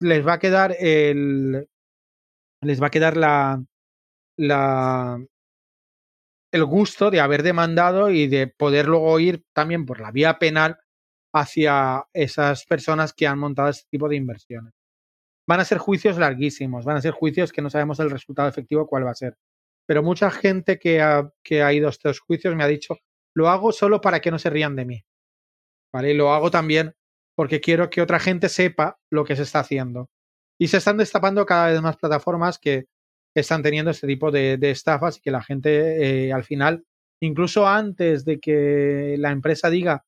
les 0.00 0.24
va 0.24 0.34
a 0.34 0.38
quedar 0.38 0.76
el 0.78 1.66
les 2.62 2.82
va 2.82 2.88
a 2.88 2.90
quedar 2.90 3.16
la, 3.16 3.64
el 6.52 6.64
gusto 6.64 7.10
de 7.10 7.20
haber 7.20 7.42
demandado 7.42 8.10
y 8.10 8.26
de 8.26 8.46
poder 8.46 8.86
luego 8.86 9.18
ir 9.20 9.44
también 9.52 9.86
por 9.86 10.00
la 10.00 10.10
vía 10.10 10.38
penal 10.38 10.78
hacia 11.32 12.06
esas 12.12 12.64
personas 12.64 13.12
que 13.12 13.26
han 13.26 13.38
montado 13.38 13.68
este 13.68 13.88
tipo 13.90 14.08
de 14.08 14.16
inversiones. 14.16 14.72
Van 15.46 15.60
a 15.60 15.64
ser 15.64 15.78
juicios 15.78 16.18
larguísimos, 16.18 16.84
van 16.84 16.96
a 16.96 17.00
ser 17.00 17.12
juicios 17.12 17.52
que 17.52 17.62
no 17.62 17.70
sabemos 17.70 18.00
el 18.00 18.10
resultado 18.10 18.48
efectivo 18.48 18.86
cuál 18.86 19.06
va 19.06 19.12
a 19.12 19.14
ser. 19.14 19.36
Pero 19.86 20.02
mucha 20.02 20.30
gente 20.30 20.78
que 20.78 21.00
ha, 21.00 21.30
que 21.42 21.62
ha 21.62 21.72
ido 21.72 21.86
a 21.86 21.90
estos 21.90 22.20
juicios 22.20 22.54
me 22.54 22.64
ha 22.64 22.68
dicho 22.68 22.98
lo 23.34 23.48
hago 23.48 23.72
solo 23.72 24.00
para 24.00 24.20
que 24.20 24.30
no 24.30 24.38
se 24.38 24.50
rían 24.50 24.74
de 24.74 24.84
mí. 24.84 25.04
¿Vale? 25.92 26.10
Y 26.10 26.14
lo 26.14 26.32
hago 26.32 26.50
también 26.50 26.94
porque 27.36 27.60
quiero 27.60 27.88
que 27.88 28.02
otra 28.02 28.18
gente 28.18 28.48
sepa 28.48 28.98
lo 29.10 29.24
que 29.24 29.36
se 29.36 29.42
está 29.42 29.60
haciendo. 29.60 30.10
Y 30.58 30.68
se 30.68 30.78
están 30.78 30.96
destapando 30.96 31.46
cada 31.46 31.68
vez 31.68 31.80
más 31.80 31.96
plataformas 31.96 32.58
que 32.58 32.86
están 33.34 33.62
teniendo 33.62 33.90
este 33.90 34.06
tipo 34.06 34.30
de, 34.30 34.58
estafas 34.62 35.18
y 35.18 35.20
que 35.20 35.30
la 35.30 35.42
gente 35.42 36.26
eh, 36.26 36.32
al 36.32 36.44
final, 36.44 36.84
incluso 37.20 37.66
antes 37.66 38.24
de 38.24 38.40
que 38.40 39.16
la 39.18 39.30
empresa 39.30 39.70
diga 39.70 40.04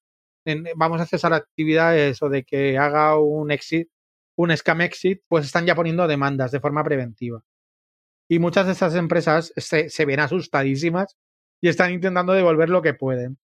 vamos 0.75 1.01
a 1.01 1.07
cesar 1.07 1.33
actividades 1.33 2.23
o 2.23 2.29
de 2.29 2.45
que 2.45 2.79
haga 2.79 3.19
un 3.19 3.51
exit, 3.51 3.89
un 4.37 4.57
scam 4.57 4.81
exit, 4.81 5.23
pues 5.29 5.45
están 5.47 5.67
ya 5.67 5.75
poniendo 5.75 6.07
demandas 6.07 6.51
de 6.51 6.61
forma 6.61 6.83
preventiva. 6.83 7.43
Y 8.29 8.39
muchas 8.39 8.67
de 8.67 8.73
esas 8.73 8.95
empresas 8.95 9.53
se, 9.57 9.91
se 9.91 10.05
ven 10.07 10.21
asustadísimas 10.21 11.17
y 11.61 11.69
están 11.69 11.93
intentando 11.93 12.33
devolver 12.33 12.71
lo 12.71 12.83
que 12.83 12.95
pueden. 12.95 13.39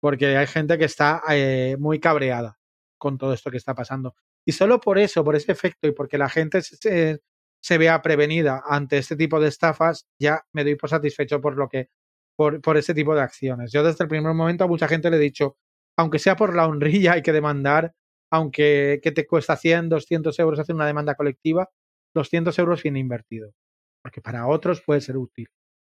Porque 0.00 0.36
hay 0.36 0.46
gente 0.46 0.78
que 0.78 0.86
está 0.86 1.22
eh, 1.30 1.76
muy 1.78 2.00
cabreada 2.00 2.58
con 2.98 3.18
todo 3.18 3.34
esto 3.34 3.50
que 3.50 3.56
está 3.58 3.74
pasando. 3.74 4.16
Y 4.46 4.52
solo 4.52 4.80
por 4.80 4.98
eso, 4.98 5.24
por 5.24 5.36
ese 5.36 5.52
efecto 5.52 5.86
y 5.88 5.92
porque 5.92 6.18
la 6.18 6.28
gente 6.28 6.62
se, 6.62 7.78
vea 7.78 8.02
prevenida 8.02 8.62
ante 8.66 8.98
este 8.98 9.16
tipo 9.16 9.40
de 9.40 9.48
estafas, 9.48 10.06
ya 10.18 10.42
me 10.52 10.64
doy 10.64 10.74
por 10.74 10.90
satisfecho 10.90 11.40
por 11.40 11.56
lo 11.56 11.68
que, 11.68 11.90
por, 12.36 12.60
por 12.60 12.76
este 12.76 12.94
tipo 12.94 13.14
de 13.14 13.22
acciones. 13.22 13.72
Yo 13.72 13.82
desde 13.84 14.04
el 14.04 14.08
primer 14.08 14.34
momento 14.34 14.64
a 14.64 14.68
mucha 14.68 14.88
gente 14.88 15.10
le 15.10 15.16
he 15.16 15.20
dicho, 15.20 15.56
aunque 15.96 16.18
sea 16.18 16.36
por 16.36 16.56
la 16.56 16.66
honrilla 16.66 17.12
hay 17.12 17.22
que 17.22 17.32
demandar, 17.32 17.94
aunque 18.32 19.00
que 19.02 19.12
te 19.12 19.26
cuesta 19.26 19.56
100, 19.56 19.90
200 19.90 20.38
euros 20.38 20.58
hacer 20.58 20.74
una 20.74 20.86
demanda 20.86 21.14
colectiva, 21.14 21.70
los 22.14 22.28
100 22.28 22.46
euros 22.58 22.82
bien 22.82 22.96
invertidos. 22.96 23.54
Porque 24.02 24.20
para 24.20 24.46
otros 24.48 24.82
puede 24.82 25.00
ser 25.00 25.16
útil 25.16 25.48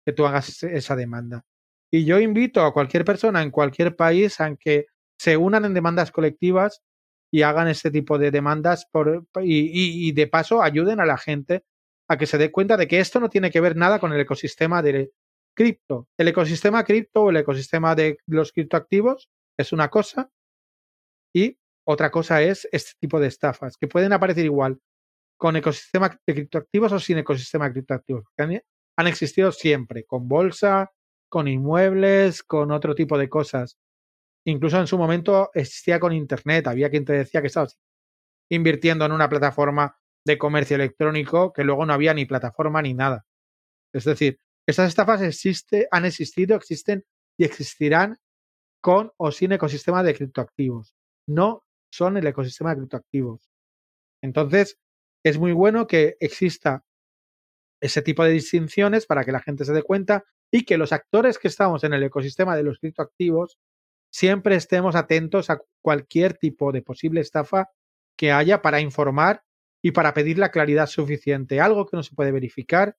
que 0.06 0.12
tú 0.14 0.26
hagas 0.26 0.62
esa 0.62 0.96
demanda. 0.96 1.44
Y 1.92 2.04
yo 2.04 2.18
invito 2.18 2.62
a 2.64 2.72
cualquier 2.72 3.04
persona 3.04 3.42
en 3.42 3.50
cualquier 3.50 3.96
país 3.96 4.40
a 4.40 4.56
que 4.56 4.86
se 5.18 5.36
unan 5.36 5.64
en 5.64 5.74
demandas 5.74 6.10
colectivas 6.10 6.82
y 7.30 7.42
hagan 7.42 7.68
este 7.68 7.90
tipo 7.90 8.18
de 8.18 8.30
demandas 8.30 8.86
por, 8.90 9.26
y, 9.42 10.12
de 10.12 10.26
paso 10.26 10.62
ayuden 10.62 11.00
a 11.00 11.06
la 11.06 11.18
gente 11.18 11.64
a 12.08 12.16
que 12.16 12.26
se 12.26 12.38
dé 12.38 12.50
cuenta 12.50 12.76
de 12.76 12.88
que 12.88 13.00
esto 13.00 13.20
no 13.20 13.28
tiene 13.28 13.50
que 13.50 13.60
ver 13.60 13.76
nada 13.76 13.98
con 13.98 14.12
el 14.12 14.20
ecosistema 14.20 14.82
de 14.82 15.12
cripto. 15.54 16.08
El 16.16 16.28
ecosistema 16.28 16.84
cripto 16.84 17.24
o 17.24 17.30
el 17.30 17.36
ecosistema 17.36 17.94
de 17.94 18.18
los 18.26 18.52
criptoactivos 18.52 19.28
es 19.58 19.72
una 19.72 19.88
cosa 19.88 20.30
y 21.34 21.58
otra 21.84 22.10
cosa 22.10 22.42
es 22.42 22.68
este 22.72 22.92
tipo 23.00 23.20
de 23.20 23.28
estafas 23.28 23.76
que 23.76 23.88
pueden 23.88 24.12
aparecer 24.12 24.44
igual 24.44 24.78
con 25.38 25.56
ecosistema 25.56 26.10
de 26.26 26.34
criptoactivos 26.34 26.92
o 26.92 26.98
sin 26.98 27.18
ecosistema 27.18 27.66
de 27.66 27.72
criptoactivos. 27.72 28.24
Han 28.36 29.06
existido 29.06 29.52
siempre, 29.52 30.04
con 30.04 30.28
bolsa, 30.28 30.90
con 31.28 31.46
inmuebles, 31.46 32.42
con 32.42 32.72
otro 32.72 32.94
tipo 32.94 33.16
de 33.16 33.28
cosas. 33.28 33.78
Incluso 34.48 34.80
en 34.80 34.86
su 34.86 34.96
momento 34.96 35.50
existía 35.52 36.00
con 36.00 36.14
Internet. 36.14 36.68
Había 36.68 36.88
quien 36.88 37.04
te 37.04 37.12
decía 37.12 37.42
que 37.42 37.48
estabas 37.48 37.78
invirtiendo 38.50 39.04
en 39.04 39.12
una 39.12 39.28
plataforma 39.28 39.98
de 40.24 40.38
comercio 40.38 40.76
electrónico 40.76 41.52
que 41.52 41.64
luego 41.64 41.84
no 41.84 41.92
había 41.92 42.14
ni 42.14 42.24
plataforma 42.24 42.80
ni 42.80 42.94
nada. 42.94 43.26
Es 43.92 44.04
decir, 44.04 44.40
esas 44.66 44.88
estafas 44.88 45.20
existe, 45.20 45.86
han 45.90 46.06
existido, 46.06 46.56
existen 46.56 47.04
y 47.38 47.44
existirán 47.44 48.16
con 48.80 49.12
o 49.18 49.32
sin 49.32 49.52
ecosistema 49.52 50.02
de 50.02 50.14
criptoactivos. 50.14 50.94
No 51.26 51.66
son 51.92 52.16
el 52.16 52.26
ecosistema 52.26 52.70
de 52.70 52.76
criptoactivos. 52.78 53.50
Entonces, 54.22 54.78
es 55.26 55.38
muy 55.38 55.52
bueno 55.52 55.86
que 55.86 56.16
exista 56.20 56.86
ese 57.82 58.00
tipo 58.00 58.24
de 58.24 58.30
distinciones 58.30 59.04
para 59.04 59.26
que 59.26 59.32
la 59.32 59.40
gente 59.40 59.66
se 59.66 59.74
dé 59.74 59.82
cuenta 59.82 60.24
y 60.50 60.64
que 60.64 60.78
los 60.78 60.92
actores 60.92 61.38
que 61.38 61.48
estamos 61.48 61.84
en 61.84 61.92
el 61.92 62.02
ecosistema 62.02 62.56
de 62.56 62.62
los 62.62 62.78
criptoactivos 62.78 63.58
siempre 64.10 64.56
estemos 64.56 64.96
atentos 64.96 65.50
a 65.50 65.60
cualquier 65.82 66.36
tipo 66.36 66.72
de 66.72 66.82
posible 66.82 67.20
estafa 67.20 67.70
que 68.16 68.32
haya 68.32 68.62
para 68.62 68.80
informar 68.80 69.44
y 69.82 69.92
para 69.92 70.12
pedir 70.14 70.38
la 70.38 70.50
claridad 70.50 70.86
suficiente. 70.86 71.60
Algo 71.60 71.86
que 71.86 71.96
no 71.96 72.02
se 72.02 72.14
puede 72.14 72.32
verificar. 72.32 72.96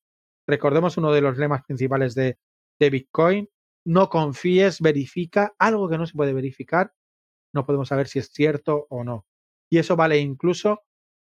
Recordemos 0.47 0.97
uno 0.97 1.11
de 1.11 1.21
los 1.21 1.37
lemas 1.37 1.63
principales 1.63 2.15
de, 2.15 2.37
de 2.79 2.89
Bitcoin. 2.89 3.49
No 3.85 4.09
confíes, 4.09 4.81
verifica. 4.81 5.53
Algo 5.59 5.89
que 5.89 5.97
no 5.97 6.05
se 6.05 6.15
puede 6.15 6.33
verificar. 6.33 6.93
No 7.53 7.65
podemos 7.65 7.89
saber 7.89 8.07
si 8.07 8.19
es 8.19 8.29
cierto 8.31 8.87
o 8.89 9.03
no. 9.03 9.25
Y 9.69 9.77
eso 9.79 9.95
vale 9.95 10.19
incluso 10.19 10.83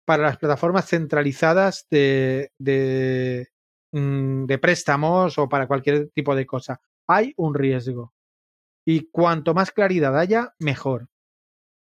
para 0.05 0.25
las 0.25 0.39
plataformas 0.39 0.89
centralizadas 0.89 1.87
de, 1.91 2.53
de, 2.59 3.49
mm, 3.93 4.45
de 4.45 4.59
préstamos 4.59 5.39
o 5.39 5.49
para 5.49 5.67
cualquier 5.67 6.11
tipo 6.11 6.35
de 6.35 6.47
cosa. 6.47 6.81
Hay 7.07 7.33
un 7.37 7.55
riesgo. 7.55 8.13
Y 8.87 9.11
cuanto 9.11 9.55
más 9.55 9.73
claridad 9.73 10.19
haya, 10.19 10.55
mejor. 10.59 11.09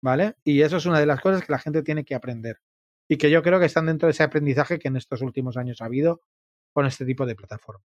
¿Vale? 0.03 0.37
Y 0.45 0.63
eso 0.63 0.77
es 0.77 0.87
una 0.87 1.01
de 1.01 1.07
las 1.07 1.21
cosas 1.21 1.45
que 1.45 1.53
la 1.53 1.59
gente 1.59 1.83
tiene 1.83 2.05
que 2.05 2.15
aprender. 2.15 2.61
Y 3.09 3.19
que 3.19 3.31
yo 3.31 3.43
creo 3.43 3.61
que 3.61 3.67
están 3.67 3.87
dentro 3.87 4.07
de 4.07 4.13
ese 4.13 4.23
aprendizaje 4.23 4.79
que 4.79 4.89
en 4.89 4.97
estos 4.97 5.23
últimos 5.23 5.57
años 5.57 5.81
ha 5.81 5.87
habido 5.87 6.23
con 6.73 6.87
este 6.87 7.05
tipo 7.05 7.27
de 7.27 7.35
plataforma. 7.35 7.85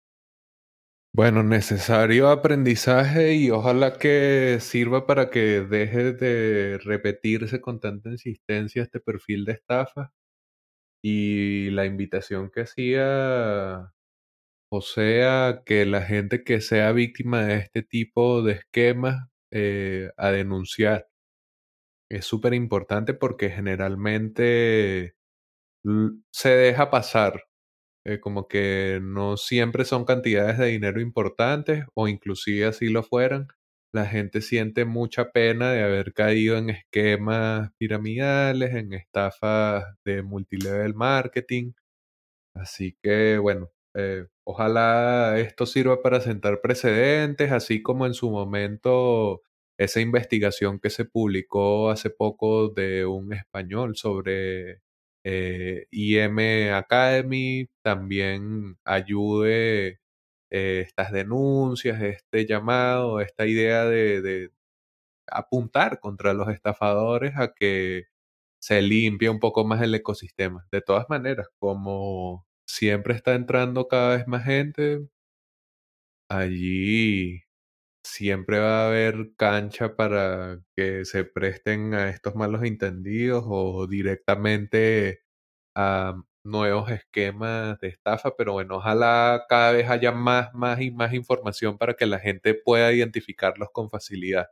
Bueno, 1.13 1.43
necesario 1.43 2.29
aprendizaje 2.29 3.33
y 3.35 3.51
ojalá 3.51 3.97
que 3.97 4.59
sirva 4.61 5.05
para 5.05 5.29
que 5.29 5.59
deje 5.61 6.13
de 6.13 6.77
repetirse 6.77 7.59
con 7.59 7.81
tanta 7.81 8.09
insistencia 8.09 8.81
este 8.81 9.01
perfil 9.01 9.43
de 9.43 9.51
estafa. 9.53 10.13
Y 11.03 11.69
la 11.71 11.85
invitación 11.85 12.49
que 12.49 12.61
hacía 12.61 13.91
o 14.71 14.81
sea, 14.81 15.63
que 15.65 15.85
la 15.85 16.01
gente 16.03 16.43
que 16.43 16.61
sea 16.61 16.91
víctima 16.93 17.43
de 17.45 17.57
este 17.57 17.83
tipo 17.83 18.41
de 18.41 18.53
esquemas 18.53 19.27
eh, 19.51 20.09
a 20.17 20.31
denunciar. 20.31 21.07
Es 22.09 22.25
súper 22.25 22.53
importante 22.53 23.13
porque 23.15 23.49
generalmente 23.49 25.15
se 26.31 26.49
deja 26.49 26.89
pasar. 26.91 27.43
Eh, 28.05 28.19
como 28.21 28.47
que 28.47 28.99
no 29.03 29.37
siempre 29.37 29.85
son 29.85 30.05
cantidades 30.05 30.57
de 30.59 30.67
dinero 30.67 31.01
importantes 31.01 31.85
o 31.95 32.07
inclusive 32.07 32.65
así 32.67 32.89
lo 32.89 33.03
fueran. 33.03 33.47
La 33.93 34.05
gente 34.07 34.41
siente 34.41 34.85
mucha 34.85 35.31
pena 35.31 35.71
de 35.73 35.83
haber 35.83 36.13
caído 36.13 36.57
en 36.57 36.71
esquemas 36.71 37.71
piramidales, 37.77 38.75
en 38.75 38.93
estafas 38.93 39.85
de 40.05 40.23
multilevel 40.23 40.95
marketing. 40.95 41.73
Así 42.55 42.97
que 43.03 43.37
bueno, 43.39 43.69
eh, 43.95 44.27
ojalá 44.43 45.39
esto 45.39 45.65
sirva 45.65 46.01
para 46.01 46.21
sentar 46.21 46.61
precedentes, 46.61 47.51
así 47.51 47.81
como 47.81 48.05
en 48.05 48.13
su 48.13 48.29
momento 48.31 49.43
esa 49.77 49.99
investigación 50.01 50.79
que 50.79 50.89
se 50.89 51.05
publicó 51.05 51.89
hace 51.89 52.09
poco 52.09 52.69
de 52.69 53.05
un 53.05 53.33
español 53.33 53.95
sobre 53.95 54.81
eh, 55.23 55.87
IM 55.91 56.73
Academy 56.73 57.69
también 57.83 58.77
ayude 58.85 59.99
eh, 60.51 60.81
estas 60.85 61.11
denuncias, 61.11 62.01
este 62.01 62.45
llamado, 62.45 63.21
esta 63.21 63.45
idea 63.47 63.85
de 63.85 64.51
apuntar 65.27 65.99
contra 65.99 66.33
los 66.33 66.49
estafadores 66.49 67.33
a 67.37 67.53
que 67.53 68.05
se 68.61 68.81
limpie 68.81 69.29
un 69.29 69.39
poco 69.39 69.65
más 69.65 69.81
el 69.81 69.95
ecosistema. 69.95 70.67
De 70.71 70.81
todas 70.81 71.07
maneras, 71.09 71.47
como 71.59 72.45
siempre 72.75 73.13
está 73.15 73.35
entrando 73.35 73.87
cada 73.87 74.17
vez 74.17 74.27
más 74.27 74.43
gente. 74.45 75.07
Allí 76.29 77.43
siempre 78.03 78.59
va 78.59 78.85
a 78.85 78.87
haber 78.87 79.31
cancha 79.37 79.95
para 79.95 80.61
que 80.75 81.05
se 81.05 81.25
presten 81.25 81.93
a 81.95 82.09
estos 82.09 82.35
malos 82.35 82.63
entendidos 82.63 83.45
o 83.47 83.87
directamente 83.87 85.21
a 85.75 86.21
nuevos 86.45 86.91
esquemas 86.91 87.79
de 87.81 87.89
estafa, 87.89 88.35
pero 88.37 88.53
bueno, 88.53 88.77
ojalá 88.77 89.45
cada 89.49 89.73
vez 89.73 89.89
haya 89.89 90.11
más, 90.13 90.53
más 90.55 90.81
y 90.81 90.91
más 90.91 91.13
información 91.13 91.77
para 91.77 91.95
que 91.95 92.05
la 92.07 92.19
gente 92.19 92.55
pueda 92.55 92.93
identificarlos 92.93 93.69
con 93.73 93.89
facilidad. 93.89 94.47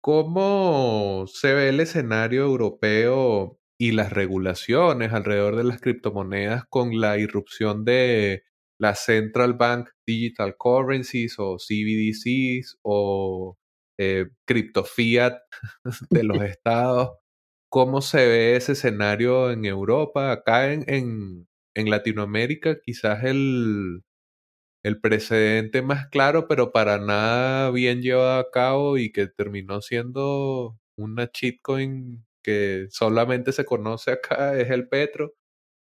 ¿Cómo 0.00 1.26
se 1.28 1.54
ve 1.54 1.68
el 1.68 1.78
escenario 1.80 2.42
europeo 2.42 3.58
y 3.82 3.90
las 3.90 4.12
regulaciones 4.12 5.12
alrededor 5.12 5.56
de 5.56 5.64
las 5.64 5.80
criptomonedas 5.80 6.62
con 6.68 7.00
la 7.00 7.18
irrupción 7.18 7.84
de 7.84 8.44
las 8.78 9.04
Central 9.04 9.54
Bank 9.54 9.88
Digital 10.06 10.54
Currencies 10.56 11.34
o 11.40 11.56
CBDCs 11.56 12.78
o 12.82 13.58
eh, 13.98 14.26
cripto 14.46 14.84
fiat 14.84 15.34
de 16.10 16.22
los 16.22 16.40
estados. 16.44 17.10
¿Cómo 17.68 18.02
se 18.02 18.18
ve 18.28 18.54
ese 18.54 18.72
escenario 18.72 19.50
en 19.50 19.64
Europa? 19.64 20.30
Acá 20.30 20.72
en, 20.72 20.84
en, 20.86 21.48
en 21.74 21.90
Latinoamérica 21.90 22.78
quizás 22.80 23.24
el, 23.24 24.04
el 24.84 25.00
precedente 25.00 25.82
más 25.82 26.06
claro, 26.08 26.46
pero 26.46 26.70
para 26.70 26.98
nada 26.98 27.72
bien 27.72 28.00
llevado 28.00 28.38
a 28.38 28.50
cabo 28.52 28.96
y 28.96 29.10
que 29.10 29.26
terminó 29.26 29.80
siendo 29.82 30.78
una 30.96 31.28
shitcoin 31.34 32.24
que 32.42 32.86
solamente 32.90 33.52
se 33.52 33.64
conoce 33.64 34.12
acá 34.12 34.58
es 34.58 34.70
el 34.70 34.88
Petro. 34.88 35.34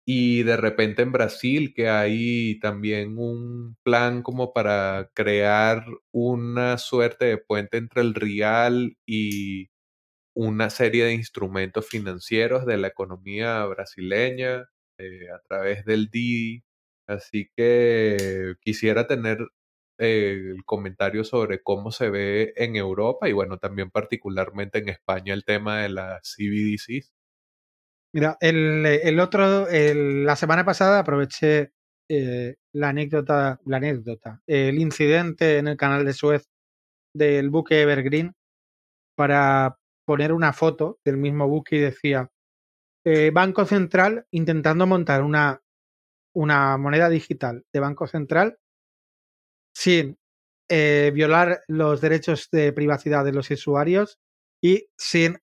Y 0.08 0.44
de 0.44 0.56
repente 0.56 1.02
en 1.02 1.12
Brasil, 1.12 1.74
que 1.74 1.88
hay 1.88 2.60
también 2.60 3.18
un 3.18 3.76
plan 3.84 4.22
como 4.22 4.52
para 4.52 5.10
crear 5.14 5.84
una 6.12 6.78
suerte 6.78 7.26
de 7.26 7.38
puente 7.38 7.78
entre 7.78 8.02
el 8.02 8.14
real 8.14 8.96
y 9.06 9.68
una 10.34 10.70
serie 10.70 11.04
de 11.04 11.14
instrumentos 11.14 11.88
financieros 11.88 12.66
de 12.66 12.76
la 12.78 12.88
economía 12.88 13.64
brasileña 13.66 14.66
eh, 14.98 15.30
a 15.34 15.40
través 15.48 15.84
del 15.86 16.08
DI. 16.10 16.64
Así 17.08 17.50
que 17.56 18.54
quisiera 18.62 19.06
tener 19.06 19.38
el 19.98 20.64
comentario 20.64 21.24
sobre 21.24 21.62
cómo 21.62 21.90
se 21.90 22.10
ve 22.10 22.52
en 22.56 22.76
Europa 22.76 23.28
y 23.28 23.32
bueno, 23.32 23.58
también 23.58 23.90
particularmente 23.90 24.78
en 24.78 24.88
España 24.88 25.34
el 25.34 25.44
tema 25.44 25.82
de 25.82 25.88
la 25.88 26.20
CBDC. 26.22 27.06
Mira, 28.12 28.36
el, 28.40 28.86
el 28.86 29.20
otro, 29.20 29.66
la 29.70 30.36
semana 30.36 30.64
pasada 30.64 31.00
aproveché 31.00 31.72
eh, 32.08 32.54
la 32.72 32.90
anécdota, 32.90 33.60
la 33.64 33.76
anécdota, 33.78 34.40
el 34.46 34.78
incidente 34.78 35.58
en 35.58 35.68
el 35.68 35.76
canal 35.76 36.04
de 36.04 36.12
Suez 36.12 36.48
del 37.14 37.50
buque 37.50 37.82
Evergreen 37.82 38.34
para 39.16 39.78
poner 40.06 40.32
una 40.32 40.52
foto 40.52 40.98
del 41.04 41.16
mismo 41.16 41.48
buque 41.48 41.76
y 41.76 41.80
decía 41.80 42.30
eh, 43.04 43.30
Banco 43.32 43.64
Central 43.64 44.26
intentando 44.30 44.86
montar 44.86 45.22
una, 45.22 45.62
una 46.34 46.76
moneda 46.76 47.08
digital 47.08 47.64
de 47.72 47.80
Banco 47.80 48.06
Central 48.06 48.58
sin 49.76 50.16
eh, 50.70 51.10
violar 51.14 51.62
los 51.68 52.00
derechos 52.00 52.48
de 52.50 52.72
privacidad 52.72 53.24
de 53.24 53.32
los 53.32 53.50
usuarios 53.50 54.18
y 54.62 54.88
sin, 54.96 55.38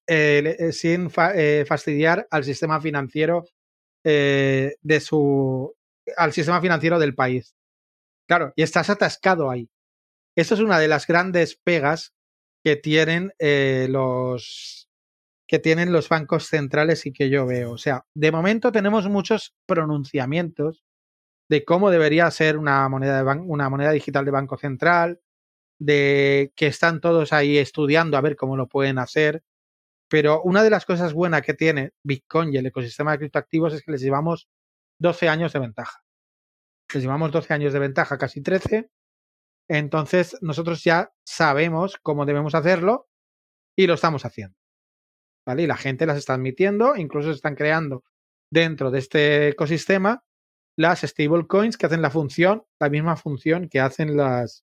sin 0.72 1.10
fastidiar 1.12 2.28
al 2.32 2.44
sistema 2.44 2.82
financiero 2.82 3.46
de 4.04 5.00
su 5.06 5.74
al 6.18 6.34
sistema 6.34 6.60
financiero 6.62 7.00
del 7.00 7.16
país. 7.16 7.56
Claro, 8.28 8.54
y 8.56 8.64
estás 8.64 8.90
atascado 8.90 9.50
ahí. 9.50 9.70
Eso 10.36 10.56
es 10.56 10.62
una 10.62 10.80
de 10.80 10.88
las 10.88 11.06
grandes 11.08 11.56
pegas 11.56 12.14
que 12.64 12.76
tienen 12.76 13.34
eh, 13.40 13.88
los 13.90 14.90
que 15.48 15.60
tienen 15.60 15.92
los 15.92 16.10
bancos 16.10 16.48
centrales 16.48 17.06
y 17.06 17.12
que 17.12 17.30
yo 17.30 17.46
veo. 17.46 17.74
O 17.74 17.78
sea, 17.78 18.06
de 18.16 18.32
momento 18.32 18.72
tenemos 18.72 19.08
muchos 19.10 19.54
pronunciamientos 19.68 20.84
de 21.54 21.64
cómo 21.64 21.92
debería 21.92 22.32
ser 22.32 22.58
una 22.58 22.90
moneda, 22.90 23.24
una 23.46 23.70
moneda 23.70 23.92
digital 23.92 24.26
de 24.26 24.32
banco 24.32 24.58
central, 24.58 25.22
de 25.80 26.52
que 26.56 26.66
están 26.66 27.00
todos 27.00 27.32
ahí 27.32 27.60
estudiando 27.60 28.18
a 28.18 28.22
ver 28.22 28.36
cómo 28.36 28.58
lo 28.58 28.68
pueden 28.68 28.98
hacer. 28.98 29.44
Pero 30.10 30.42
una 30.42 30.64
de 30.64 30.72
las 30.72 30.84
cosas 30.84 31.14
buenas 31.14 31.44
que 31.44 31.54
tiene 31.54 31.92
Bitcoin 32.04 32.52
y 32.52 32.58
el 32.58 32.66
ecosistema 32.66 33.12
de 33.12 33.20
criptoactivos 33.20 33.72
es 33.72 33.84
que 33.84 33.92
les 33.92 34.02
llevamos 34.02 34.50
12 35.00 35.30
años 35.30 35.54
de 35.54 35.60
ventaja. 35.60 36.04
Les 36.92 37.04
llevamos 37.04 37.32
12 37.32 37.54
años 37.54 37.72
de 37.72 37.80
ventaja, 37.80 38.18
casi 38.18 38.42
13. 38.42 38.90
Entonces, 39.70 40.36
nosotros 40.42 40.84
ya 40.84 41.14
sabemos 41.24 41.98
cómo 42.02 42.26
debemos 42.26 42.56
hacerlo 42.56 43.08
y 43.78 43.86
lo 43.86 43.94
estamos 43.94 44.26
haciendo. 44.26 44.58
¿Vale? 45.46 45.62
Y 45.62 45.68
la 45.68 45.78
gente 45.78 46.08
las 46.08 46.18
está 46.18 46.34
admitiendo, 46.34 46.96
incluso 46.96 47.30
se 47.30 47.36
están 47.36 47.54
creando 47.54 48.04
dentro 48.52 48.90
de 48.90 48.98
este 48.98 49.50
ecosistema 49.50 50.24
las 50.78 51.02
stablecoins 51.02 51.78
que 51.78 51.86
hacen 51.86 52.02
la 52.02 52.10
función, 52.10 52.64
la 52.80 52.90
misma 52.90 53.16
función 53.16 53.70
que 53.70 53.80
hacen 53.80 54.18
las, 54.18 54.66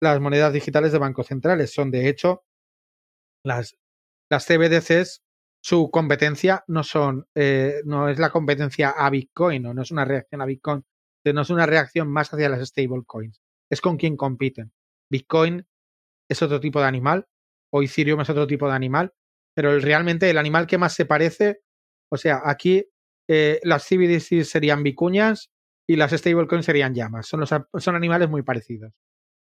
las 0.00 0.20
monedas 0.20 0.52
digitales 0.52 0.92
de 0.92 0.98
bancos 0.98 1.28
centrales. 1.28 1.72
Son, 1.72 1.90
de 1.90 2.08
hecho, 2.08 2.44
las, 3.44 3.76
las 4.30 4.46
CBDCs 4.46 5.22
su 5.66 5.90
competencia 5.90 6.62
no 6.68 6.84
son, 6.84 7.26
eh, 7.34 7.80
no 7.84 8.08
es 8.08 8.18
la 8.18 8.30
competencia 8.30 8.90
a 8.90 9.10
Bitcoin, 9.10 9.62
no, 9.62 9.74
no 9.74 9.82
es 9.82 9.90
una 9.90 10.04
reacción 10.04 10.40
a 10.40 10.46
Bitcoin, 10.46 10.84
no 11.24 11.42
es 11.42 11.50
una 11.50 11.66
reacción 11.66 12.08
más 12.08 12.32
hacia 12.32 12.48
las 12.48 12.68
stablecoins. 12.68 13.40
Es 13.68 13.80
con 13.80 13.96
quien 13.96 14.16
compiten. 14.16 14.72
Bitcoin 15.10 15.66
es 16.28 16.42
otro 16.42 16.60
tipo 16.60 16.80
de 16.80 16.86
animal, 16.86 17.26
o 17.70 17.82
Ethereum 17.82 18.20
es 18.20 18.30
otro 18.30 18.46
tipo 18.46 18.68
de 18.68 18.74
animal, 18.74 19.12
pero 19.54 19.76
realmente 19.80 20.30
el 20.30 20.38
animal 20.38 20.66
que 20.66 20.78
más 20.78 20.94
se 20.94 21.04
parece, 21.04 21.62
o 22.10 22.16
sea, 22.16 22.42
aquí 22.44 22.86
eh, 23.28 23.60
las 23.62 23.86
CBDC 23.88 24.44
serían 24.44 24.82
vicuñas 24.82 25.50
y 25.88 25.96
las 25.96 26.12
stablecoins 26.12 26.64
serían 26.64 26.94
llamas. 26.94 27.26
Son, 27.26 27.40
los, 27.40 27.50
son 27.50 27.94
animales 27.94 28.28
muy 28.28 28.42
parecidos. 28.42 28.92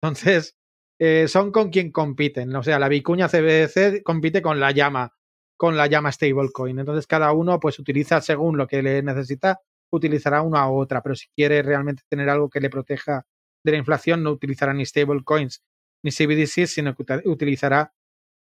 Entonces, 0.03 0.57
eh, 0.99 1.29
son 1.29 1.53
con 1.53 1.71
quien 1.71 1.93
compiten. 1.93 2.55
O 2.57 2.63
sea, 2.63 2.79
la 2.79 2.89
vicuña 2.89 3.29
CBDC 3.29 4.03
compite 4.03 4.43
con 4.43 4.61
la 4.61 4.73
llama 4.73 5.17
con 5.57 5.77
la 5.77 5.87
llama 5.87 6.13
stablecoin. 6.13 6.79
Entonces 6.79 7.07
cada 7.07 7.33
uno 7.33 7.59
pues 7.61 7.79
utiliza 7.79 8.21
según 8.21 8.57
lo 8.57 8.67
que 8.67 8.83
le 8.83 9.03
necesita, 9.03 9.61
utilizará 9.91 10.43
una 10.43 10.69
u 10.71 10.79
otra, 10.79 11.03
pero 11.03 11.15
si 11.15 11.29
quiere 11.35 11.63
realmente 11.63 12.03
tener 12.09 12.29
algo 12.29 12.51
que 12.51 12.61
le 12.61 12.71
proteja 12.71 13.27
de 13.65 13.73
la 13.73 13.79
inflación, 13.79 14.23
no 14.23 14.31
utilizará 14.33 14.75
ni 14.75 14.85
stablecoins 14.87 15.63
ni 16.03 16.11
CBDC, 16.13 16.67
sino 16.67 16.95
que 16.95 17.05
utilizará 17.25 17.93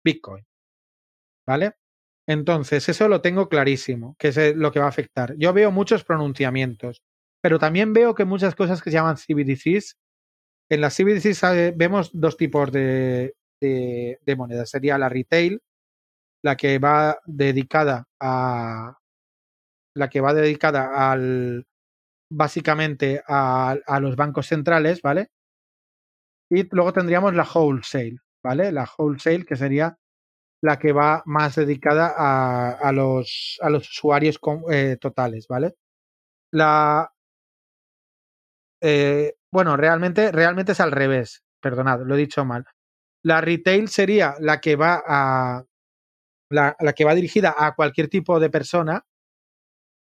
Bitcoin. 0.04 0.46
¿Vale? 1.46 1.74
Entonces, 2.28 2.88
eso 2.88 3.08
lo 3.08 3.20
tengo 3.20 3.48
clarísimo, 3.48 4.16
que 4.18 4.28
es 4.28 4.56
lo 4.56 4.72
que 4.72 4.80
va 4.80 4.86
a 4.86 4.90
afectar. 4.90 5.34
Yo 5.36 5.52
veo 5.52 5.70
muchos 5.70 6.04
pronunciamientos, 6.04 7.02
pero 7.42 7.58
también 7.58 7.92
veo 7.92 8.14
que 8.14 8.24
muchas 8.24 8.54
cosas 8.54 8.82
que 8.82 8.90
se 8.90 8.94
llaman 8.94 9.16
CBDCs, 9.16 9.96
en 10.70 10.80
las 10.80 10.96
CBDCs 10.96 11.76
vemos 11.76 12.10
dos 12.12 12.36
tipos 12.36 12.70
de, 12.70 13.34
de 13.60 14.36
monedas. 14.36 14.70
Sería 14.70 14.98
la 14.98 15.08
retail, 15.08 15.60
la 16.42 16.56
que 16.56 16.78
va 16.78 17.18
dedicada 17.26 18.06
a 18.20 18.96
la 19.96 20.08
que 20.08 20.20
va 20.20 20.32
dedicada 20.32 21.12
al 21.12 21.66
básicamente 22.32 23.22
a, 23.26 23.76
a, 23.86 24.00
los 24.00 24.14
bancos 24.16 24.46
centrales, 24.46 25.02
¿vale? 25.02 25.30
Y 26.50 26.68
luego 26.74 26.92
tendríamos 26.92 27.34
la 27.34 27.44
wholesale, 27.44 28.18
¿vale? 28.42 28.72
La 28.72 28.88
wholesale 28.98 29.44
que 29.44 29.56
sería 29.56 29.98
la 30.62 30.78
que 30.78 30.92
va 30.92 31.22
más 31.26 31.56
dedicada 31.56 32.14
a, 32.16 32.72
a 32.72 32.92
los, 32.92 33.58
a 33.62 33.70
los 33.70 33.88
usuarios 33.88 34.38
eh, 34.70 34.96
totales, 35.00 35.46
¿vale? 35.48 35.74
La 36.52 37.10
eh, 38.80 39.34
bueno, 39.52 39.76
realmente, 39.76 40.32
realmente 40.32 40.72
es 40.72 40.80
al 40.80 40.92
revés, 40.92 41.42
perdonad, 41.60 42.00
lo 42.04 42.14
he 42.14 42.18
dicho 42.18 42.44
mal. 42.44 42.64
La 43.24 43.40
retail 43.40 43.88
sería 43.88 44.34
la 44.40 44.60
que 44.60 44.76
va 44.76 45.02
a, 45.06 45.64
la, 46.50 46.76
que 46.96 47.04
va 47.04 47.14
dirigida 47.14 47.54
a 47.56 47.74
cualquier 47.74 48.08
tipo 48.08 48.40
de 48.40 48.50
persona, 48.50 49.04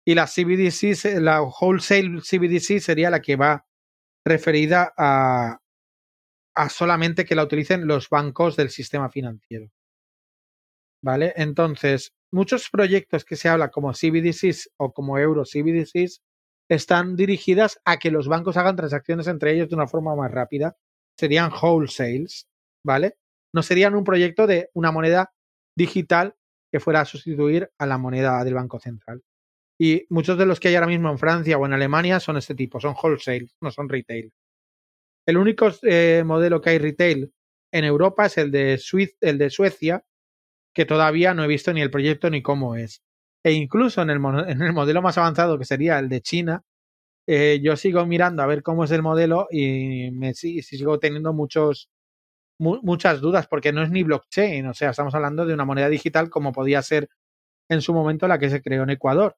y 0.05 0.15
la 0.15 0.25
CBDC, 0.25 1.19
la 1.19 1.41
wholesale 1.41 2.21
CBDC 2.21 2.79
sería 2.79 3.09
la 3.09 3.21
que 3.21 3.35
va 3.35 3.65
referida 4.25 4.93
a, 4.97 5.59
a 6.55 6.69
solamente 6.69 7.25
que 7.25 7.35
la 7.35 7.43
utilicen 7.43 7.85
los 7.85 8.09
bancos 8.09 8.55
del 8.55 8.69
sistema 8.69 9.09
financiero. 9.09 9.69
¿Vale? 11.01 11.33
Entonces, 11.37 12.13
muchos 12.31 12.69
proyectos 12.69 13.23
que 13.23 13.35
se 13.35 13.49
habla 13.49 13.69
como 13.69 13.93
CBDCs 13.93 14.71
o 14.77 14.91
como 14.91 15.17
Euro 15.17 15.43
CBDCs 15.43 16.21
están 16.69 17.15
dirigidas 17.15 17.79
a 17.85 17.97
que 17.97 18.11
los 18.11 18.27
bancos 18.27 18.57
hagan 18.57 18.75
transacciones 18.75 19.27
entre 19.27 19.53
ellos 19.53 19.69
de 19.69 19.75
una 19.75 19.87
forma 19.87 20.15
más 20.15 20.31
rápida. 20.31 20.77
Serían 21.17 21.51
wholesales, 21.51 22.47
¿vale? 22.83 23.17
No 23.53 23.63
serían 23.63 23.95
un 23.95 24.03
proyecto 24.03 24.45
de 24.45 24.69
una 24.73 24.91
moneda 24.91 25.31
digital 25.75 26.35
que 26.71 26.79
fuera 26.79 27.01
a 27.01 27.05
sustituir 27.05 27.71
a 27.77 27.85
la 27.85 27.97
moneda 27.97 28.43
del 28.43 28.53
Banco 28.53 28.79
Central. 28.79 29.23
Y 29.79 30.05
muchos 30.09 30.37
de 30.37 30.45
los 30.45 30.59
que 30.59 30.67
hay 30.67 30.75
ahora 30.75 30.87
mismo 30.87 31.09
en 31.09 31.17
Francia 31.17 31.57
o 31.57 31.65
en 31.65 31.73
Alemania 31.73 32.19
son 32.19 32.37
este 32.37 32.53
tipo, 32.53 32.79
son 32.79 32.95
wholesale, 33.01 33.47
no 33.61 33.71
son 33.71 33.89
retail. 33.89 34.31
El 35.25 35.37
único 35.37 35.69
eh, 35.83 36.23
modelo 36.25 36.61
que 36.61 36.71
hay 36.71 36.77
retail 36.77 37.31
en 37.71 37.85
Europa 37.85 38.25
es 38.25 38.37
el 38.37 38.51
de, 38.51 38.79
el 39.21 39.37
de 39.37 39.49
Suecia, 39.49 40.03
que 40.73 40.85
todavía 40.85 41.33
no 41.33 41.43
he 41.43 41.47
visto 41.47 41.73
ni 41.73 41.81
el 41.81 41.91
proyecto 41.91 42.29
ni 42.29 42.41
cómo 42.41 42.75
es. 42.75 43.01
E 43.43 43.51
incluso 43.53 44.01
en 44.01 44.09
el, 44.09 44.17
en 44.47 44.61
el 44.61 44.73
modelo 44.73 45.01
más 45.01 45.17
avanzado, 45.17 45.57
que 45.57 45.65
sería 45.65 45.99
el 45.99 46.09
de 46.09 46.21
China, 46.21 46.63
eh, 47.27 47.59
yo 47.61 47.75
sigo 47.77 48.05
mirando 48.05 48.43
a 48.43 48.47
ver 48.47 48.63
cómo 48.63 48.85
es 48.85 48.91
el 48.91 49.03
modelo 49.03 49.47
y 49.51 50.11
me 50.11 50.33
sigo 50.33 50.99
teniendo 50.99 51.33
muchos, 51.33 51.89
muchas 52.59 53.21
dudas 53.21 53.47
porque 53.47 53.71
no 53.71 53.83
es 53.83 53.91
ni 53.91 54.03
blockchain, 54.03 54.67
o 54.67 54.73
sea, 54.73 54.91
estamos 54.91 55.15
hablando 55.15 55.45
de 55.45 55.53
una 55.53 55.65
moneda 55.65 55.89
digital 55.89 56.29
como 56.29 56.51
podía 56.51 56.81
ser 56.81 57.09
en 57.69 57.81
su 57.81 57.93
momento 57.93 58.27
la 58.27 58.39
que 58.39 58.49
se 58.49 58.61
creó 58.61 58.83
en 58.83 58.91
Ecuador. 58.91 59.37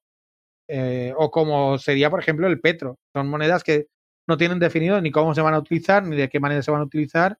Eh, 0.70 1.14
o 1.18 1.32
como 1.32 1.78
sería, 1.78 2.10
por 2.10 2.22
ejemplo, 2.22 2.48
el 2.48 2.62
petro. 2.62 2.98
Son 3.14 3.28
monedas 3.30 3.64
que 3.64 3.88
no 4.28 4.38
tienen 4.38 4.60
definido 4.60 5.02
ni 5.02 5.12
cómo 5.12 5.36
se 5.36 5.42
van 5.42 5.54
a 5.54 5.60
utilizar, 5.60 6.04
ni 6.06 6.16
de 6.16 6.30
qué 6.30 6.40
manera 6.40 6.62
se 6.64 6.72
van 6.72 6.82
a 6.82 6.86
utilizar, 6.86 7.38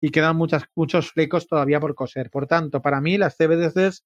y 0.00 0.10
quedan 0.10 0.36
muchas, 0.36 0.64
muchos 0.74 1.10
flecos 1.12 1.46
todavía 1.46 1.80
por 1.80 1.94
coser. 1.94 2.30
Por 2.30 2.46
tanto, 2.46 2.80
para 2.82 3.00
mí 3.00 3.18
las 3.18 3.36
CBDCs 3.36 4.04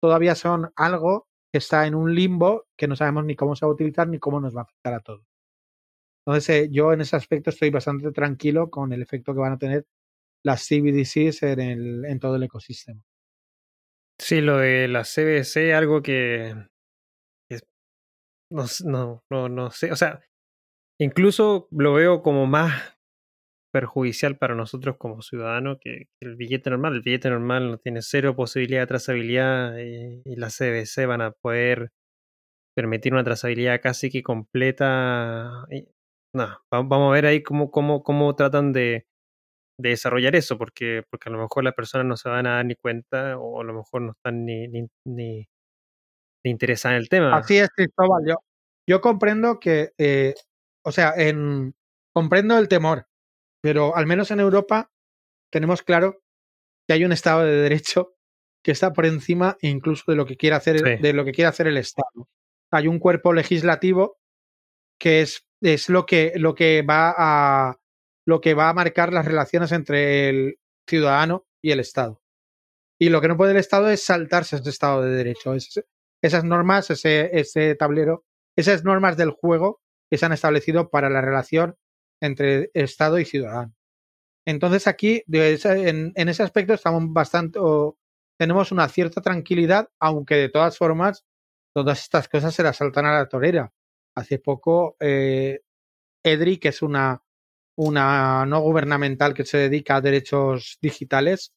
todavía 0.00 0.34
son 0.34 0.72
algo 0.76 1.28
que 1.52 1.58
está 1.58 1.86
en 1.86 1.94
un 1.94 2.14
limbo 2.14 2.66
que 2.76 2.88
no 2.88 2.96
sabemos 2.96 3.24
ni 3.24 3.36
cómo 3.36 3.56
se 3.56 3.64
va 3.66 3.70
a 3.70 3.74
utilizar 3.74 4.08
ni 4.08 4.18
cómo 4.18 4.40
nos 4.40 4.54
va 4.54 4.60
a 4.60 4.64
afectar 4.64 4.94
a 4.94 5.00
todos. 5.00 5.24
Entonces, 6.26 6.48
eh, 6.50 6.68
yo 6.70 6.92
en 6.92 7.00
ese 7.00 7.16
aspecto 7.16 7.50
estoy 7.50 7.70
bastante 7.70 8.12
tranquilo 8.12 8.70
con 8.70 8.92
el 8.92 9.02
efecto 9.02 9.32
que 9.32 9.40
van 9.40 9.52
a 9.52 9.58
tener 9.58 9.86
las 10.44 10.66
CBDCs 10.66 11.42
en, 11.42 11.60
el, 11.60 12.04
en 12.04 12.18
todo 12.20 12.36
el 12.36 12.42
ecosistema. 12.42 13.02
Sí, 14.18 14.42
lo 14.42 14.58
de 14.58 14.86
la 14.86 15.02
CBDC, 15.02 15.72
algo 15.74 16.02
que, 16.02 16.54
no, 18.50 18.64
no, 18.84 19.24
no, 19.30 19.48
no 19.48 19.70
sé, 19.70 19.92
o 19.92 19.96
sea, 19.96 20.20
incluso 20.98 21.68
lo 21.70 21.94
veo 21.94 22.22
como 22.22 22.46
más 22.46 22.98
perjudicial 23.72 24.36
para 24.36 24.54
nosotros 24.54 24.96
como 24.98 25.22
ciudadanos 25.22 25.78
que, 25.80 26.08
el 26.20 26.36
billete 26.36 26.70
normal. 26.70 26.94
El 26.94 27.02
billete 27.02 27.30
normal 27.30 27.70
no 27.70 27.78
tiene 27.78 28.02
cero 28.02 28.34
posibilidad 28.36 28.82
de 28.82 28.86
trazabilidad 28.86 29.78
y, 29.78 30.22
y 30.24 30.36
las 30.36 30.56
CBC 30.56 31.06
van 31.06 31.22
a 31.22 31.32
poder 31.32 31.90
permitir 32.76 33.12
una 33.12 33.24
trazabilidad 33.24 33.80
casi 33.80 34.10
que 34.10 34.22
completa. 34.22 35.66
no, 36.34 36.58
vamos 36.70 37.10
a 37.10 37.14
ver 37.14 37.26
ahí 37.26 37.42
cómo, 37.42 37.70
cómo, 37.70 38.02
cómo 38.02 38.34
tratan 38.36 38.72
de, 38.72 39.06
de 39.78 39.90
desarrollar 39.90 40.36
eso, 40.36 40.58
porque, 40.58 41.02
porque 41.10 41.28
a 41.28 41.32
lo 41.32 41.38
mejor 41.38 41.64
las 41.64 41.74
personas 41.74 42.06
no 42.06 42.16
se 42.16 42.28
van 42.28 42.46
a 42.46 42.56
dar 42.56 42.66
ni 42.66 42.76
cuenta 42.76 43.38
o 43.38 43.60
a 43.60 43.64
lo 43.64 43.74
mejor 43.74 44.02
no 44.02 44.12
están 44.12 44.44
ni, 44.44 44.68
ni, 44.68 44.86
ni, 45.06 45.48
interesadas 46.44 46.96
en 46.96 47.02
el 47.02 47.08
tema. 47.08 47.36
Así 47.36 47.58
es, 47.58 47.68
Cristóbal. 47.70 48.22
Yo, 48.26 48.36
yo 48.88 49.00
comprendo 49.00 49.58
que 49.60 49.90
eh, 49.98 50.34
o 50.84 50.92
sea, 50.92 51.12
en, 51.16 51.74
comprendo 52.14 52.58
el 52.58 52.68
temor, 52.68 53.06
pero 53.60 53.96
al 53.96 54.06
menos 54.06 54.30
en 54.30 54.40
Europa 54.40 54.90
tenemos 55.50 55.82
claro 55.82 56.22
que 56.86 56.94
hay 56.94 57.04
un 57.04 57.12
Estado 57.12 57.44
de 57.44 57.56
Derecho 57.56 58.14
que 58.62 58.72
está 58.72 58.92
por 58.92 59.06
encima 59.06 59.56
incluso 59.60 60.04
de 60.08 60.16
lo 60.16 60.26
que 60.26 60.36
quiere 60.36 60.56
hacer, 60.56 61.00
de 61.00 61.12
lo 61.12 61.24
que 61.24 61.32
quiere 61.32 61.48
hacer 61.48 61.66
el 61.66 61.76
Estado. 61.76 62.28
Hay 62.70 62.88
un 62.88 62.98
cuerpo 62.98 63.32
legislativo 63.32 64.18
que 64.98 65.22
es, 65.22 65.46
es 65.62 65.88
lo, 65.88 66.06
que, 66.06 66.32
lo, 66.36 66.54
que 66.54 66.82
va 66.82 67.14
a, 67.16 67.80
lo 68.26 68.40
que 68.40 68.54
va 68.54 68.68
a 68.68 68.74
marcar 68.74 69.12
las 69.12 69.24
relaciones 69.24 69.72
entre 69.72 70.28
el 70.28 70.58
ciudadano 70.86 71.46
y 71.62 71.70
el 71.72 71.80
Estado. 71.80 72.20
Y 72.98 73.08
lo 73.08 73.20
que 73.20 73.28
no 73.28 73.36
puede 73.36 73.52
el 73.52 73.56
Estado 73.56 73.88
es 73.88 74.04
saltarse 74.04 74.56
ese 74.56 74.68
Estado 74.68 75.02
de 75.02 75.10
Derecho. 75.10 75.54
esas 76.22 76.44
normas, 76.44 76.90
ese, 76.90 77.30
ese 77.32 77.74
tablero, 77.74 78.24
esas 78.56 78.84
normas 78.84 79.16
del 79.16 79.30
juego 79.30 79.80
que 80.10 80.18
se 80.18 80.26
han 80.26 80.32
establecido 80.32 80.90
para 80.90 81.08
la 81.08 81.22
relación 81.22 81.76
entre 82.20 82.70
Estado 82.74 83.18
y 83.18 83.24
ciudadano. 83.24 83.74
Entonces 84.46 84.86
aquí, 84.86 85.22
en, 85.28 86.12
ese 86.14 86.42
aspecto, 86.42 86.74
estamos 86.74 87.04
bastante, 87.08 87.58
tenemos 88.38 88.72
una 88.72 88.88
cierta 88.88 89.20
tranquilidad, 89.20 89.88
aunque 90.00 90.36
de 90.36 90.48
todas 90.48 90.78
formas, 90.78 91.24
todas 91.74 92.02
estas 92.02 92.28
cosas 92.28 92.54
se 92.54 92.62
las 92.62 92.76
saltan 92.76 93.06
a 93.06 93.12
la 93.14 93.28
torera. 93.28 93.72
Hace 94.16 94.38
poco, 94.38 94.96
eh, 95.00 95.60
EDRI, 96.24 96.58
que 96.58 96.68
es 96.68 96.82
una, 96.82 97.22
una 97.76 98.44
no 98.46 98.60
gubernamental 98.60 99.34
que 99.34 99.44
se 99.44 99.58
dedica 99.58 99.96
a 99.96 100.00
derechos 100.00 100.78
digitales, 100.82 101.52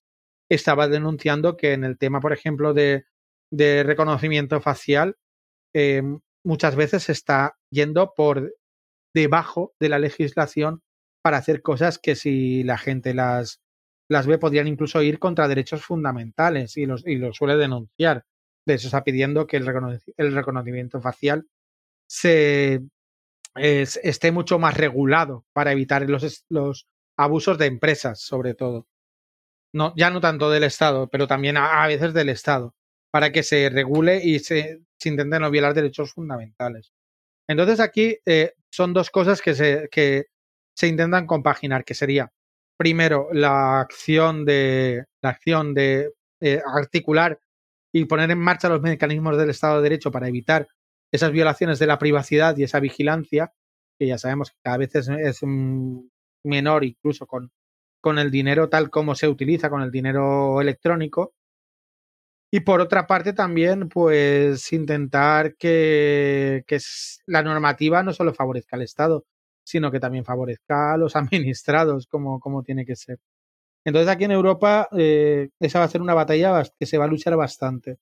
estaba 0.49 0.88
denunciando 0.88 1.57
que 1.57 1.74
en 1.74 1.84
el 1.84 1.97
tema, 1.97 2.20
por 2.20 2.34
ejemplo, 2.34 2.74
de, 2.74 3.05
de 3.51 3.84
reconocimiento 3.84 4.61
facial, 4.61 5.18
eh, 5.74 6.03
muchas 6.45 6.76
veces 6.76 7.03
se 7.03 7.14
está 7.14 7.57
yendo 7.72 8.14
por 8.16 8.53
debajo 9.14 9.74
de 9.80 9.89
la 9.89 9.99
legislación 9.99 10.82
para 11.22 11.38
hacer 11.38 11.61
cosas 11.61 11.99
que 11.99 12.16
si 12.16 12.64
la 12.64 12.78
gente 12.78 13.14
las, 13.14 13.61
las 14.09 14.28
ve 14.28 14.38
podrían 14.38 14.68
incluso 14.68 15.01
ir 15.01 15.20
contra 15.20 15.47
derechos 15.47 15.84
fundamentales 15.84 16.78
y 16.78 16.86
los, 16.86 17.05
y 17.07 17.16
lo 17.16 17.34
suele 17.34 17.55
denunciar. 17.55 18.26
De 18.66 18.76
eso 18.76 18.88
está 18.88 19.03
pidiendo 19.03 19.47
que 19.47 19.57
el, 19.57 19.66
reconocimiento 19.66 21.01
facial 21.01 21.47
se 22.07 22.82
esté 23.55 24.32
mucho 24.32 24.57
más 24.59 24.76
regulado 24.76 25.45
para 25.53 25.72
evitar 25.72 26.09
los, 26.09 26.45
los 26.49 26.88
abusos 27.18 27.57
de 27.57 27.66
empresas, 27.68 28.22
sobre 28.22 28.53
todo. 28.53 28.88
No, 29.74 29.93
ya 29.97 30.09
no 30.09 30.22
tanto 30.22 30.49
del 30.49 30.64
Estado, 30.64 31.09
pero 31.09 31.28
también 31.28 31.57
a, 31.57 31.86
veces 31.88 32.14
del 32.14 32.30
Estado, 32.30 32.76
para 33.11 33.32
que 33.32 33.43
se 33.43 33.70
regule 33.70 34.24
y 34.24 34.39
se, 34.39 34.82
se 34.97 35.09
intenten 35.09 35.41
no 35.41 35.51
violar 35.51 35.74
derechos 35.74 36.14
fundamentales. 36.14 36.93
Entonces 37.48 37.80
aquí 37.80 38.18
eh, 38.26 38.54
son 38.72 38.94
dos 38.94 39.10
cosas 39.10 39.41
que 39.41 39.54
se, 39.54 39.89
que 39.91 40.26
se 40.76 40.88
intentan 40.88 41.28
compaginar, 41.28 41.84
que 41.84 41.94
sería 41.94 42.32
primero 42.78 43.30
la 43.32 43.80
acción 43.80 44.46
de 44.46 45.06
la 45.22 45.30
acción 45.30 45.74
de 45.74 46.12
eh, 46.41 46.62
articular 46.66 47.39
y 47.94 48.06
poner 48.06 48.32
en 48.32 48.39
marcha 48.39 48.70
los 48.70 48.82
mecanismos 48.82 49.38
del 49.38 49.52
Estado 49.52 49.78
de 49.78 49.84
Derecho 49.84 50.12
para 50.12 50.28
evitar 50.28 50.68
esas 51.12 51.32
violaciones 51.32 51.78
de 51.80 51.88
la 51.88 52.00
privacidad 52.00 52.58
y 52.58 52.64
esa 52.64 52.80
vigilancia, 52.80 53.54
que 54.00 54.08
ya 54.08 54.18
sabemos 54.18 54.50
que 54.50 54.58
cada 54.64 54.78
vez 54.78 54.96
es, 54.96 55.41
menor 56.44 56.84
incluso 56.84 57.26
con, 57.26 57.52
con 58.02 58.20
el 58.20 58.32
dinero 58.32 58.68
tal 58.68 58.89
como 58.89 59.16
se 59.16 59.30
utiliza, 59.30 59.70
con 59.70 59.82
el 59.82 59.91
dinero 59.91 60.60
electrónico. 60.60 61.36
Y 62.56 62.60
por 62.60 62.82
otra 62.82 63.08
parte 63.08 63.34
también, 63.34 63.89
pues 63.89 64.72
intentar 64.74 65.56
que, 65.56 66.64
que 66.68 66.78
la 67.26 67.41
normativa 67.41 68.04
no 68.04 68.14
solo 68.14 68.32
favorezca 68.32 68.76
al 68.76 68.84
Estado, 68.84 69.26
sino 69.66 69.89
que 69.89 69.99
también 69.99 70.24
favorezca 70.24 70.93
a 70.93 70.97
los 70.97 71.16
administrados 71.16 72.06
como, 72.06 72.39
como 72.39 72.62
tiene 72.62 72.86
que 72.86 72.95
ser. 72.95 73.18
Entonces 73.86 74.10
aquí 74.10 74.26
en 74.26 74.34
Europa 74.34 74.88
eh, 74.97 75.49
esa 75.60 75.80
va 75.80 75.86
a 75.86 75.89
ser 75.89 76.01
una 76.04 76.14
batalla 76.14 76.64
que 76.80 76.86
se 76.86 76.99
va 76.99 77.06
a 77.06 77.08
luchar 77.08 77.36
bastante. 77.38 77.97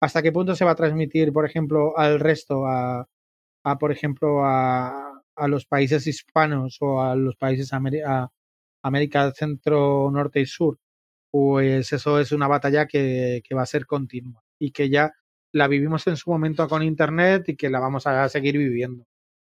¿Hasta 0.00 0.22
qué 0.22 0.32
punto 0.32 0.54
se 0.54 0.64
va 0.64 0.72
a 0.72 0.76
transmitir, 0.76 1.32
por 1.32 1.44
ejemplo, 1.44 1.98
al 1.98 2.20
resto, 2.20 2.66
a, 2.66 3.08
a 3.64 3.78
por 3.78 3.92
ejemplo, 3.92 4.44
a, 4.44 5.22
a, 5.36 5.48
los 5.48 5.66
países 5.66 6.06
hispanos 6.06 6.78
o 6.80 7.02
a 7.02 7.16
los 7.16 7.36
países 7.36 7.72
a 7.72 8.30
América 8.82 9.32
Centro, 9.32 10.10
Norte 10.12 10.40
y 10.40 10.46
Sur? 10.46 10.78
Pues 11.38 11.92
eso 11.92 12.18
es 12.18 12.32
una 12.32 12.48
batalla 12.48 12.86
que, 12.86 13.42
va 13.54 13.60
a 13.60 13.66
ser 13.66 13.84
continua 13.84 14.42
y 14.58 14.70
que 14.70 14.88
ya 14.88 15.12
la 15.52 15.68
vivimos 15.68 16.06
en 16.06 16.16
su 16.16 16.30
momento 16.30 16.66
con 16.66 16.82
Internet 16.82 17.50
y 17.50 17.56
que 17.56 17.68
la 17.68 17.78
vamos 17.78 18.06
a 18.06 18.26
seguir 18.30 18.56
viviendo. 18.56 19.06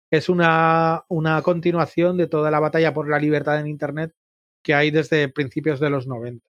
Es 0.09 0.27
una, 0.27 1.05
una 1.09 1.43
continuación 1.43 2.17
de 2.17 2.25
toda 2.25 2.49
la 2.49 2.59
batalla 2.59 2.91
por 2.91 3.07
la 3.07 3.19
libertad 3.19 3.59
en 3.59 3.67
Internet 3.67 4.15
que 4.63 4.73
hay 4.73 4.89
desde 4.89 5.29
principios 5.29 5.79
de 5.79 5.91
los 5.91 6.07
90. 6.07 6.49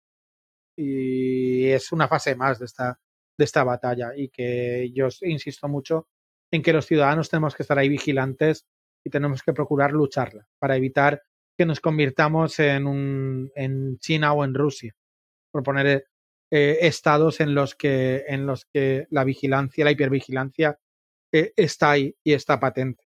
Y 0.75 1.67
es 1.67 1.93
una 1.93 2.09
fase 2.09 2.35
más 2.35 2.59
de 2.59 2.65
esta, 2.65 2.99
de 3.37 3.45
esta 3.45 3.63
batalla 3.63 4.11
y 4.13 4.27
que 4.27 4.91
yo 4.93 5.07
insisto 5.21 5.69
mucho 5.69 6.09
en 6.51 6.61
que 6.61 6.73
los 6.73 6.87
ciudadanos 6.87 7.29
tenemos 7.29 7.55
que 7.55 7.63
estar 7.63 7.79
ahí 7.79 7.87
vigilantes 7.87 8.65
y 9.01 9.09
tenemos 9.09 9.43
que 9.43 9.53
procurar 9.53 9.93
lucharla 9.93 10.45
para 10.59 10.75
evitar 10.75 11.23
que 11.57 11.65
nos 11.65 11.79
convirtamos 11.79 12.59
en, 12.59 12.85
un, 12.85 13.49
en 13.55 13.97
China 13.99 14.33
o 14.33 14.43
en 14.43 14.55
Rusia 14.55 14.93
por 15.51 15.63
poner 15.63 16.07
eh, 16.51 16.77
estados 16.81 17.39
en 17.39 17.55
los 17.55 17.75
que 17.75 18.25
en 18.27 18.45
los 18.45 18.65
que 18.65 19.07
la 19.09 19.23
vigilancia, 19.23 19.85
la 19.85 19.91
hipervigilancia 19.91 20.79
eh, 21.31 21.53
está 21.55 21.91
ahí 21.91 22.15
y 22.23 22.33
está 22.33 22.59
patente. 22.59 23.05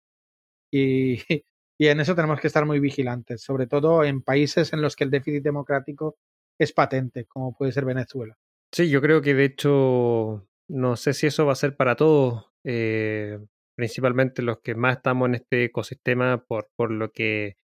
Y, 0.72 1.18
y 1.78 1.86
en 1.88 2.00
eso 2.00 2.14
tenemos 2.14 2.40
que 2.40 2.48
estar 2.48 2.66
muy 2.66 2.80
vigilantes, 2.80 3.42
sobre 3.42 3.66
todo 3.66 4.04
en 4.04 4.22
países 4.22 4.72
en 4.72 4.82
los 4.82 4.96
que 4.96 5.04
el 5.04 5.10
déficit 5.10 5.42
democrático 5.42 6.16
es 6.58 6.72
patente, 6.72 7.26
como 7.26 7.56
puede 7.56 7.72
ser 7.72 7.84
Venezuela. 7.84 8.36
Sí, 8.72 8.90
yo 8.90 9.00
creo 9.00 9.22
que 9.22 9.34
de 9.34 9.44
hecho 9.44 10.48
no 10.68 10.96
sé 10.96 11.14
si 11.14 11.26
eso 11.26 11.46
va 11.46 11.52
a 11.52 11.56
ser 11.56 11.76
para 11.76 11.96
todos, 11.96 12.46
eh, 12.64 13.38
principalmente 13.74 14.42
los 14.42 14.60
que 14.60 14.74
más 14.74 14.98
estamos 14.98 15.28
en 15.28 15.36
este 15.36 15.64
ecosistema 15.64 16.44
por, 16.44 16.68
por 16.76 16.90
lo 16.90 17.10
que 17.10 17.56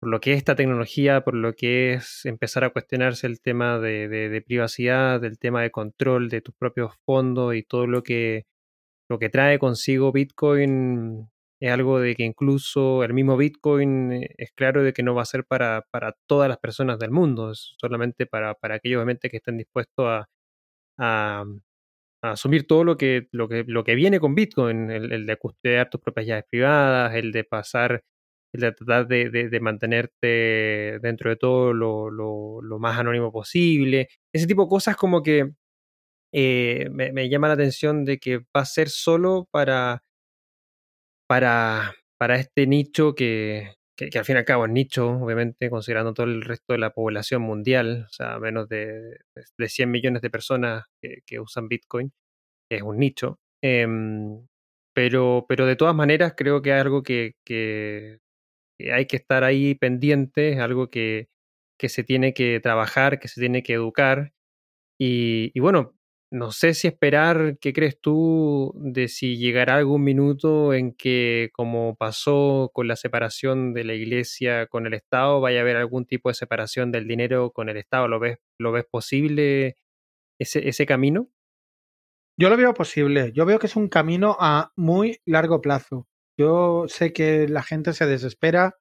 por 0.00 0.10
lo 0.10 0.20
que 0.20 0.32
es 0.32 0.38
esta 0.38 0.56
tecnología, 0.56 1.22
por 1.22 1.34
lo 1.34 1.54
que 1.54 1.94
es 1.94 2.24
empezar 2.26 2.64
a 2.64 2.70
cuestionarse 2.70 3.26
el 3.26 3.40
tema 3.40 3.78
de, 3.78 4.42
privacidad, 4.46 5.20
del 5.20 5.38
tema 5.38 5.62
de 5.62 5.70
control 5.70 6.28
de 6.28 6.40
tus 6.42 6.54
propios 6.54 6.94
fondos 7.04 7.54
y 7.54 7.62
todo 7.62 7.86
lo 7.86 8.02
que, 8.02 8.46
lo 9.08 9.18
que 9.18 9.30
trae 9.30 9.58
consigo 9.58 10.12
Bitcoin 10.12 11.28
es 11.60 11.72
algo 11.72 12.00
de 12.00 12.14
que 12.14 12.24
incluso 12.24 13.02
el 13.04 13.14
mismo 13.14 13.36
Bitcoin 13.36 14.12
eh, 14.12 14.34
es 14.36 14.52
claro 14.52 14.82
de 14.82 14.92
que 14.92 15.02
no 15.02 15.14
va 15.14 15.22
a 15.22 15.24
ser 15.26 15.44
para, 15.46 15.86
para 15.90 16.14
todas 16.26 16.48
las 16.48 16.58
personas 16.58 16.98
del 16.98 17.10
mundo, 17.10 17.52
es 17.52 17.74
solamente 17.78 18.26
para, 18.26 18.54
para 18.54 18.76
aquellos 18.76 18.98
obviamente 18.98 19.30
que 19.30 19.38
estén 19.38 19.56
dispuestos 19.56 20.06
a, 20.06 20.28
a, 20.98 21.44
asumir 22.22 22.66
todo 22.66 22.84
lo 22.84 22.96
que, 22.96 23.28
lo 23.32 23.48
que, 23.48 23.64
lo 23.66 23.84
que 23.84 23.94
viene 23.94 24.20
con 24.20 24.34
Bitcoin, 24.34 24.90
el, 24.90 25.12
el 25.12 25.26
de 25.26 25.36
custodiar 25.38 25.88
tus 25.90 26.00
propias 26.00 26.26
llaves 26.26 26.44
privadas, 26.50 27.14
el 27.14 27.32
de 27.32 27.44
pasar 27.44 28.02
de 28.58 28.72
tratar 28.72 29.06
de, 29.06 29.58
mantenerte 29.60 30.98
dentro 31.00 31.30
de 31.30 31.36
todo 31.36 31.72
lo, 31.72 32.78
más 32.78 32.98
anónimo 32.98 33.32
posible. 33.32 34.08
Ese 34.32 34.46
tipo 34.46 34.64
de 34.64 34.68
cosas 34.68 34.96
como 34.96 35.22
que 35.22 35.52
eh, 36.32 36.88
me, 36.90 37.28
llama 37.28 37.48
la 37.48 37.54
atención 37.54 38.04
de 38.04 38.18
que 38.18 38.38
va 38.38 38.62
a 38.62 38.64
ser 38.66 38.88
solo 38.88 39.48
para, 39.50 40.02
para, 41.28 41.94
este 42.36 42.66
nicho 42.66 43.14
que, 43.14 43.74
que, 43.96 44.10
al 44.18 44.24
fin 44.24 44.36
y 44.36 44.38
al 44.40 44.44
cabo 44.44 44.66
es 44.66 44.72
nicho, 44.72 45.08
obviamente, 45.10 45.70
considerando 45.70 46.14
todo 46.14 46.26
el 46.26 46.42
resto 46.42 46.74
de 46.74 46.78
la 46.78 46.90
población 46.90 47.42
mundial, 47.42 48.06
o 48.08 48.12
sea, 48.12 48.38
menos 48.38 48.68
de, 48.68 49.18
de 49.58 49.68
100 49.68 49.90
millones 49.90 50.22
de 50.22 50.30
personas 50.30 50.84
que, 51.00 51.40
usan 51.40 51.68
Bitcoin, 51.68 52.12
es 52.70 52.82
un 52.82 52.98
nicho. 52.98 53.40
Em, 53.62 54.46
pero, 54.94 55.46
pero 55.48 55.66
de 55.66 55.76
todas 55.76 55.94
maneras 55.94 56.34
creo 56.36 56.62
que 56.62 56.70
es 56.70 56.80
algo 56.80 57.02
que, 57.02 57.34
hay 58.78 59.06
que 59.06 59.16
estar 59.16 59.44
ahí 59.44 59.74
pendiente, 59.74 60.60
algo 60.60 60.90
que, 60.90 61.28
que, 61.78 61.88
se 61.88 62.04
tiene 62.04 62.34
que 62.34 62.60
trabajar, 62.60 63.18
que 63.20 63.28
se 63.28 63.40
tiene 63.40 63.62
que 63.62 63.74
educar. 63.74 64.32
Y, 64.98 65.58
bueno, 65.60 65.94
no 66.30 66.52
sé 66.52 66.74
si 66.74 66.88
esperar, 66.88 67.58
¿qué 67.60 67.72
crees 67.72 68.00
tú 68.00 68.72
de 68.76 69.08
si 69.08 69.38
llegará 69.38 69.76
algún 69.76 70.04
minuto 70.04 70.74
en 70.74 70.92
que, 70.94 71.50
como 71.52 71.96
pasó 71.96 72.70
con 72.74 72.88
la 72.88 72.96
separación 72.96 73.74
de 73.74 73.84
la 73.84 73.94
iglesia 73.94 74.66
con 74.66 74.86
el 74.86 74.94
Estado, 74.94 75.40
vaya 75.40 75.60
a 75.60 75.62
haber 75.62 75.76
algún 75.76 76.06
tipo 76.06 76.30
de 76.30 76.34
separación 76.34 76.92
del 76.92 77.08
dinero 77.08 77.52
con 77.52 77.68
el 77.68 77.76
Estado? 77.78 78.08
¿Lo 78.08 78.20
ves, 78.20 78.38
lo 78.58 78.72
ves 78.72 78.84
posible 78.90 79.76
ese, 80.40 80.68
ese 80.68 80.86
camino? 80.86 81.30
Yo 82.38 82.50
lo 82.50 82.56
veo 82.56 82.74
posible. 82.74 83.32
Yo 83.32 83.46
veo 83.46 83.58
que 83.58 83.66
es 83.66 83.76
un 83.76 83.88
camino 83.88 84.36
a 84.38 84.72
muy 84.76 85.20
largo 85.24 85.60
plazo. 85.62 86.06
Yo 86.38 86.84
sé 86.88 87.12
que 87.12 87.48
la 87.48 87.62
gente 87.62 87.92
se 87.92 88.06
desespera, 88.06 88.76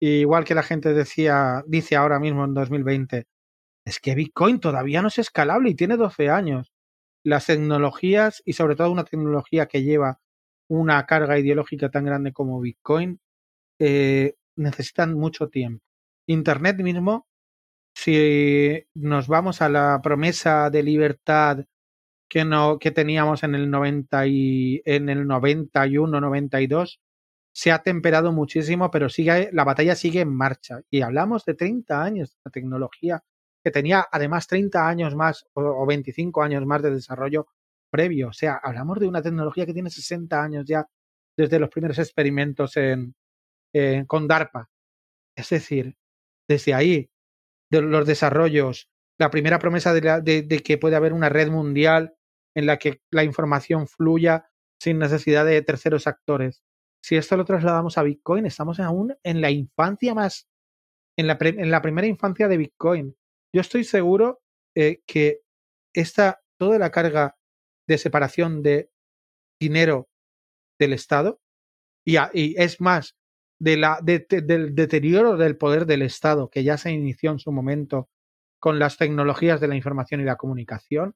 igual 0.00 0.44
que 0.44 0.54
la 0.54 0.62
gente 0.62 0.94
decía, 0.94 1.62
dice 1.66 1.96
ahora 1.96 2.20
mismo 2.20 2.44
en 2.44 2.54
2020, 2.54 3.26
es 3.86 4.00
que 4.00 4.14
Bitcoin 4.14 4.60
todavía 4.60 5.02
no 5.02 5.08
es 5.08 5.18
escalable 5.18 5.70
y 5.70 5.74
tiene 5.74 5.96
12 5.96 6.30
años. 6.30 6.72
Las 7.24 7.46
tecnologías 7.46 8.42
y 8.44 8.54
sobre 8.54 8.76
todo 8.76 8.90
una 8.92 9.04
tecnología 9.04 9.66
que 9.66 9.82
lleva 9.82 10.20
una 10.68 11.06
carga 11.06 11.38
ideológica 11.38 11.90
tan 11.90 12.04
grande 12.04 12.32
como 12.32 12.60
Bitcoin 12.60 13.20
eh, 13.80 14.36
necesitan 14.56 15.14
mucho 15.14 15.48
tiempo. 15.48 15.84
Internet 16.26 16.78
mismo, 16.82 17.26
si 17.94 18.84
nos 18.94 19.28
vamos 19.28 19.62
a 19.62 19.68
la 19.68 20.00
promesa 20.02 20.70
de 20.70 20.82
libertad 20.82 21.64
que, 22.34 22.44
no, 22.44 22.80
que 22.80 22.90
teníamos 22.90 23.44
en 23.44 23.54
el, 23.54 23.70
90 23.70 24.26
y, 24.26 24.82
en 24.84 25.08
el 25.08 25.24
91, 25.24 26.20
92, 26.20 27.00
se 27.52 27.70
ha 27.70 27.80
temperado 27.80 28.32
muchísimo, 28.32 28.90
pero 28.90 29.08
sigue, 29.08 29.50
la 29.52 29.62
batalla 29.62 29.94
sigue 29.94 30.22
en 30.22 30.34
marcha. 30.34 30.80
Y 30.90 31.02
hablamos 31.02 31.44
de 31.44 31.54
30 31.54 32.02
años 32.02 32.36
de 32.44 32.50
tecnología, 32.50 33.22
que 33.62 33.70
tenía 33.70 34.04
además 34.10 34.48
30 34.48 34.88
años 34.88 35.14
más 35.14 35.46
o, 35.52 35.86
25 35.86 36.42
años 36.42 36.66
más 36.66 36.82
de 36.82 36.90
desarrollo 36.90 37.46
previo. 37.88 38.30
O 38.30 38.32
sea, 38.32 38.58
hablamos 38.60 38.98
de 38.98 39.06
una 39.06 39.22
tecnología 39.22 39.64
que 39.64 39.72
tiene 39.72 39.90
60 39.90 40.42
años 40.42 40.64
ya 40.66 40.88
desde 41.36 41.60
los 41.60 41.70
primeros 41.70 42.00
experimentos 42.00 42.76
en, 42.76 43.14
con 44.08 44.26
DARPA. 44.26 44.68
Es 45.36 45.50
decir, 45.50 45.96
desde 46.48 46.74
ahí, 46.74 47.08
de 47.70 47.80
los 47.80 48.04
desarrollos, 48.04 48.90
la 49.18 49.30
primera 49.30 49.60
promesa 49.60 49.94
de, 49.94 50.62
que 50.64 50.78
puede 50.78 50.96
haber 50.96 51.12
una 51.12 51.28
red 51.28 51.48
mundial 51.48 52.16
en 52.54 52.66
la 52.66 52.78
que 52.78 53.02
la 53.10 53.24
información 53.24 53.86
fluya 53.86 54.50
sin 54.80 54.98
necesidad 54.98 55.44
de 55.44 55.62
terceros 55.62 56.06
actores. 56.06 56.62
Si 57.02 57.16
esto 57.16 57.36
lo 57.36 57.44
trasladamos 57.44 57.98
a 57.98 58.02
Bitcoin, 58.02 58.46
estamos 58.46 58.80
aún 58.80 59.16
en 59.22 59.40
la 59.40 59.50
infancia 59.50 60.14
más, 60.14 60.48
en 61.16 61.26
la, 61.26 61.38
en 61.40 61.70
la 61.70 61.82
primera 61.82 62.06
infancia 62.06 62.48
de 62.48 62.56
Bitcoin. 62.56 63.16
Yo 63.52 63.60
estoy 63.60 63.84
seguro 63.84 64.42
eh, 64.74 65.02
que 65.06 65.42
esta, 65.94 66.42
toda 66.58 66.78
la 66.78 66.90
carga 66.90 67.36
de 67.86 67.98
separación 67.98 68.62
de 68.62 68.90
dinero 69.60 70.08
del 70.78 70.92
Estado, 70.92 71.40
y, 72.04 72.16
es 72.60 72.80
más, 72.80 73.16
del 73.58 74.74
deterioro 74.74 75.36
del 75.36 75.56
poder 75.56 75.86
del 75.86 76.02
Estado 76.02 76.50
que 76.50 76.64
ya 76.64 76.76
se 76.76 76.90
inició 76.90 77.30
en 77.30 77.38
su 77.38 77.52
momento 77.52 78.10
con 78.58 78.78
las 78.78 78.96
tecnologías 78.96 79.60
de 79.60 79.68
la 79.68 79.76
información 79.76 80.20
y 80.20 80.24
la 80.24 80.36
comunicación, 80.36 81.14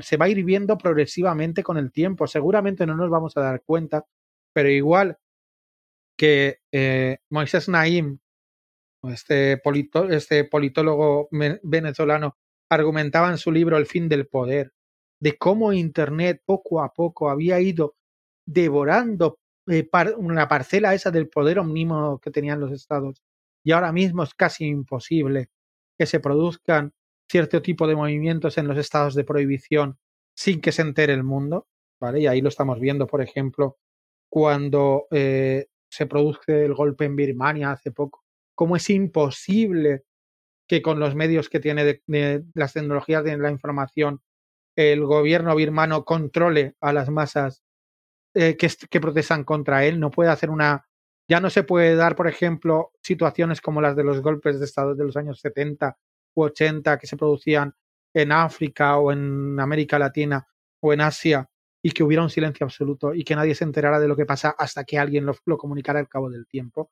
se 0.00 0.16
va 0.16 0.26
a 0.26 0.28
ir 0.28 0.44
viendo 0.44 0.76
progresivamente 0.78 1.62
con 1.62 1.76
el 1.76 1.92
tiempo. 1.92 2.26
Seguramente 2.26 2.86
no 2.86 2.96
nos 2.96 3.10
vamos 3.10 3.36
a 3.36 3.42
dar 3.42 3.62
cuenta, 3.62 4.06
pero 4.52 4.68
igual 4.68 5.18
que 6.16 6.60
eh, 6.72 7.18
Moisés 7.30 7.68
Naim, 7.68 8.18
este, 9.04 9.60
este 10.10 10.44
politólogo 10.44 11.28
venezolano, 11.62 12.36
argumentaba 12.70 13.30
en 13.30 13.38
su 13.38 13.50
libro 13.50 13.76
El 13.76 13.86
fin 13.86 14.08
del 14.08 14.26
poder, 14.26 14.72
de 15.20 15.36
cómo 15.36 15.72
Internet 15.72 16.42
poco 16.44 16.82
a 16.82 16.92
poco 16.92 17.30
había 17.30 17.60
ido 17.60 17.96
devorando 18.46 19.38
eh, 19.66 19.88
una 20.16 20.48
parcela 20.48 20.94
esa 20.94 21.10
del 21.10 21.28
poder 21.28 21.58
omnímodo 21.58 22.18
que 22.18 22.30
tenían 22.30 22.60
los 22.60 22.72
estados. 22.72 23.22
Y 23.64 23.72
ahora 23.72 23.92
mismo 23.92 24.22
es 24.22 24.34
casi 24.34 24.66
imposible 24.66 25.50
que 25.98 26.06
se 26.06 26.20
produzcan 26.20 26.92
cierto 27.30 27.62
tipo 27.62 27.86
de 27.86 27.94
movimientos 27.94 28.58
en 28.58 28.66
los 28.66 28.76
estados 28.76 29.14
de 29.14 29.24
prohibición 29.24 29.98
sin 30.34 30.60
que 30.60 30.72
se 30.72 30.82
entere 30.82 31.12
el 31.12 31.22
mundo. 31.22 31.68
¿vale? 32.00 32.20
Y 32.20 32.26
ahí 32.26 32.40
lo 32.40 32.48
estamos 32.48 32.80
viendo, 32.80 33.06
por 33.06 33.22
ejemplo, 33.22 33.78
cuando 34.28 35.06
eh, 35.10 35.66
se 35.88 36.06
produce 36.06 36.64
el 36.64 36.74
golpe 36.74 37.04
en 37.04 37.14
Birmania 37.14 37.72
hace 37.72 37.92
poco. 37.92 38.24
Cómo 38.54 38.76
es 38.76 38.90
imposible 38.90 40.02
que 40.66 40.82
con 40.82 40.98
los 40.98 41.14
medios 41.14 41.48
que 41.48 41.60
tiene 41.60 42.02
las 42.54 42.72
tecnologías 42.72 43.24
de 43.24 43.36
la 43.38 43.50
información 43.50 44.20
el 44.76 45.04
gobierno 45.04 45.54
birmano 45.54 46.04
controle 46.04 46.74
a 46.80 46.92
las 46.92 47.10
masas 47.10 47.62
eh, 48.34 48.56
que, 48.56 48.70
que 48.88 49.00
protestan 49.00 49.44
contra 49.44 49.84
él. 49.84 50.00
No 50.00 50.10
puede 50.10 50.30
hacer 50.30 50.50
una. 50.50 50.86
Ya 51.28 51.40
no 51.40 51.50
se 51.50 51.64
puede 51.64 51.96
dar, 51.96 52.16
por 52.16 52.28
ejemplo, 52.28 52.92
situaciones 53.02 53.60
como 53.60 53.80
las 53.80 53.94
de 53.94 54.04
los 54.04 54.20
golpes 54.20 54.58
de 54.58 54.64
Estado 54.64 54.94
de 54.94 55.04
los 55.04 55.16
años 55.16 55.40
70 55.40 55.96
u 56.34 56.42
80 56.44 56.98
que 56.98 57.06
se 57.06 57.16
producían 57.16 57.74
en 58.14 58.32
África 58.32 58.98
o 58.98 59.12
en 59.12 59.58
América 59.60 59.98
Latina 59.98 60.46
o 60.80 60.92
en 60.92 61.00
Asia 61.00 61.48
y 61.82 61.92
que 61.92 62.02
hubiera 62.02 62.22
un 62.22 62.30
silencio 62.30 62.64
absoluto 62.64 63.14
y 63.14 63.24
que 63.24 63.36
nadie 63.36 63.54
se 63.54 63.64
enterara 63.64 63.98
de 64.00 64.08
lo 64.08 64.16
que 64.16 64.26
pasa 64.26 64.54
hasta 64.58 64.84
que 64.84 64.98
alguien 64.98 65.24
lo, 65.24 65.34
lo 65.46 65.56
comunicara 65.56 65.98
al 65.98 66.08
cabo 66.08 66.30
del 66.30 66.46
tiempo. 66.46 66.90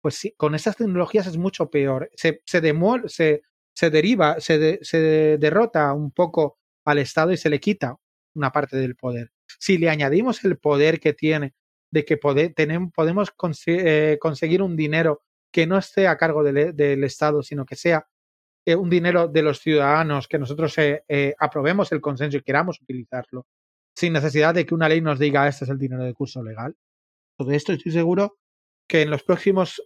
Pues 0.00 0.14
sí, 0.14 0.34
con 0.36 0.54
estas 0.54 0.76
tecnologías 0.76 1.26
es 1.26 1.36
mucho 1.36 1.70
peor. 1.70 2.10
Se, 2.14 2.42
se, 2.44 2.60
se, 3.06 3.42
se 3.74 3.90
deriva, 3.90 4.40
se, 4.40 4.78
se 4.82 4.98
derrota 5.38 5.92
un 5.92 6.10
poco 6.12 6.58
al 6.84 6.98
Estado 6.98 7.32
y 7.32 7.36
se 7.36 7.50
le 7.50 7.60
quita 7.60 7.96
una 8.34 8.52
parte 8.52 8.76
del 8.76 8.96
poder. 8.96 9.32
Si 9.58 9.78
le 9.78 9.90
añadimos 9.90 10.44
el 10.44 10.58
poder 10.58 11.00
que 11.00 11.12
tiene 11.12 11.54
de 11.90 12.04
que 12.04 12.16
tenemos, 12.54 12.92
podemos 12.92 13.32
eh, 13.66 14.18
conseguir 14.20 14.62
un 14.62 14.76
dinero 14.76 15.22
que 15.50 15.66
no 15.66 15.78
esté 15.78 16.06
a 16.06 16.16
cargo 16.16 16.42
del, 16.42 17.04
Estado, 17.04 17.42
sino 17.42 17.64
que 17.64 17.76
sea 17.76 18.06
eh, 18.70 18.76
un 18.76 18.90
dinero 18.90 19.28
de 19.28 19.42
los 19.42 19.60
ciudadanos, 19.60 20.28
que 20.28 20.38
nosotros 20.38 20.74
eh, 20.78 21.34
aprobemos 21.38 21.90
el 21.92 22.00
consenso 22.00 22.36
y 22.38 22.42
queramos 22.42 22.80
utilizarlo, 22.80 23.46
sin 23.96 24.12
necesidad 24.12 24.54
de 24.54 24.66
que 24.66 24.74
una 24.74 24.88
ley 24.88 25.00
nos 25.00 25.18
diga 25.18 25.48
este 25.48 25.64
es 25.64 25.70
el 25.70 25.78
dinero 25.78 26.04
de 26.04 26.14
curso 26.14 26.42
legal. 26.42 26.76
Todo 27.36 27.52
esto 27.52 27.72
estoy 27.72 27.92
seguro 27.92 28.38
que 28.88 29.02
en 29.02 29.10
los 29.10 29.22
próximos 29.22 29.82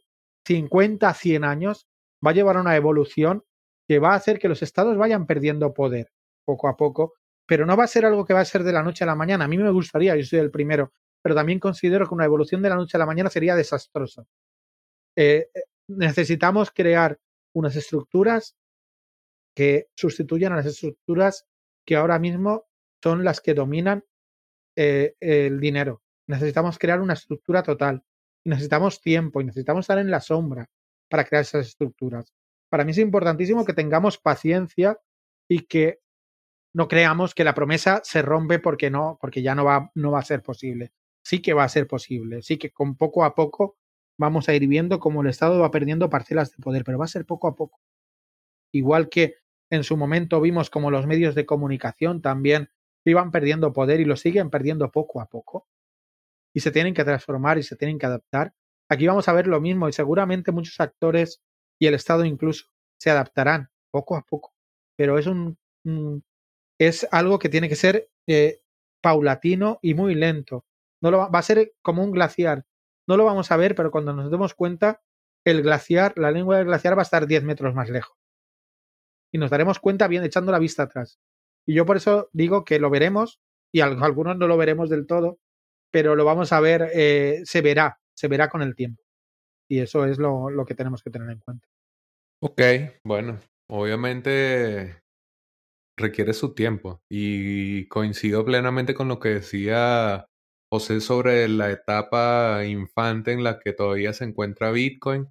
50, 0.46 1.12
100 1.14 1.44
años 1.44 1.86
va 2.24 2.30
a 2.30 2.34
llevar 2.34 2.56
a 2.56 2.60
una 2.60 2.76
evolución 2.76 3.44
que 3.86 3.98
va 3.98 4.12
a 4.12 4.16
hacer 4.16 4.38
que 4.38 4.48
los 4.48 4.62
estados 4.62 4.96
vayan 4.96 5.26
perdiendo 5.26 5.72
poder 5.74 6.10
poco 6.44 6.68
a 6.68 6.76
poco 6.76 7.14
pero 7.46 7.66
no 7.66 7.76
va 7.76 7.84
a 7.84 7.88
ser 7.88 8.06
algo 8.06 8.24
que 8.24 8.34
va 8.34 8.40
a 8.40 8.44
ser 8.44 8.62
de 8.62 8.72
la 8.72 8.82
noche 8.82 9.04
a 9.04 9.06
la 9.06 9.14
mañana. 9.14 9.44
A 9.44 9.48
mí 9.48 9.58
me 9.58 9.70
gustaría, 9.70 10.16
yo 10.16 10.24
soy 10.24 10.38
el 10.38 10.50
primero, 10.50 10.92
pero 11.20 11.34
también 11.34 11.58
considero 11.58 12.08
que 12.08 12.14
una 12.14 12.24
evolución 12.24 12.62
de 12.62 12.70
la 12.70 12.76
noche 12.76 12.96
a 12.96 13.00
la 13.00 13.06
mañana 13.06 13.30
sería 13.30 13.54
desastrosa. 13.54 14.24
Eh, 15.16 15.50
eh, 15.54 15.62
necesitamos 15.88 16.70
crear 16.70 17.18
unas 17.54 17.76
estructuras 17.76 18.56
que 19.54 19.88
sustituyan 19.94 20.52
a 20.52 20.56
las 20.56 20.66
estructuras 20.66 21.46
que 21.86 21.96
ahora 21.96 22.18
mismo 22.18 22.66
son 23.02 23.24
las 23.24 23.40
que 23.40 23.54
dominan 23.54 24.04
eh, 24.76 25.16
el 25.20 25.60
dinero. 25.60 26.02
Necesitamos 26.26 26.78
crear 26.78 27.00
una 27.00 27.14
estructura 27.14 27.62
total. 27.62 28.04
Necesitamos 28.44 29.00
tiempo 29.00 29.40
y 29.40 29.44
necesitamos 29.44 29.84
estar 29.84 29.98
en 29.98 30.10
la 30.10 30.20
sombra 30.20 30.68
para 31.08 31.24
crear 31.24 31.42
esas 31.42 31.66
estructuras. 31.66 32.32
Para 32.70 32.84
mí 32.84 32.92
es 32.92 32.98
importantísimo 32.98 33.64
que 33.64 33.74
tengamos 33.74 34.18
paciencia 34.18 34.98
y 35.48 35.66
que 35.66 36.00
no 36.74 36.88
creamos 36.88 37.34
que 37.34 37.44
la 37.44 37.54
promesa 37.54 38.00
se 38.04 38.22
rompe 38.22 38.58
porque 38.58 38.90
no, 38.90 39.18
porque 39.20 39.42
ya 39.42 39.54
no 39.54 39.64
va, 39.64 39.90
no 39.94 40.10
va 40.10 40.20
a 40.20 40.24
ser 40.24 40.42
posible. 40.42 40.92
Sí 41.22 41.42
que 41.42 41.52
va 41.52 41.64
a 41.64 41.68
ser 41.68 41.86
posible, 41.86 42.42
sí 42.42 42.56
que 42.56 42.70
con 42.70 42.96
poco 42.96 43.24
a 43.24 43.34
poco 43.34 43.76
vamos 44.18 44.48
a 44.48 44.54
ir 44.54 44.66
viendo 44.66 44.98
cómo 44.98 45.22
el 45.22 45.28
Estado 45.28 45.60
va 45.60 45.70
perdiendo 45.70 46.08
parcelas 46.08 46.50
de 46.52 46.62
poder, 46.62 46.84
pero 46.84 46.98
va 46.98 47.04
a 47.04 47.08
ser 47.08 47.26
poco 47.26 47.46
a 47.46 47.54
poco. 47.54 47.80
Igual 48.72 49.08
que 49.08 49.36
en 49.72 49.84
su 49.84 49.96
momento 49.96 50.38
vimos 50.42 50.68
como 50.68 50.90
los 50.90 51.06
medios 51.06 51.34
de 51.34 51.46
comunicación 51.46 52.20
también 52.20 52.68
iban 53.06 53.30
perdiendo 53.30 53.72
poder 53.72 54.00
y 54.00 54.04
lo 54.04 54.16
siguen 54.16 54.50
perdiendo 54.50 54.92
poco 54.92 55.22
a 55.22 55.26
poco. 55.26 55.66
Y 56.54 56.60
se 56.60 56.70
tienen 56.70 56.92
que 56.92 57.04
transformar 57.04 57.56
y 57.56 57.62
se 57.62 57.74
tienen 57.76 57.98
que 57.98 58.04
adaptar. 58.04 58.52
Aquí 58.90 59.06
vamos 59.06 59.28
a 59.28 59.32
ver 59.32 59.46
lo 59.46 59.62
mismo 59.62 59.88
y 59.88 59.94
seguramente 59.94 60.52
muchos 60.52 60.78
actores 60.78 61.40
y 61.80 61.86
el 61.86 61.94
Estado 61.94 62.26
incluso 62.26 62.66
se 63.00 63.10
adaptarán 63.10 63.70
poco 63.90 64.14
a 64.14 64.22
poco. 64.22 64.52
Pero 64.94 65.18
es 65.18 65.26
un 65.26 65.56
es 66.78 67.08
algo 67.10 67.38
que 67.38 67.48
tiene 67.48 67.70
que 67.70 67.76
ser 67.76 68.10
eh, 68.28 68.60
paulatino 69.00 69.78
y 69.80 69.94
muy 69.94 70.14
lento. 70.14 70.66
No 71.00 71.10
lo 71.10 71.16
va, 71.16 71.28
va, 71.28 71.38
a 71.38 71.42
ser 71.42 71.72
como 71.80 72.04
un 72.04 72.10
glaciar. 72.10 72.66
No 73.08 73.16
lo 73.16 73.24
vamos 73.24 73.50
a 73.50 73.56
ver, 73.56 73.74
pero 73.74 73.90
cuando 73.90 74.12
nos 74.12 74.30
demos 74.30 74.52
cuenta, 74.52 75.00
el 75.46 75.62
glaciar, 75.62 76.12
la 76.18 76.30
lengua 76.30 76.58
del 76.58 76.66
glaciar 76.66 76.94
va 76.96 77.02
a 77.02 77.08
estar 77.08 77.26
10 77.26 77.42
metros 77.44 77.74
más 77.74 77.88
lejos. 77.88 78.21
Y 79.32 79.38
nos 79.38 79.50
daremos 79.50 79.78
cuenta 79.78 80.08
bien 80.08 80.24
echando 80.24 80.52
la 80.52 80.58
vista 80.58 80.84
atrás. 80.84 81.18
Y 81.66 81.74
yo 81.74 81.86
por 81.86 81.96
eso 81.96 82.28
digo 82.32 82.64
que 82.64 82.78
lo 82.78 82.90
veremos, 82.90 83.40
y 83.72 83.80
algunos 83.80 84.36
no 84.36 84.46
lo 84.46 84.56
veremos 84.56 84.90
del 84.90 85.06
todo, 85.06 85.38
pero 85.90 86.14
lo 86.14 86.24
vamos 86.24 86.52
a 86.52 86.60
ver, 86.60 86.90
eh, 86.92 87.40
se 87.44 87.62
verá, 87.62 87.98
se 88.14 88.28
verá 88.28 88.48
con 88.48 88.62
el 88.62 88.74
tiempo. 88.74 89.02
Y 89.68 89.80
eso 89.80 90.04
es 90.04 90.18
lo, 90.18 90.50
lo 90.50 90.66
que 90.66 90.74
tenemos 90.74 91.02
que 91.02 91.10
tener 91.10 91.30
en 91.30 91.38
cuenta. 91.38 91.66
Ok, 92.42 92.60
bueno, 93.04 93.38
obviamente 93.70 95.02
requiere 95.96 96.32
su 96.32 96.54
tiempo 96.54 97.02
y 97.08 97.86
coincido 97.88 98.44
plenamente 98.44 98.94
con 98.94 99.08
lo 99.08 99.20
que 99.20 99.28
decía 99.28 100.26
José 100.70 101.00
sobre 101.00 101.48
la 101.48 101.70
etapa 101.70 102.64
infante 102.64 103.32
en 103.32 103.44
la 103.44 103.60
que 103.60 103.72
todavía 103.72 104.12
se 104.12 104.24
encuentra 104.24 104.72
Bitcoin. 104.72 105.28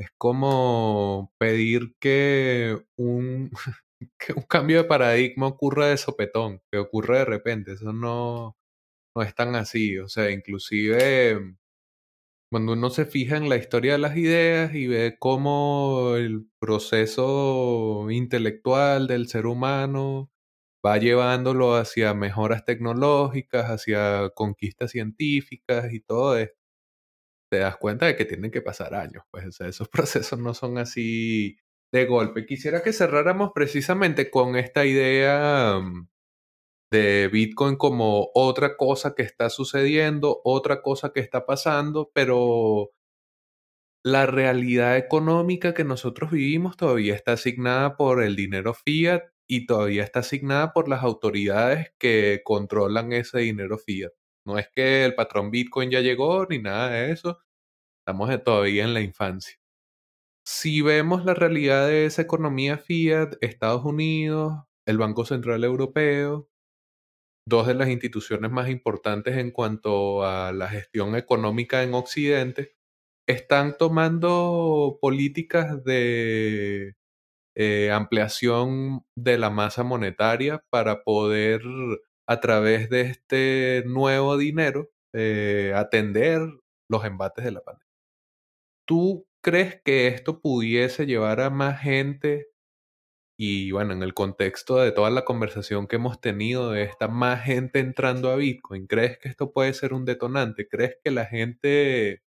Es 0.00 0.08
como 0.16 1.32
pedir 1.38 1.94
que 2.00 2.78
un, 2.96 3.50
que 4.18 4.32
un 4.32 4.42
cambio 4.44 4.78
de 4.78 4.84
paradigma 4.88 5.46
ocurra 5.48 5.88
de 5.88 5.98
sopetón, 5.98 6.62
que 6.72 6.78
ocurra 6.78 7.18
de 7.18 7.24
repente. 7.26 7.72
Eso 7.74 7.92
no, 7.92 8.56
no 9.16 9.22
es 9.22 9.34
tan 9.34 9.56
así. 9.56 9.98
O 9.98 10.08
sea, 10.08 10.30
inclusive 10.30 11.56
cuando 12.50 12.72
uno 12.74 12.90
se 12.90 13.06
fija 13.06 13.36
en 13.36 13.48
la 13.48 13.56
historia 13.56 13.92
de 13.92 13.98
las 13.98 14.16
ideas 14.16 14.74
y 14.74 14.86
ve 14.88 15.16
cómo 15.18 16.16
el 16.16 16.48
proceso 16.60 18.10
intelectual 18.10 19.06
del 19.06 19.28
ser 19.28 19.46
humano 19.46 20.30
va 20.84 20.98
llevándolo 20.98 21.76
hacia 21.76 22.14
mejoras 22.14 22.64
tecnológicas, 22.64 23.66
hacia 23.70 24.30
conquistas 24.34 24.92
científicas 24.92 25.92
y 25.92 26.00
todo 26.00 26.38
esto. 26.38 26.59
Te 27.50 27.58
das 27.58 27.76
cuenta 27.76 28.06
de 28.06 28.16
que 28.16 28.24
tienen 28.24 28.50
que 28.50 28.62
pasar 28.62 28.94
años. 28.94 29.24
Pues 29.30 29.60
esos 29.60 29.88
procesos 29.90 30.38
no 30.38 30.54
son 30.54 30.78
así 30.78 31.58
de 31.92 32.06
golpe. 32.06 32.46
Quisiera 32.46 32.82
que 32.82 32.92
cerráramos 32.92 33.52
precisamente 33.54 34.30
con 34.30 34.56
esta 34.56 34.86
idea 34.86 35.80
mm, 35.80 36.08
de 36.92 37.28
Bitcoin 37.32 37.76
como 37.76 38.30
otra 38.34 38.76
cosa 38.76 39.14
que 39.14 39.22
está 39.22 39.50
sucediendo, 39.50 40.40
otra 40.44 40.82
cosa 40.82 41.12
que 41.12 41.20
está 41.20 41.46
pasando, 41.46 42.10
pero 42.14 42.92
la 44.04 44.26
realidad 44.26 44.96
económica 44.96 45.74
que 45.74 45.84
nosotros 45.84 46.30
vivimos 46.30 46.76
todavía 46.76 47.14
está 47.14 47.32
asignada 47.32 47.96
por 47.96 48.22
el 48.22 48.34
dinero 48.36 48.72
fiat 48.74 49.22
y 49.46 49.66
todavía 49.66 50.04
está 50.04 50.20
asignada 50.20 50.72
por 50.72 50.88
las 50.88 51.02
autoridades 51.02 51.92
que 51.98 52.40
controlan 52.44 53.12
ese 53.12 53.40
dinero 53.40 53.78
fiat. 53.78 54.12
No 54.50 54.58
es 54.58 54.68
que 54.74 55.04
el 55.04 55.14
patrón 55.14 55.52
Bitcoin 55.52 55.90
ya 55.90 56.00
llegó 56.00 56.44
ni 56.46 56.58
nada 56.58 56.90
de 56.90 57.12
eso. 57.12 57.38
Estamos 58.00 58.30
todavía 58.44 58.82
en 58.84 58.94
la 58.94 59.00
infancia. 59.00 59.54
Si 60.44 60.82
vemos 60.82 61.24
la 61.24 61.34
realidad 61.34 61.86
de 61.86 62.06
esa 62.06 62.22
economía 62.22 62.78
fiat, 62.78 63.34
Estados 63.40 63.84
Unidos, 63.84 64.54
el 64.86 64.98
Banco 64.98 65.24
Central 65.24 65.62
Europeo, 65.62 66.50
dos 67.46 67.68
de 67.68 67.74
las 67.74 67.88
instituciones 67.90 68.50
más 68.50 68.68
importantes 68.70 69.36
en 69.36 69.52
cuanto 69.52 70.24
a 70.24 70.52
la 70.52 70.68
gestión 70.68 71.14
económica 71.14 71.84
en 71.84 71.94
Occidente, 71.94 72.74
están 73.28 73.76
tomando 73.78 74.98
políticas 75.00 75.84
de 75.84 76.96
eh, 77.56 77.90
ampliación 77.92 79.04
de 79.16 79.38
la 79.38 79.50
masa 79.50 79.84
monetaria 79.84 80.64
para 80.70 81.04
poder, 81.04 81.62
a 82.30 82.40
través 82.40 82.88
de 82.90 83.00
este 83.02 83.82
nuevo 83.86 84.36
dinero, 84.38 84.90
eh, 85.12 85.72
atender 85.74 86.40
los 86.88 87.04
embates 87.04 87.44
de 87.44 87.50
la 87.50 87.60
pandemia. 87.60 87.86
¿Tú 88.86 89.26
crees 89.42 89.80
que 89.82 90.06
esto 90.08 90.40
pudiese 90.40 91.06
llevar 91.06 91.40
a 91.40 91.50
más 91.50 91.80
gente 91.80 92.48
y 93.36 93.72
bueno, 93.72 93.94
en 93.94 94.02
el 94.02 94.14
contexto 94.14 94.76
de 94.76 94.92
toda 94.92 95.10
la 95.10 95.24
conversación 95.24 95.88
que 95.88 95.96
hemos 95.96 96.20
tenido 96.20 96.72
de 96.72 96.82
esta 96.84 97.08
más 97.08 97.42
gente 97.42 97.80
entrando 97.80 98.30
a 98.30 98.36
Bitcoin, 98.36 98.86
¿crees 98.86 99.18
que 99.18 99.30
esto 99.30 99.52
puede 99.52 99.72
ser 99.74 99.94
un 99.94 100.04
detonante? 100.04 100.68
¿Crees 100.68 100.98
que 101.02 101.10
la 101.10 101.24
gente 101.26 102.22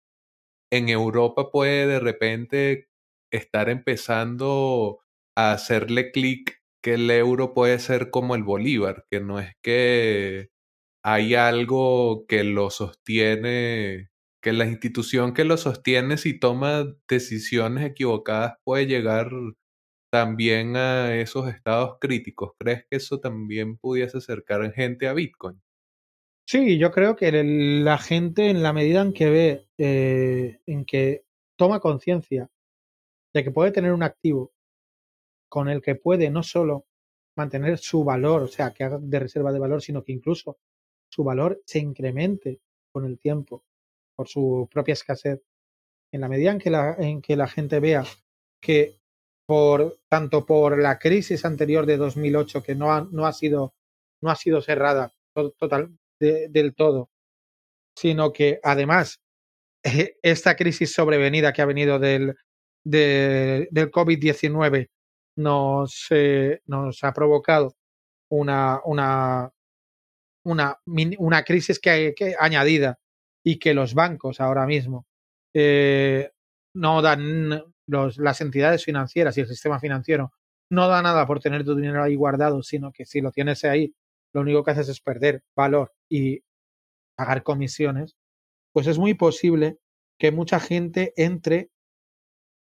en 0.72 0.88
Europa 0.88 1.50
puede 1.52 1.86
de 1.86 2.00
repente 2.00 2.88
estar 3.30 3.68
empezando 3.68 5.00
a 5.36 5.52
hacerle 5.52 6.12
clic 6.12 6.61
que 6.82 6.94
el 6.94 7.10
euro 7.10 7.54
puede 7.54 7.78
ser 7.78 8.10
como 8.10 8.34
el 8.34 8.42
bolívar, 8.42 9.06
que 9.10 9.20
no 9.20 9.38
es 9.40 9.54
que 9.62 10.50
hay 11.04 11.34
algo 11.34 12.26
que 12.28 12.44
lo 12.44 12.70
sostiene, 12.70 14.10
que 14.42 14.52
la 14.52 14.66
institución 14.66 15.34
que 15.34 15.44
lo 15.44 15.56
sostiene 15.56 16.18
si 16.18 16.38
toma 16.38 16.84
decisiones 17.08 17.84
equivocadas 17.86 18.54
puede 18.64 18.86
llegar 18.86 19.30
también 20.12 20.76
a 20.76 21.16
esos 21.16 21.48
estados 21.48 21.96
críticos. 22.00 22.52
¿Crees 22.58 22.84
que 22.90 22.96
eso 22.96 23.20
también 23.20 23.78
pudiese 23.78 24.18
acercar 24.18 24.72
gente 24.72 25.08
a 25.08 25.14
Bitcoin? 25.14 25.60
Sí, 26.46 26.78
yo 26.78 26.90
creo 26.90 27.16
que 27.16 27.30
la 27.32 27.98
gente 27.98 28.50
en 28.50 28.62
la 28.62 28.72
medida 28.72 29.00
en 29.00 29.12
que 29.12 29.30
ve, 29.30 29.68
eh, 29.78 30.60
en 30.66 30.84
que 30.84 31.24
toma 31.56 31.80
conciencia 31.80 32.50
de 33.32 33.44
que 33.44 33.50
puede 33.50 33.72
tener 33.72 33.92
un 33.92 34.02
activo 34.02 34.51
con 35.52 35.68
el 35.68 35.82
que 35.82 35.96
puede 35.96 36.30
no 36.30 36.42
solo 36.42 36.86
mantener 37.36 37.76
su 37.76 38.02
valor, 38.04 38.44
o 38.44 38.48
sea, 38.48 38.72
que 38.72 38.84
haga 38.84 38.98
de 38.98 39.18
reserva 39.18 39.52
de 39.52 39.58
valor, 39.58 39.82
sino 39.82 40.02
que 40.02 40.12
incluso 40.12 40.56
su 41.10 41.22
valor 41.24 41.60
se 41.66 41.78
incremente 41.78 42.62
con 42.90 43.04
el 43.04 43.18
tiempo 43.18 43.62
por 44.16 44.28
su 44.28 44.66
propia 44.72 44.94
escasez. 44.94 45.42
En 46.10 46.22
la 46.22 46.30
medida 46.30 46.52
en 46.52 46.58
que 46.58 46.70
la, 46.70 46.94
en 46.94 47.20
que 47.20 47.36
la 47.36 47.48
gente 47.48 47.80
vea 47.80 48.02
que 48.62 48.98
por 49.44 49.98
tanto 50.08 50.46
por 50.46 50.80
la 50.80 50.98
crisis 50.98 51.44
anterior 51.44 51.84
de 51.84 51.98
2008 51.98 52.62
que 52.62 52.74
no 52.74 52.90
ha, 52.90 53.06
no 53.12 53.26
ha 53.26 53.34
sido 53.34 53.74
no 54.22 54.30
ha 54.30 54.36
sido 54.36 54.62
cerrada 54.62 55.12
total 55.34 55.98
del 56.18 56.74
todo, 56.74 57.10
sino 57.94 58.32
que 58.32 58.58
además 58.62 59.20
esta 60.22 60.56
crisis 60.56 60.94
sobrevenida 60.94 61.52
que 61.52 61.60
ha 61.60 61.66
venido 61.66 61.98
del, 61.98 62.36
del 62.84 63.90
COVID-19 63.90 64.88
nos, 65.36 66.06
eh, 66.10 66.60
nos 66.66 67.02
ha 67.04 67.12
provocado 67.12 67.74
una, 68.30 68.80
una, 68.84 69.52
una, 70.44 70.78
una 71.18 71.42
crisis 71.44 71.78
que, 71.78 72.14
que, 72.16 72.34
añadida 72.38 72.98
y 73.44 73.58
que 73.58 73.74
los 73.74 73.94
bancos 73.94 74.40
ahora 74.40 74.66
mismo 74.66 75.06
eh, 75.54 76.30
no 76.74 77.02
dan 77.02 77.62
los, 77.86 78.18
las 78.18 78.40
entidades 78.40 78.84
financieras 78.84 79.36
y 79.36 79.40
el 79.42 79.48
sistema 79.48 79.80
financiero 79.80 80.32
no 80.70 80.88
da 80.88 81.02
nada 81.02 81.26
por 81.26 81.40
tener 81.40 81.64
tu 81.64 81.74
dinero 81.74 82.02
ahí 82.02 82.14
guardado, 82.14 82.62
sino 82.62 82.92
que 82.92 83.04
si 83.04 83.20
lo 83.20 83.30
tienes 83.30 83.64
ahí, 83.64 83.94
lo 84.32 84.40
único 84.40 84.64
que 84.64 84.70
haces 84.70 84.88
es 84.88 85.00
perder 85.00 85.44
valor 85.54 85.92
y 86.08 86.42
pagar 87.14 87.42
comisiones, 87.42 88.16
pues 88.72 88.86
es 88.86 88.98
muy 88.98 89.12
posible 89.14 89.78
que 90.18 90.32
mucha 90.32 90.60
gente 90.60 91.12
entre 91.16 91.71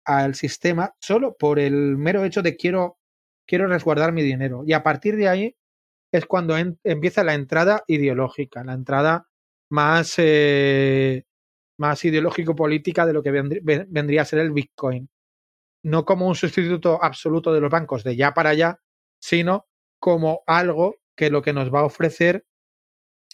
al 0.06 0.36
sistema 0.36 0.96
solo 1.00 1.36
por 1.36 1.60
el 1.60 1.98
mero 1.98 2.24
hecho 2.24 2.42
de 2.42 2.56
quiero, 2.56 3.00
quiero 3.48 3.68
resguardar 3.68 4.12
mi 4.12 4.22
dinero. 4.22 4.64
Y 4.66 4.74
a 4.74 4.84
partir 4.84 5.16
de 5.16 5.28
ahí 5.28 5.56
es 6.12 6.26
cuando 6.26 6.56
empieza 6.58 7.24
la 7.24 7.34
entrada 7.34 7.84
ideológica, 7.88 8.64
la 8.64 8.74
entrada 8.74 9.28
más, 9.70 10.16
eh, 10.18 11.26
más 11.78 12.06
ideológico-política 12.06 13.06
de 13.06 13.14
lo 13.14 13.24
que 13.24 13.32
vendría 13.32 14.22
a 14.22 14.26
ser 14.26 14.40
el 14.40 14.52
Bitcoin. 14.52 15.10
No 15.84 16.06
como 16.06 16.28
un 16.28 16.36
sustituto 16.36 17.04
absoluto 17.04 17.54
de 17.54 17.62
los 17.62 17.70
bancos 17.70 18.04
de 18.04 18.16
ya 18.16 18.34
para 18.34 18.52
allá, 18.52 18.80
sino 19.20 19.68
como 20.00 20.42
algo 20.48 20.98
que 21.16 21.30
lo 21.30 21.42
que 21.42 21.54
nos 21.54 21.74
va 21.74 21.82
a 21.82 21.86
ofrecer 21.86 22.46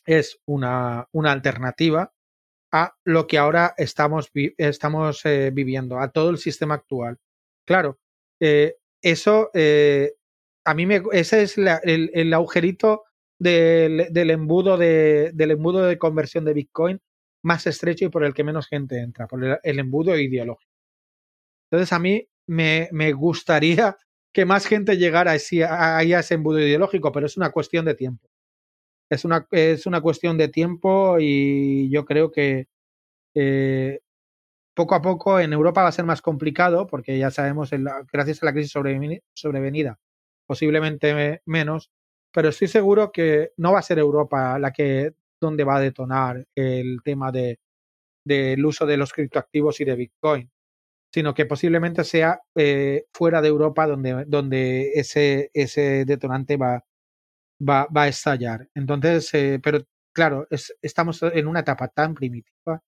es 0.05 0.39
una, 0.45 1.07
una 1.11 1.31
alternativa 1.31 2.13
a 2.71 2.95
lo 3.03 3.27
que 3.27 3.37
ahora 3.37 3.73
estamos, 3.77 4.31
estamos 4.57 5.25
eh, 5.25 5.51
viviendo, 5.53 5.99
a 5.99 6.11
todo 6.11 6.29
el 6.29 6.37
sistema 6.37 6.75
actual. 6.75 7.17
Claro, 7.65 7.99
eh, 8.39 8.75
eso, 9.01 9.49
eh, 9.53 10.13
a 10.65 10.73
mí 10.73 10.85
me, 10.85 11.03
ese 11.11 11.43
es 11.43 11.57
el, 11.57 12.09
el, 12.13 12.33
agujerito 12.33 13.03
del, 13.39 14.07
del, 14.11 14.29
embudo 14.29 14.77
de, 14.77 15.31
del 15.33 15.51
embudo 15.51 15.83
de 15.83 15.97
conversión 15.97 16.45
de 16.45 16.53
Bitcoin 16.53 16.99
más 17.43 17.67
estrecho 17.67 18.05
y 18.05 18.09
por 18.09 18.23
el 18.23 18.33
que 18.33 18.43
menos 18.43 18.67
gente 18.67 18.99
entra, 18.99 19.27
por 19.27 19.43
el, 19.43 19.59
el 19.63 19.79
embudo 19.79 20.17
ideológico. 20.17 20.71
Entonces 21.69 21.91
a 21.93 21.99
mí 21.99 22.27
me, 22.47 22.89
me 22.91 23.13
gustaría 23.13 23.97
que 24.33 24.45
más 24.45 24.65
gente 24.65 24.97
llegara 24.97 25.31
a, 25.31 25.97
a, 25.97 26.03
ese 26.03 26.33
embudo 26.35 26.59
ideológico, 26.59 27.11
pero 27.11 27.25
es 27.25 27.37
una 27.37 27.51
cuestión 27.51 27.85
de 27.85 27.95
tiempo. 27.95 28.30
Es 29.11 29.25
una, 29.25 29.45
es 29.51 29.85
una 29.85 30.01
cuestión 30.01 30.37
de 30.37 30.47
tiempo 30.47 31.17
y 31.19 31.89
yo 31.89 32.05
creo 32.05 32.31
que 32.31 32.67
eh, 33.35 33.99
poco 34.73 34.95
a 34.95 35.01
poco 35.01 35.39
en 35.39 35.53
Europa 35.53 35.83
va 35.83 35.89
a 35.89 35.91
ser 35.91 36.05
más 36.05 36.21
complicado 36.21 36.87
porque 36.87 37.17
ya 37.19 37.31
sabemos, 37.31 37.71
gracias 38.11 38.41
a 38.41 38.45
la 38.47 38.53
crisis 38.53 38.71
sobrevenida, 38.71 39.99
posiblemente 40.47 41.41
menos, 41.45 41.91
pero 42.33 42.49
estoy 42.49 42.69
seguro 42.69 43.11
que 43.11 43.51
no 43.57 43.73
va 43.73 43.79
a 43.79 43.83
ser 43.83 43.99
Europa 43.99 44.57
la 44.59 44.71
que 44.71 45.13
donde 45.41 45.65
va 45.65 45.77
a 45.77 45.81
detonar 45.81 46.45
el 46.55 46.99
tema 47.03 47.31
de 47.31 47.59
del 48.25 48.65
uso 48.65 48.85
de 48.85 48.97
los 48.97 49.13
criptoactivos 49.13 49.79
y 49.81 49.85
de 49.85 49.95
Bitcoin, 49.95 50.51
sino 51.13 51.33
que 51.33 51.45
posiblemente 51.45 52.03
sea 52.03 52.41
eh, 52.55 53.05
fuera 53.13 53.41
de 53.41 53.49
Europa 53.49 53.87
donde, 53.87 54.25
donde 54.27 54.91
ese, 54.93 55.49
ese 55.53 56.05
detonante 56.05 56.57
va, 56.57 56.85
va, 57.67 57.87
va 57.95 58.03
a 58.03 58.07
estallar. 58.07 58.67
Entonces, 58.75 59.33
eh, 59.33 59.59
pero 59.61 59.81
claro, 60.13 60.47
es, 60.49 60.75
estamos 60.81 61.21
en 61.23 61.47
una 61.47 61.61
etapa 61.61 61.87
tan 61.89 62.13
primitiva 62.13 62.81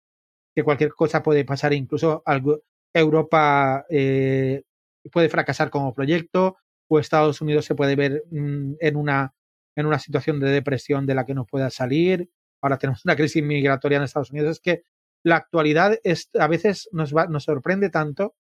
que 0.55 0.63
cualquier 0.63 0.93
cosa 0.93 1.23
puede 1.23 1.45
pasar, 1.45 1.73
incluso 1.73 2.21
algo, 2.25 2.61
Europa 2.93 3.85
eh, 3.89 4.63
puede 5.11 5.29
fracasar 5.29 5.69
como 5.69 5.93
proyecto 5.93 6.57
o 6.87 6.99
Estados 6.99 7.41
Unidos 7.41 7.65
se 7.65 7.75
puede 7.75 7.95
ver 7.95 8.23
mm, 8.31 8.73
en, 8.79 8.95
una, 8.95 9.33
en 9.75 9.85
una 9.85 9.99
situación 9.99 10.39
de 10.39 10.49
depresión 10.49 11.05
de 11.05 11.15
la 11.15 11.25
que 11.25 11.33
no 11.33 11.45
pueda 11.45 11.69
salir. 11.69 12.29
Ahora 12.61 12.77
tenemos 12.77 13.03
una 13.05 13.15
crisis 13.15 13.43
migratoria 13.43 13.97
en 13.97 14.03
Estados 14.03 14.31
Unidos. 14.31 14.57
Es 14.57 14.59
que 14.59 14.83
la 15.23 15.37
actualidad 15.37 15.97
es, 16.03 16.29
a 16.39 16.47
veces 16.47 16.89
nos, 16.91 17.15
va, 17.15 17.27
nos 17.27 17.45
sorprende 17.45 17.89
tanto. 17.89 18.35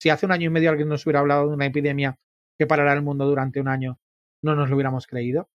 Si 0.00 0.10
hace 0.10 0.26
un 0.26 0.32
año 0.32 0.46
y 0.46 0.50
medio 0.50 0.70
alguien 0.70 0.88
nos 0.88 1.04
hubiera 1.04 1.20
hablado 1.20 1.48
de 1.48 1.54
una 1.54 1.66
epidemia 1.66 2.18
que 2.58 2.66
parará 2.66 2.92
el 2.92 3.02
mundo 3.02 3.26
durante 3.26 3.60
un 3.60 3.68
año, 3.68 3.98
no 4.42 4.54
nos 4.54 4.68
lo 4.68 4.76
hubiéramos 4.76 5.06
creído. 5.06 5.48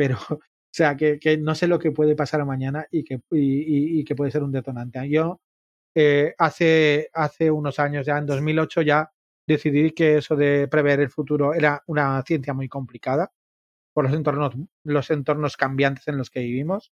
Pero, 0.00 0.16
o 0.30 0.40
sea, 0.72 0.96
que, 0.96 1.18
que 1.18 1.36
no 1.36 1.54
sé 1.54 1.68
lo 1.68 1.78
que 1.78 1.92
puede 1.92 2.16
pasar 2.16 2.42
mañana 2.46 2.86
y 2.90 3.04
que, 3.04 3.20
y, 3.32 4.02
que 4.02 4.14
puede 4.14 4.30
ser 4.30 4.42
un 4.42 4.50
detonante. 4.50 5.06
Yo 5.10 5.42
eh, 5.94 6.34
hace, 6.38 7.10
hace 7.12 7.50
unos 7.50 7.78
años, 7.78 8.06
ya 8.06 8.16
en 8.16 8.24
2008, 8.24 8.80
ya 8.80 9.12
decidí 9.46 9.90
que 9.90 10.16
eso 10.16 10.36
de 10.36 10.68
prever 10.68 11.00
el 11.00 11.10
futuro 11.10 11.52
era 11.52 11.82
una 11.86 12.22
ciencia 12.22 12.54
muy 12.54 12.66
complicada 12.66 13.30
por 13.92 14.04
los 14.06 14.14
entornos, 14.14 14.54
los 14.84 15.10
entornos 15.10 15.58
cambiantes 15.58 16.08
en 16.08 16.16
los 16.16 16.30
que 16.30 16.40
vivimos 16.40 16.92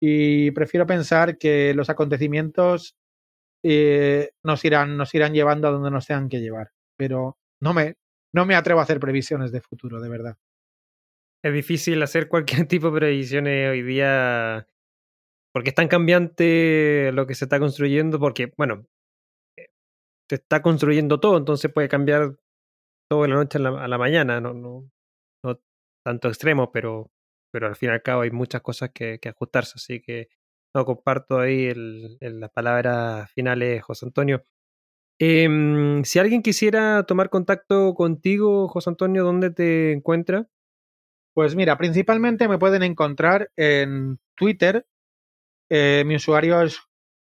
y 0.00 0.50
prefiero 0.52 0.86
pensar 0.86 1.36
que 1.36 1.74
los 1.74 1.90
acontecimientos 1.90 2.96
eh, 3.62 4.30
nos, 4.42 4.64
irán, 4.64 4.96
nos 4.96 5.14
irán 5.14 5.34
llevando 5.34 5.68
a 5.68 5.72
donde 5.72 5.90
nos 5.90 6.06
tengan 6.06 6.30
que 6.30 6.40
llevar. 6.40 6.70
Pero 6.96 7.36
no 7.60 7.74
me, 7.74 7.96
no 8.32 8.46
me 8.46 8.54
atrevo 8.54 8.80
a 8.80 8.84
hacer 8.84 9.00
previsiones 9.00 9.52
de 9.52 9.60
futuro, 9.60 10.00
de 10.00 10.08
verdad. 10.08 10.38
Es 11.42 11.52
difícil 11.52 12.02
hacer 12.02 12.28
cualquier 12.28 12.66
tipo 12.68 12.90
de 12.90 12.98
previsiones 12.98 13.70
hoy 13.70 13.82
día 13.82 14.66
porque 15.52 15.70
es 15.70 15.74
tan 15.74 15.88
cambiante 15.88 17.10
lo 17.12 17.26
que 17.26 17.34
se 17.34 17.46
está 17.46 17.58
construyendo, 17.58 18.20
porque, 18.20 18.52
bueno, 18.56 18.86
eh, 19.58 19.68
se 20.28 20.36
está 20.36 20.62
construyendo 20.62 21.20
todo, 21.20 21.36
entonces 21.38 21.72
puede 21.72 21.88
cambiar 21.88 22.36
todo 23.10 23.22
de 23.22 23.28
la 23.28 23.36
noche 23.36 23.58
a 23.58 23.62
la, 23.88 23.98
mañana, 23.98 24.40
no, 24.40 24.54
no, 24.54 24.90
no, 25.44 25.60
tanto 26.04 26.28
extremo, 26.28 26.70
pero, 26.72 27.10
pero 27.52 27.66
al 27.68 27.76
fin 27.76 27.90
y 27.90 27.92
al 27.92 28.02
cabo 28.02 28.22
hay 28.22 28.30
muchas 28.30 28.62
cosas 28.62 28.90
que, 28.94 29.18
ajustarse, 29.24 29.74
así 29.76 30.00
que 30.00 30.28
no 30.76 30.84
comparto 30.84 31.40
ahí 31.40 31.66
el, 31.66 32.18
las 32.20 32.50
palabras 32.50 33.30
finales, 33.32 33.82
José 33.82 34.06
Antonio. 34.06 34.44
Eh, 35.20 36.02
si 36.04 36.18
alguien 36.20 36.42
quisiera 36.42 37.04
tomar 37.04 37.30
contacto 37.30 37.94
contigo, 37.94 38.68
José 38.68 38.90
Antonio, 38.90 39.24
¿dónde 39.24 39.50
te 39.50 39.92
encuentra? 39.92 40.48
Pues 41.38 41.54
mira, 41.54 41.78
principalmente 41.78 42.48
me 42.48 42.58
pueden 42.58 42.82
encontrar 42.82 43.52
en 43.54 44.18
Twitter. 44.34 44.88
Eh, 45.70 46.02
mi 46.04 46.16
usuario 46.16 46.60
es, 46.62 46.80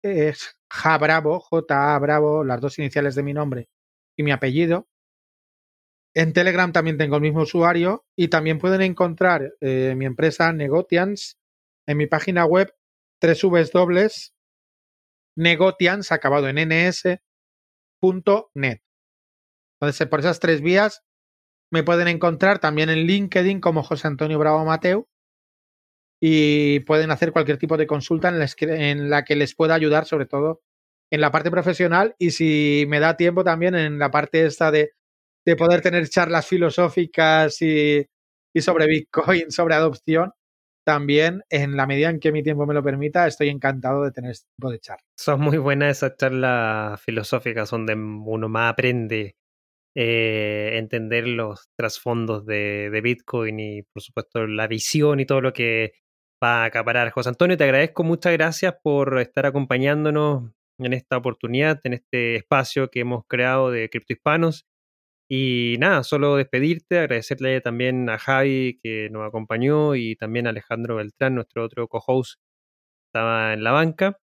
es 0.02 0.58
Jabravo, 0.68 1.38
J-A 1.38 1.96
Bravo, 2.00 2.42
las 2.42 2.60
dos 2.60 2.80
iniciales 2.80 3.14
de 3.14 3.22
mi 3.22 3.32
nombre 3.32 3.68
y 4.18 4.24
mi 4.24 4.32
apellido. 4.32 4.88
En 6.16 6.32
Telegram 6.32 6.72
también 6.72 6.98
tengo 6.98 7.14
el 7.14 7.22
mismo 7.22 7.42
usuario 7.42 8.04
y 8.16 8.26
también 8.26 8.58
pueden 8.58 8.82
encontrar 8.82 9.54
eh, 9.60 9.94
mi 9.96 10.04
empresa 10.04 10.52
Negotians 10.52 11.38
en 11.86 11.96
mi 11.96 12.08
página 12.08 12.44
web 12.44 12.74
www.negotians, 13.22 16.10
acabado 16.10 16.48
en 16.48 16.56
ns, 16.56 17.04
.net. 18.54 18.82
Entonces, 19.80 20.08
por 20.08 20.18
esas 20.18 20.40
tres 20.40 20.60
vías 20.60 21.04
me 21.72 21.82
pueden 21.82 22.06
encontrar 22.06 22.58
también 22.58 22.90
en 22.90 23.06
LinkedIn 23.06 23.60
como 23.60 23.82
José 23.82 24.06
Antonio 24.06 24.38
Bravo 24.38 24.62
Mateo 24.64 25.08
y 26.20 26.80
pueden 26.80 27.10
hacer 27.10 27.32
cualquier 27.32 27.56
tipo 27.56 27.78
de 27.78 27.86
consulta 27.86 28.28
en 28.28 29.10
la, 29.10 29.24
que, 29.24 29.36
les 29.36 29.54
pueda 29.54 29.74
ayudar, 29.74 30.04
sobre 30.04 30.26
todo 30.26 30.60
en 31.10 31.22
la 31.22 31.32
parte 31.32 31.50
profesional 31.50 32.14
y 32.18 32.32
si 32.32 32.84
me 32.88 33.00
da 33.00 33.16
tiempo 33.16 33.42
también 33.42 33.74
en 33.74 33.98
la 33.98 34.10
parte 34.10 34.44
esta 34.44 34.70
de, 34.70 34.92
poder 35.56 35.80
tener 35.80 36.08
charlas 36.08 36.46
filosóficas 36.46 37.60
y, 37.62 38.06
y 38.54 38.60
sobre 38.60 38.86
Bitcoin, 38.86 39.50
sobre 39.50 39.74
adopción, 39.74 40.32
también, 40.84 41.42
en 41.48 41.76
la 41.76 41.86
medida 41.86 42.10
en 42.10 42.18
que 42.18 42.32
mi 42.32 42.42
tiempo 42.42 42.66
me 42.66 42.74
lo 42.74 42.82
permita, 42.82 43.26
estoy 43.26 43.48
encantado 43.48 44.02
de 44.02 44.10
tener 44.10 44.32
este 44.32 44.48
tipo 44.56 44.70
de 44.70 44.80
charlas. 44.80 45.06
Son 45.16 45.40
muy 45.40 45.58
buenas 45.58 45.96
esas 45.98 46.16
charlas 46.16 47.00
filosóficas 47.00 47.70
donde 47.70 47.94
uno 47.94 48.48
más 48.48 48.72
aprende 48.72 49.36
eh, 49.94 50.70
entender 50.74 51.26
los 51.28 51.68
trasfondos 51.76 52.46
de, 52.46 53.00
Bitcoin 53.02 53.60
y, 53.60 53.82
por 53.82 54.02
supuesto, 54.02 54.46
la 54.46 54.66
visión 54.66 55.20
y 55.20 55.26
todo 55.26 55.40
lo 55.40 55.52
que 55.52 55.92
va 56.42 56.62
a 56.62 56.66
acaparar. 56.66 57.10
José 57.10 57.28
Antonio, 57.30 57.56
te 57.56 57.64
agradezco, 57.64 58.04
muchas 58.04 58.32
gracias 58.32 58.74
por 58.82 59.18
estar 59.20 59.46
acompañándonos 59.46 60.50
en 60.78 60.92
esta 60.94 61.16
oportunidad, 61.18 61.80
en 61.84 61.94
este 61.94 62.36
espacio 62.36 62.90
que 62.90 63.00
hemos 63.00 63.24
creado 63.28 63.70
de 63.70 63.88
Criptohispanos. 63.90 64.66
Y 65.30 65.76
nada, 65.78 66.04
solo 66.04 66.36
despedirte, 66.36 66.98
agradecerle 66.98 67.60
también 67.62 68.10
a 68.10 68.18
Javi 68.18 68.80
que 68.82 69.08
nos 69.10 69.26
acompañó 69.26 69.94
y 69.94 70.16
también 70.16 70.46
a 70.46 70.50
Alejandro 70.50 70.96
Beltrán, 70.96 71.34
nuestro 71.36 71.64
otro 71.64 71.88
co-host, 71.88 72.40
estaba 73.08 73.54
en 73.54 73.64
la 73.64 73.72
banca. 73.72 74.18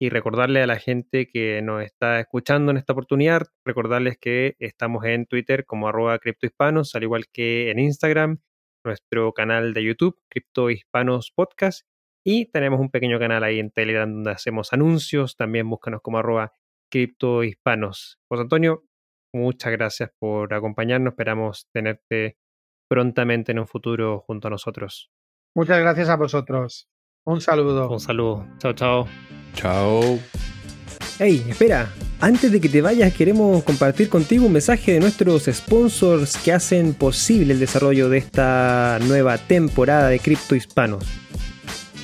Y 0.00 0.08
recordarle 0.08 0.62
a 0.62 0.66
la 0.66 0.78
gente 0.78 1.28
que 1.28 1.60
nos 1.62 1.82
está 1.82 2.20
escuchando 2.20 2.70
en 2.70 2.78
esta 2.78 2.94
oportunidad, 2.94 3.42
recordarles 3.64 4.16
que 4.18 4.56
estamos 4.58 5.04
en 5.04 5.26
Twitter 5.26 5.66
como 5.66 5.88
arroba 5.88 6.18
criptohispanos, 6.18 6.94
al 6.94 7.02
igual 7.02 7.26
que 7.30 7.70
en 7.70 7.78
Instagram, 7.78 8.40
nuestro 8.84 9.32
canal 9.34 9.74
de 9.74 9.84
YouTube, 9.84 10.18
Criptohispanos 10.30 11.32
Podcast, 11.32 11.86
y 12.24 12.46
tenemos 12.46 12.80
un 12.80 12.90
pequeño 12.90 13.18
canal 13.18 13.44
ahí 13.44 13.58
en 13.58 13.70
Telegram 13.70 14.10
donde 14.10 14.30
hacemos 14.30 14.72
anuncios, 14.72 15.36
también 15.36 15.68
búscanos 15.68 16.00
como 16.00 16.18
arroba 16.18 16.54
criptohispanos. 16.90 18.18
José 18.28 18.42
Antonio, 18.42 18.84
Muchas 19.32 19.72
gracias 19.72 20.10
por 20.18 20.52
acompañarnos. 20.52 21.12
Esperamos 21.12 21.68
tenerte 21.72 22.36
prontamente 22.88 23.52
en 23.52 23.60
un 23.60 23.66
futuro 23.66 24.20
junto 24.26 24.48
a 24.48 24.50
nosotros. 24.50 25.10
Muchas 25.54 25.78
gracias 25.80 26.08
a 26.08 26.16
vosotros. 26.16 26.88
Un 27.24 27.40
saludo. 27.40 27.88
Un 27.90 28.00
saludo. 28.00 28.46
Chao, 28.58 28.72
chao. 28.72 29.39
Chao. 29.54 30.18
Hey, 31.18 31.44
espera. 31.48 31.90
Antes 32.20 32.52
de 32.52 32.60
que 32.60 32.68
te 32.68 32.82
vayas, 32.82 33.14
queremos 33.14 33.62
compartir 33.64 34.08
contigo 34.10 34.46
un 34.46 34.52
mensaje 34.52 34.92
de 34.92 35.00
nuestros 35.00 35.44
sponsors 35.44 36.36
que 36.36 36.52
hacen 36.52 36.92
posible 36.92 37.54
el 37.54 37.60
desarrollo 37.60 38.10
de 38.10 38.18
esta 38.18 38.98
nueva 39.06 39.38
temporada 39.38 40.08
de 40.08 40.18
Cripto 40.18 40.54
Hispanos. 40.54 41.04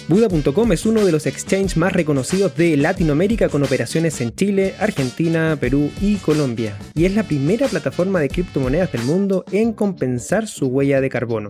Buda.com 0.08 0.70
es 0.70 0.86
uno 0.86 1.04
de 1.04 1.10
los 1.10 1.26
exchanges 1.26 1.76
más 1.76 1.92
reconocidos 1.92 2.56
de 2.56 2.76
Latinoamérica 2.76 3.48
con 3.48 3.64
operaciones 3.64 4.20
en 4.20 4.34
Chile, 4.34 4.74
Argentina, 4.78 5.58
Perú 5.60 5.90
y 6.00 6.16
Colombia, 6.16 6.78
y 6.94 7.06
es 7.06 7.14
la 7.16 7.24
primera 7.24 7.66
plataforma 7.66 8.20
de 8.20 8.28
criptomonedas 8.28 8.92
del 8.92 9.02
mundo 9.02 9.44
en 9.50 9.72
compensar 9.72 10.46
su 10.46 10.68
huella 10.68 11.00
de 11.00 11.10
carbono. 11.10 11.48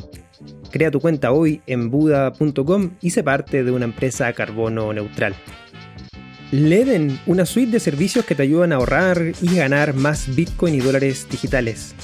Crea 0.71 0.91
tu 0.91 1.01
cuenta 1.01 1.33
hoy 1.33 1.61
en 1.67 1.91
Buda.com 1.91 2.93
y 3.03 3.11
se 3.11 3.23
parte 3.23 3.63
de 3.63 3.71
una 3.71 3.85
empresa 3.85 4.33
carbono 4.33 4.91
neutral. 4.93 5.35
Leden, 6.53 7.19
una 7.27 7.45
suite 7.45 7.73
de 7.73 7.81
servicios 7.81 8.25
que 8.25 8.35
te 8.35 8.43
ayudan 8.43 8.73
a 8.73 8.77
ahorrar 8.77 9.33
y 9.41 9.57
ganar 9.57 9.95
más 9.95 10.35
Bitcoin 10.35 10.75
y 10.77 10.81
dólares 10.81 11.27
digitales. 11.31 11.95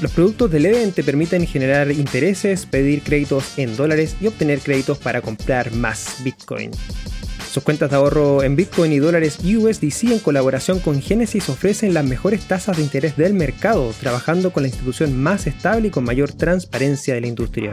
Los 0.00 0.10
productos 0.12 0.50
de 0.50 0.60
Leven 0.60 0.92
te 0.92 1.02
permiten 1.02 1.46
generar 1.46 1.90
intereses, 1.90 2.66
pedir 2.66 3.02
créditos 3.02 3.58
en 3.58 3.76
dólares 3.76 4.16
y 4.20 4.26
obtener 4.26 4.60
créditos 4.60 4.98
para 4.98 5.22
comprar 5.22 5.72
más 5.72 6.16
Bitcoin. 6.22 6.70
Sus 7.50 7.62
cuentas 7.62 7.90
de 7.90 7.96
ahorro 7.96 8.42
en 8.42 8.56
Bitcoin 8.56 8.92
y 8.92 8.98
dólares 8.98 9.38
USDC 9.44 10.04
en 10.04 10.18
colaboración 10.18 10.78
con 10.80 11.00
Genesis 11.00 11.48
ofrecen 11.48 11.94
las 11.94 12.04
mejores 12.04 12.48
tasas 12.48 12.76
de 12.76 12.82
interés 12.82 13.16
del 13.16 13.34
mercado, 13.34 13.92
trabajando 14.00 14.52
con 14.52 14.62
la 14.62 14.70
institución 14.70 15.16
más 15.16 15.46
estable 15.46 15.88
y 15.88 15.90
con 15.90 16.04
mayor 16.04 16.32
transparencia 16.32 17.14
de 17.14 17.20
la 17.20 17.26
industria. 17.26 17.72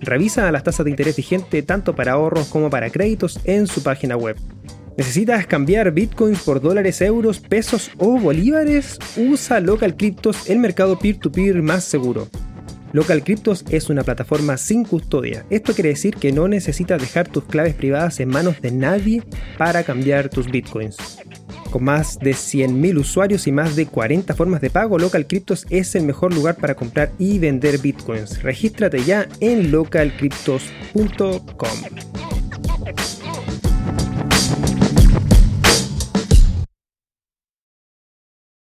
Revisa 0.00 0.50
las 0.50 0.64
tasas 0.64 0.84
de 0.84 0.90
interés 0.90 1.16
vigente 1.16 1.62
tanto 1.62 1.94
para 1.94 2.12
ahorros 2.12 2.48
como 2.48 2.70
para 2.70 2.90
créditos 2.90 3.40
en 3.44 3.66
su 3.66 3.82
página 3.82 4.16
web. 4.16 4.36
¿Necesitas 4.96 5.46
cambiar 5.46 5.92
bitcoins 5.92 6.42
por 6.42 6.60
dólares, 6.60 7.00
euros, 7.00 7.40
pesos 7.40 7.90
o 7.96 8.18
bolívares? 8.18 8.98
Usa 9.16 9.60
Local 9.60 9.96
Cryptos, 9.96 10.50
el 10.50 10.58
mercado 10.58 10.98
peer-to-peer 10.98 11.62
más 11.62 11.84
seguro. 11.84 12.28
Local 12.92 13.22
Cryptos 13.22 13.64
es 13.70 13.88
una 13.88 14.02
plataforma 14.02 14.56
sin 14.56 14.84
custodia. 14.84 15.44
Esto 15.50 15.74
quiere 15.74 15.90
decir 15.90 16.16
que 16.16 16.32
no 16.32 16.48
necesitas 16.48 17.00
dejar 17.00 17.28
tus 17.28 17.44
claves 17.44 17.74
privadas 17.74 18.18
en 18.20 18.28
manos 18.28 18.60
de 18.60 18.72
nadie 18.72 19.22
para 19.58 19.84
cambiar 19.84 20.28
tus 20.28 20.50
bitcoins. 20.50 20.96
Con 21.70 21.84
más 21.84 22.18
de 22.18 22.32
100.000 22.32 22.98
usuarios 22.98 23.46
y 23.46 23.52
más 23.52 23.76
de 23.76 23.86
40 23.86 24.34
formas 24.34 24.60
de 24.60 24.70
pago, 24.70 24.98
Local 24.98 25.28
Cryptos 25.28 25.66
es 25.70 25.94
el 25.94 26.02
mejor 26.02 26.34
lugar 26.34 26.56
para 26.56 26.74
comprar 26.74 27.12
y 27.18 27.38
vender 27.38 27.78
bitcoins. 27.78 28.42
Regístrate 28.42 29.04
ya 29.04 29.28
en 29.38 29.70
localcryptos.com. 29.70 31.68